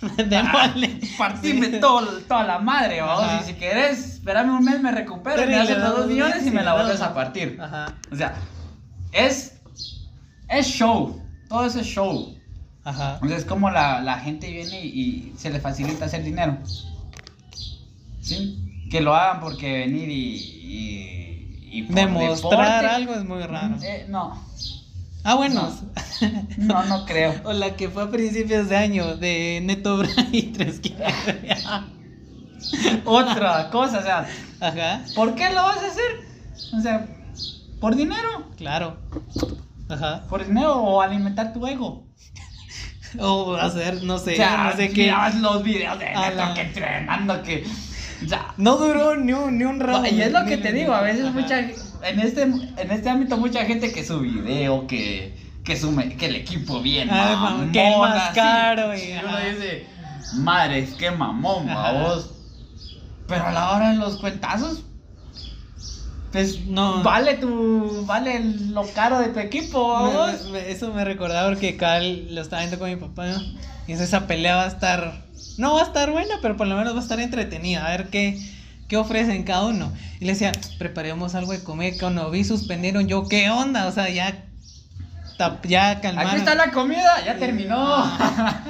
[0.29, 1.01] Démosle.
[1.19, 1.81] Partime Sí.
[1.81, 3.43] todo, toda la madre, vamos.
[3.43, 6.63] Y si querés, espérame un mes, me recupero Pero me das 2 millones y me
[6.63, 7.59] la vuelves a partir.
[7.61, 7.95] Ajá.
[8.11, 8.35] O sea,
[9.13, 9.59] es,
[10.49, 11.21] es show.
[11.49, 12.37] Todo eso es show.
[12.85, 13.19] Ajá.
[13.27, 16.59] Sea, es como la, la gente viene y, y se le facilita hacer dinero.
[18.21, 18.87] ¿Sí?
[18.91, 20.35] Que lo hagan porque venir y.
[20.37, 22.87] y, y por Demostrar deporte.
[22.95, 23.77] algo es muy raro.
[23.83, 24.41] Eh, no,
[25.29, 25.69] Ah, bueno.
[26.59, 27.35] no, no creo.
[27.45, 30.81] O la que fue a principios de año de Neto Bray tres
[33.05, 34.27] Otra cosa, o sea,
[34.61, 35.03] Ajá.
[35.15, 36.77] ¿por qué lo vas a hacer?
[36.77, 37.07] O sea,
[37.81, 38.47] ¿por dinero?
[38.57, 38.99] Claro.
[39.89, 40.25] Ajá.
[40.29, 42.07] ¿Por dinero o alimentar tu ego?
[43.19, 45.13] O hacer, no sé, o sea, no sé qué.
[45.41, 47.65] los videos de Neto la- que entrenando, que.
[48.25, 50.07] O sea, No duró ni un, ni un round.
[50.13, 51.33] Y es lo que te digo, a veces Ajá.
[51.33, 51.61] mucha
[52.09, 55.35] en este en este ámbito mucha gente que su video, que
[55.65, 58.35] que su que el equipo bien, Ah, mamón, que el más así.
[58.37, 59.87] caro, y- Y uno dice,
[60.35, 62.31] madre, qué mamón, vos.
[63.27, 64.85] Pero a la hora de los cuentazos,
[66.33, 67.03] pues No.
[67.03, 72.41] vale tu vale lo caro de tu equipo, Me- eso me recordaba porque Cal lo
[72.43, 73.27] estaba viendo con mi papá.
[73.27, 73.43] ¿no?
[73.89, 75.25] Y esa pelea va a estar.
[75.59, 77.87] No va a estar buena, pero por lo menos va a estar entretenida.
[77.87, 78.39] A ver qué,
[78.89, 79.93] qué ofrecen cada uno.
[80.21, 81.95] Y le decía, preparemos algo de comer.
[81.99, 83.07] Cuando vi, suspendieron.
[83.09, 83.87] Yo, ¿qué onda?
[83.87, 84.45] O sea, ya.
[85.39, 86.31] tap- Ya calmaron.
[86.31, 88.05] Aquí está la comida, ya terminó.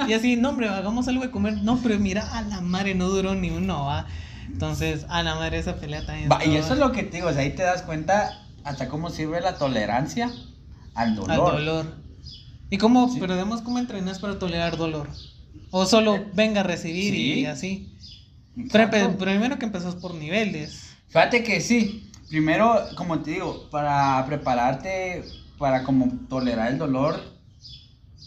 [0.08, 1.54] Y así, no, hombre, hagamos algo de comer.
[1.62, 4.06] No, pero mira, a la madre no duró ni uno, va.
[4.48, 6.30] Entonces, a la madre esa pelea también.
[6.30, 8.88] Va, y eso es lo que te digo, o sea, ahí te das cuenta hasta
[8.88, 10.30] cómo sirve la tolerancia
[10.94, 11.30] al dolor.
[11.32, 11.94] Al dolor.
[12.70, 13.18] ¿Y cómo, Sí.
[13.20, 15.08] pero cómo entrenas para tolerar dolor?
[15.70, 17.40] O solo venga a recibir Sí.
[17.40, 17.92] y así.
[18.72, 20.96] Pero primero que empezás por niveles.
[21.08, 22.10] Fíjate que sí.
[22.28, 25.24] Primero, como te digo, para prepararte
[25.58, 27.20] para como tolerar el dolor,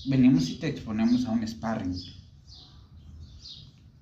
[0.06, 1.96] venimos y te exponemos a un sparring.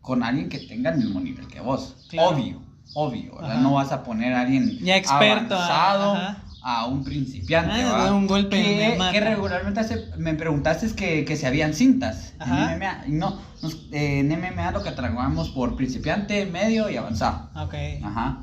[0.01, 1.95] Con alguien que tenga el mismo nivel que vos.
[2.09, 2.29] Claro.
[2.29, 2.61] Obvio,
[2.93, 3.37] obvio.
[3.59, 6.43] No vas a poner a alguien Ya experto, avanzado ajá.
[6.61, 7.81] A un principiante.
[7.83, 12.73] Ah, un golpe que, que regularmente hace- me preguntaste que, que si habían cintas Ajá.
[12.73, 13.03] en MMA.
[13.07, 17.49] No, nos- eh, en MMA lo catalogamos por principiante, medio y avanzado.
[17.55, 17.73] Ok.
[18.03, 18.39] Ajá.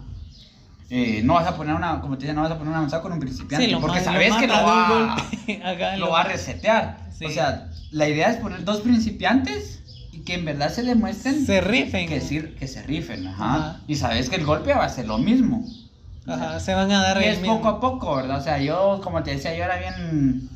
[0.91, 3.03] Eh, no vas a poner una, como te decía, no vas a poner una avanzada
[3.03, 5.17] con un principiante Sí, porque sabes lo que lo un va,
[5.99, 6.99] lo va a resetear.
[7.19, 7.25] Sí.
[7.25, 9.83] O sea, la idea es poner dos principiantes
[10.13, 12.09] y que en verdad se demuestren Se rifen.
[12.09, 13.27] que, sí- que se rifen.
[13.27, 13.55] Ajá.
[13.57, 13.81] Ajá.
[13.89, 15.65] Y sabes que el golpe va a ser lo mismo.
[16.27, 18.39] Ajá, se van a dar Y es poco a poco, ¿verdad?
[18.39, 20.49] O sea, yo, como te decía, yo era bien...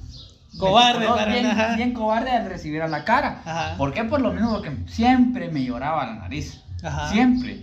[0.59, 1.77] Cobarde, bien, ajá.
[1.77, 3.43] bien cobarde al recibir a la cara.
[3.45, 3.77] Ajá.
[3.77, 4.03] ¿Por qué?
[4.05, 6.61] Por lo mismo, porque siempre me lloraba la nariz.
[6.82, 7.11] Ajá.
[7.11, 7.62] Siempre.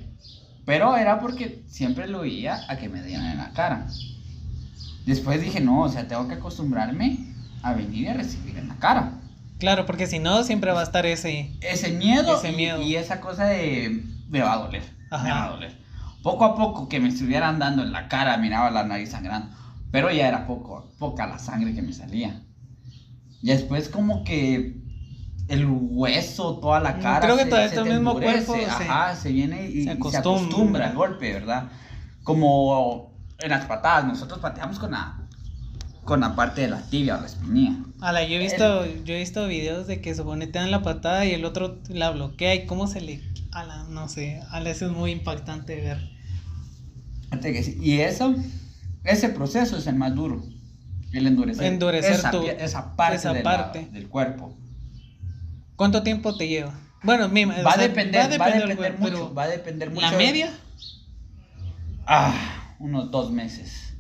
[0.66, 3.88] Pero era porque siempre lo veía a que me dieran en la cara.
[5.06, 7.20] Después dije, no, o sea, tengo que acostumbrarme
[7.64, 9.12] a venir y a recibir en la cara.
[9.60, 11.52] Claro, porque si no, siempre va a estar ese.
[11.62, 12.82] Ese miedo, Ese y, miedo.
[12.82, 14.84] y esa cosa de me va a doler.
[15.12, 15.24] Ajá.
[15.24, 15.85] Me va a doler.
[16.26, 19.56] Poco a poco que me estuvieran dando en la cara, miraba la nariz sangrando.
[19.92, 22.42] Pero ya era poco, poca la sangre que me salía.
[23.44, 24.82] Y después como que
[25.48, 27.20] el hueso, toda la Mm, cara.
[27.28, 29.84] creo que se- se tu te mismo endurece, cuerpo se- Ajá, se viene y se
[29.84, 30.90] se acostumbra, acostumbra.
[30.90, 31.70] al golpe, ¿verdad?
[32.24, 35.20] Como en las patadas, nosotros pateamos con la,
[36.06, 37.76] con la parte de la tibia o la espinilla.
[38.02, 41.24] Ala, yo he visto, yo he visto videos de que supone te dan la patada
[41.24, 43.22] y el otro la bloquea y cómo se le.
[43.52, 44.42] Ala, no sé.
[44.50, 46.15] Ala, eso es muy impactante ver.
[47.82, 48.36] Y eso,
[49.04, 50.44] ese proceso es el más duro.
[51.12, 53.88] El endurecer, Endurecer esa, tu- esa parte, esa de la- parte.
[53.92, 54.58] del cuerpo.
[55.76, 56.74] ¿Cuánto tiempo te lleva?
[57.04, 59.04] Bueno, mi, Va a depender, va a depender, del- mucho.
[59.04, 60.02] pero Va a depender mucho.
[60.10, 60.50] ¿La media?
[62.08, 63.94] Ah, unos dos meses.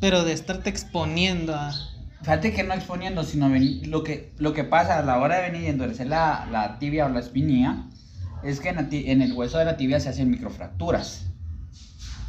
[0.00, 1.72] Pero de estarte exponiendo a.
[2.20, 5.50] Fíjate que no exponiendo, sino veni- lo que, lo que pasa a la hora de
[5.50, 7.84] venir y endurecer la, la tibia o la espinilla
[8.44, 11.26] es que en, la en el hueso de la tibia se hacen microfracturas.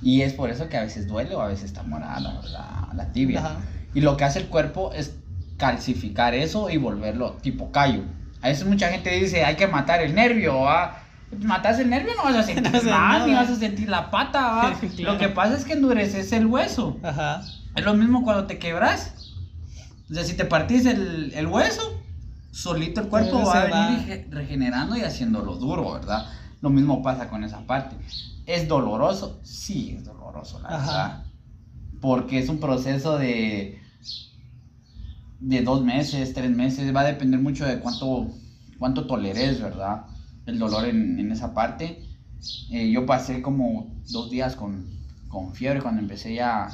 [0.03, 2.89] Y es por eso que a veces duele o a veces está morada la, la-
[2.93, 3.39] la tibia.
[3.39, 3.55] Ajá.
[3.93, 5.15] Y lo que hace el cuerpo es
[5.57, 8.01] calcificar eso y volverlo tipo callo.
[8.41, 10.99] A veces mucha gente dice, hay que matar el nervio, ¿va?
[11.39, 13.43] Matas el nervio no vas a sentir No hace nada, ni nada.
[13.43, 14.73] vas a sentir la pata, ¿va?
[14.95, 15.13] Claro.
[15.13, 16.97] Lo que pasa es que endureces el hueso.
[17.01, 17.41] Ajá.
[17.75, 19.31] Es lo mismo cuando te quebras.
[20.11, 21.81] O sea, si te partís el, el hueso,
[22.51, 23.87] solito el cuerpo Pero va a va.
[23.87, 26.25] venir rege- regenerando y haciéndolo duro, ¿verdad?
[26.63, 27.97] Lo mismo pasa con esa parte.
[28.45, 29.37] ¿Es doloroso?
[29.43, 30.77] Sí, es doloroso, la Ajá.
[30.77, 31.23] verdad.
[31.99, 33.81] Porque es un proceso de.
[35.41, 38.29] de dos meses, tres meses, va a depender mucho de cuánto,
[38.79, 40.05] cuánto toleres, ¿verdad?
[40.45, 42.01] El dolor en, en esa parte.
[42.71, 44.85] Eh, yo pasé como dos días con,
[45.27, 46.69] con fiebre cuando empecé ya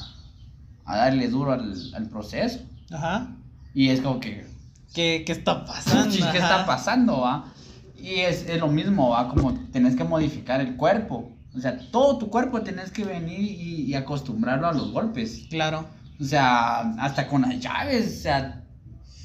[0.86, 2.60] a darle duro al, al proceso.
[2.92, 3.32] Ajá.
[3.74, 4.46] Y es como que,
[4.94, 6.16] ¿Qué, qué está pasando?
[6.32, 7.54] ¿qué está pasando, va?
[8.02, 11.32] Y es, es lo mismo, va, como tenés que modificar el cuerpo.
[11.56, 15.48] O sea, todo tu cuerpo tenés que venir y, y acostumbrarlo a los golpes.
[15.50, 15.86] Claro.
[16.20, 18.64] O sea, hasta con las llaves, o sea,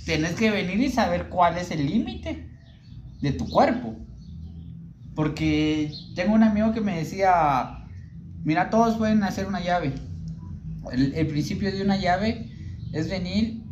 [0.06, 2.48] tenés que venir y saber cuál es el límite
[3.20, 3.96] de tu cuerpo.
[5.14, 7.84] Porque tengo un amigo que me decía,
[8.42, 9.92] mira, todos pueden hacer una llave.
[10.92, 12.50] El, el principio de una llave
[12.92, 13.62] es venir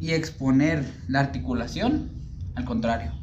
[0.00, 2.10] y exponer la articulación
[2.54, 3.21] al contrario.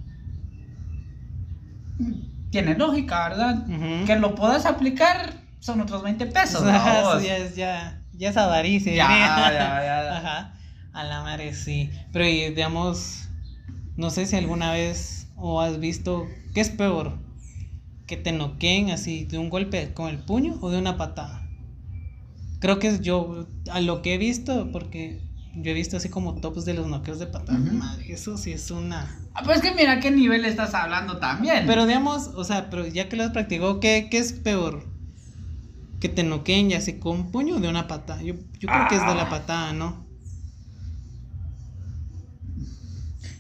[2.52, 3.66] Tiene lógica, ¿verdad?
[4.06, 6.64] Que lo puedas aplicar son otros 20 pesos.
[6.64, 6.72] ¿no?
[7.22, 8.94] Ya es, ya, ya es avaricia.
[8.94, 10.18] Ya, ya, ya.
[10.18, 10.54] Ajá.
[10.94, 11.90] A la madre sí.
[12.12, 13.30] Pero digamos,
[13.96, 17.20] no sé si alguna vez o has visto, ¿qué es peor?
[18.08, 21.48] Que te noqueen así de un golpe con el puño o de una patada.
[22.60, 25.22] Creo que es yo, a lo que he visto, porque
[25.56, 27.58] yo he visto así como tops de los noqueos de patada.
[27.60, 29.20] Madre, eso sí es una.
[29.34, 31.66] Ah, pues que mira qué nivel estás hablando también.
[31.66, 34.86] Pero digamos, o sea, pero ya que lo has practicado, ¿qué, qué es peor?
[36.00, 38.22] Que te noqueen ya sea con un puño o de una patada.
[38.22, 39.30] Yo, yo creo que es de la Ah.
[39.30, 40.08] patada, ¿no?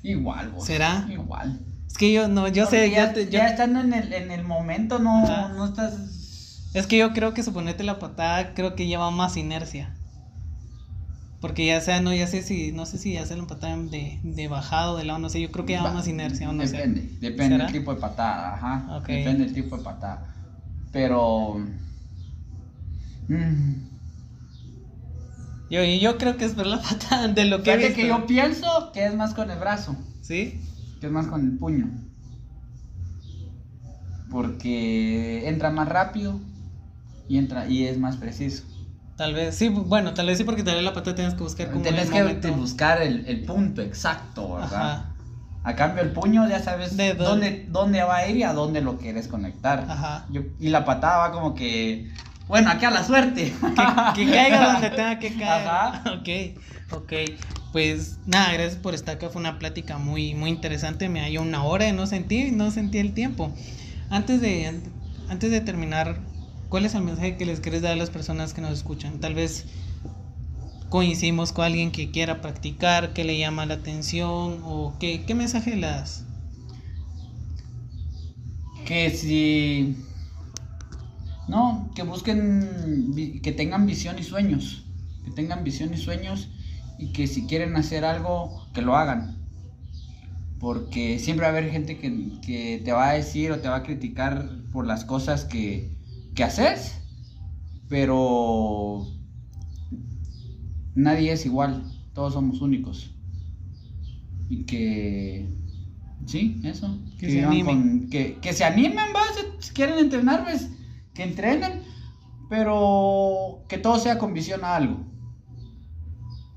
[0.03, 0.65] igual, vos.
[0.65, 1.06] ¿Será?
[1.11, 1.60] Igual.
[1.88, 4.14] Es que yo no, yo sé, Porque ya, ya, te- yo- ya estando en el,
[4.14, 5.49] en el momento, no, Ajá.
[5.49, 6.69] no estás.
[6.73, 9.95] es que yo creo que suponete la patada, creo que lleva más inercia.
[11.41, 14.20] Porque ya sea, no, ya sé si, no sé si ya sea la patada de,
[14.24, 16.68] de bajado, de lado, no sé, yo creo que lleva Va- más inercia, o no
[16.68, 16.78] sé.
[16.78, 18.99] Depende, depende del tipo de patada, ajá.
[19.07, 20.26] Depende del tipo de patada.
[20.91, 21.56] Pero.
[23.30, 23.90] mm,
[25.70, 28.91] Yo, yo creo que es por la patada de lo que fíjate que yo pienso
[28.94, 30.60] que es más con el brazo, ¿Sí?
[30.99, 31.88] que es más con el puño.
[34.32, 36.40] Porque entra más rápido
[37.28, 38.64] y entra y es más preciso.
[39.20, 41.70] Tal vez, sí, bueno, tal vez sí, porque tal vez la patada tienes que buscar
[41.72, 42.54] como Tienes que momento.
[42.54, 44.82] buscar el, el punto exacto, ¿verdad?
[44.91, 45.16] Ajá,
[45.64, 48.54] A cambio, el puño ya sabes De dónde- dónde, dónde va a ir y a
[48.54, 49.86] dónde lo quieres conectar.
[49.90, 50.26] ajá.
[50.30, 52.10] Yo- y la patada va como que,
[52.48, 53.54] bueno, aquí a la suerte.
[54.16, 55.68] Que, que caiga donde tenga que caer.
[55.68, 56.04] Ajá.
[56.14, 56.30] Ok,
[56.94, 57.14] ok.
[57.74, 59.28] Pues nada, gracias por estar acá.
[59.30, 61.10] Fue una plática muy, muy interesante.
[61.10, 63.54] Me halló una hora y no sentí, no sentí el tiempo.
[64.10, 64.82] Antes de,
[65.28, 66.22] antes de terminar,
[66.70, 69.20] ¿cuál es el mensaje que les quieres dar a las personas que nos escuchan?
[69.20, 69.66] Tal vez
[70.90, 75.76] coincidimos con alguien que quiera practicar, que le llama la atención o qué, qué mensaje
[75.76, 76.26] le das.
[78.90, 79.96] que si...
[81.48, 83.14] No, que busquen,
[83.44, 84.84] que tengan visión y sueños.
[85.24, 86.50] Que tengan visión y sueños
[86.98, 89.38] y que si quieren hacer algo, que lo hagan.
[90.60, 93.78] Porque siempre va a haber gente que, que te va a decir o te va
[93.78, 95.91] a criticar por las cosas que,
[96.40, 96.95] que haces.
[97.90, 99.06] Pero
[100.95, 101.84] nadie es igual,
[102.14, 103.14] todos somos únicos.
[104.48, 105.49] Y que...
[106.26, 106.98] Sí, eso.
[107.20, 107.66] Que Que, se animen.
[107.99, 109.20] con- que, que se animen, ¿va?
[109.36, 110.70] Si- Si quieren entrenar, pues
[111.14, 111.82] que entrenen.
[112.49, 115.06] Pero que todo sea con visión a algo.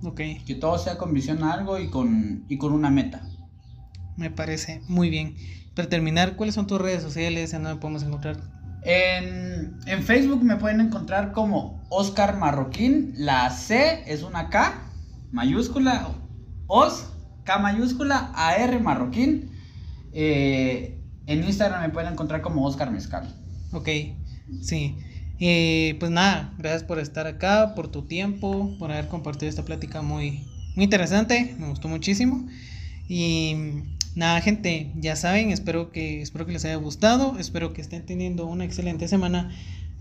[0.04, 3.28] Ok, Que todo sea con visión a algo y con, y con una meta.
[4.16, 5.34] me parece muy bien.
[5.74, 7.52] Para terminar, ¿cuáles son tus redes sociales?
[7.52, 8.36] ¿En dónde podemos encontrar?
[8.84, 13.12] En, en Facebook me pueden encontrar como Oscar Marroquín.
[13.16, 14.82] La C es una K
[15.30, 16.08] mayúscula.
[16.66, 17.08] Os,
[17.44, 19.50] K mayúscula, AR Marroquín.
[20.12, 23.28] Eh, en Instagram me pueden encontrar como Oscar Mezcal.
[23.72, 23.88] Ok,
[24.60, 24.96] sí.
[25.98, 30.46] Pues nada, gracias por estar acá, por tu tiempo, por haber compartido esta plática muy,
[30.76, 32.46] muy interesante, me gustó muchísimo.
[33.08, 33.56] Y
[34.14, 38.46] nada, gente, ya saben, espero que, espero que les haya gustado, espero que estén teniendo
[38.46, 39.50] una excelente semana.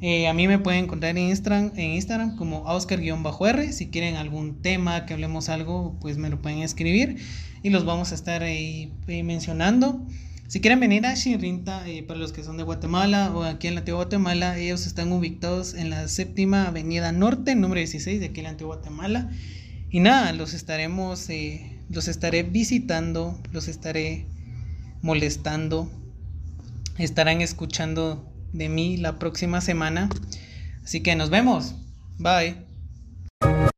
[0.02, 3.72] Eh, a mí me pueden encontrar en Instagram, en Instagram como Oscar-R.
[3.72, 7.18] Si quieren algún tema, que hablemos algo, pues me lo pueden escribir
[7.64, 10.06] y los vamos a estar ahí mencionando.
[10.48, 13.76] Si quieren venir a Shinrinta, eh, para los que son de Guatemala o aquí en
[13.76, 18.42] la antigua Guatemala, ellos están ubicados en la séptima avenida norte, número 16 de aquí
[18.42, 19.30] en la antigua Guatemala.
[19.90, 24.26] Y nada, los estaremos, eh, los estaré visitando, los estaré
[25.02, 25.90] molestando,
[26.98, 30.10] estarán escuchando de mí la próxima semana.
[30.84, 31.76] Así que nos vemos.
[32.18, 33.71] Bye.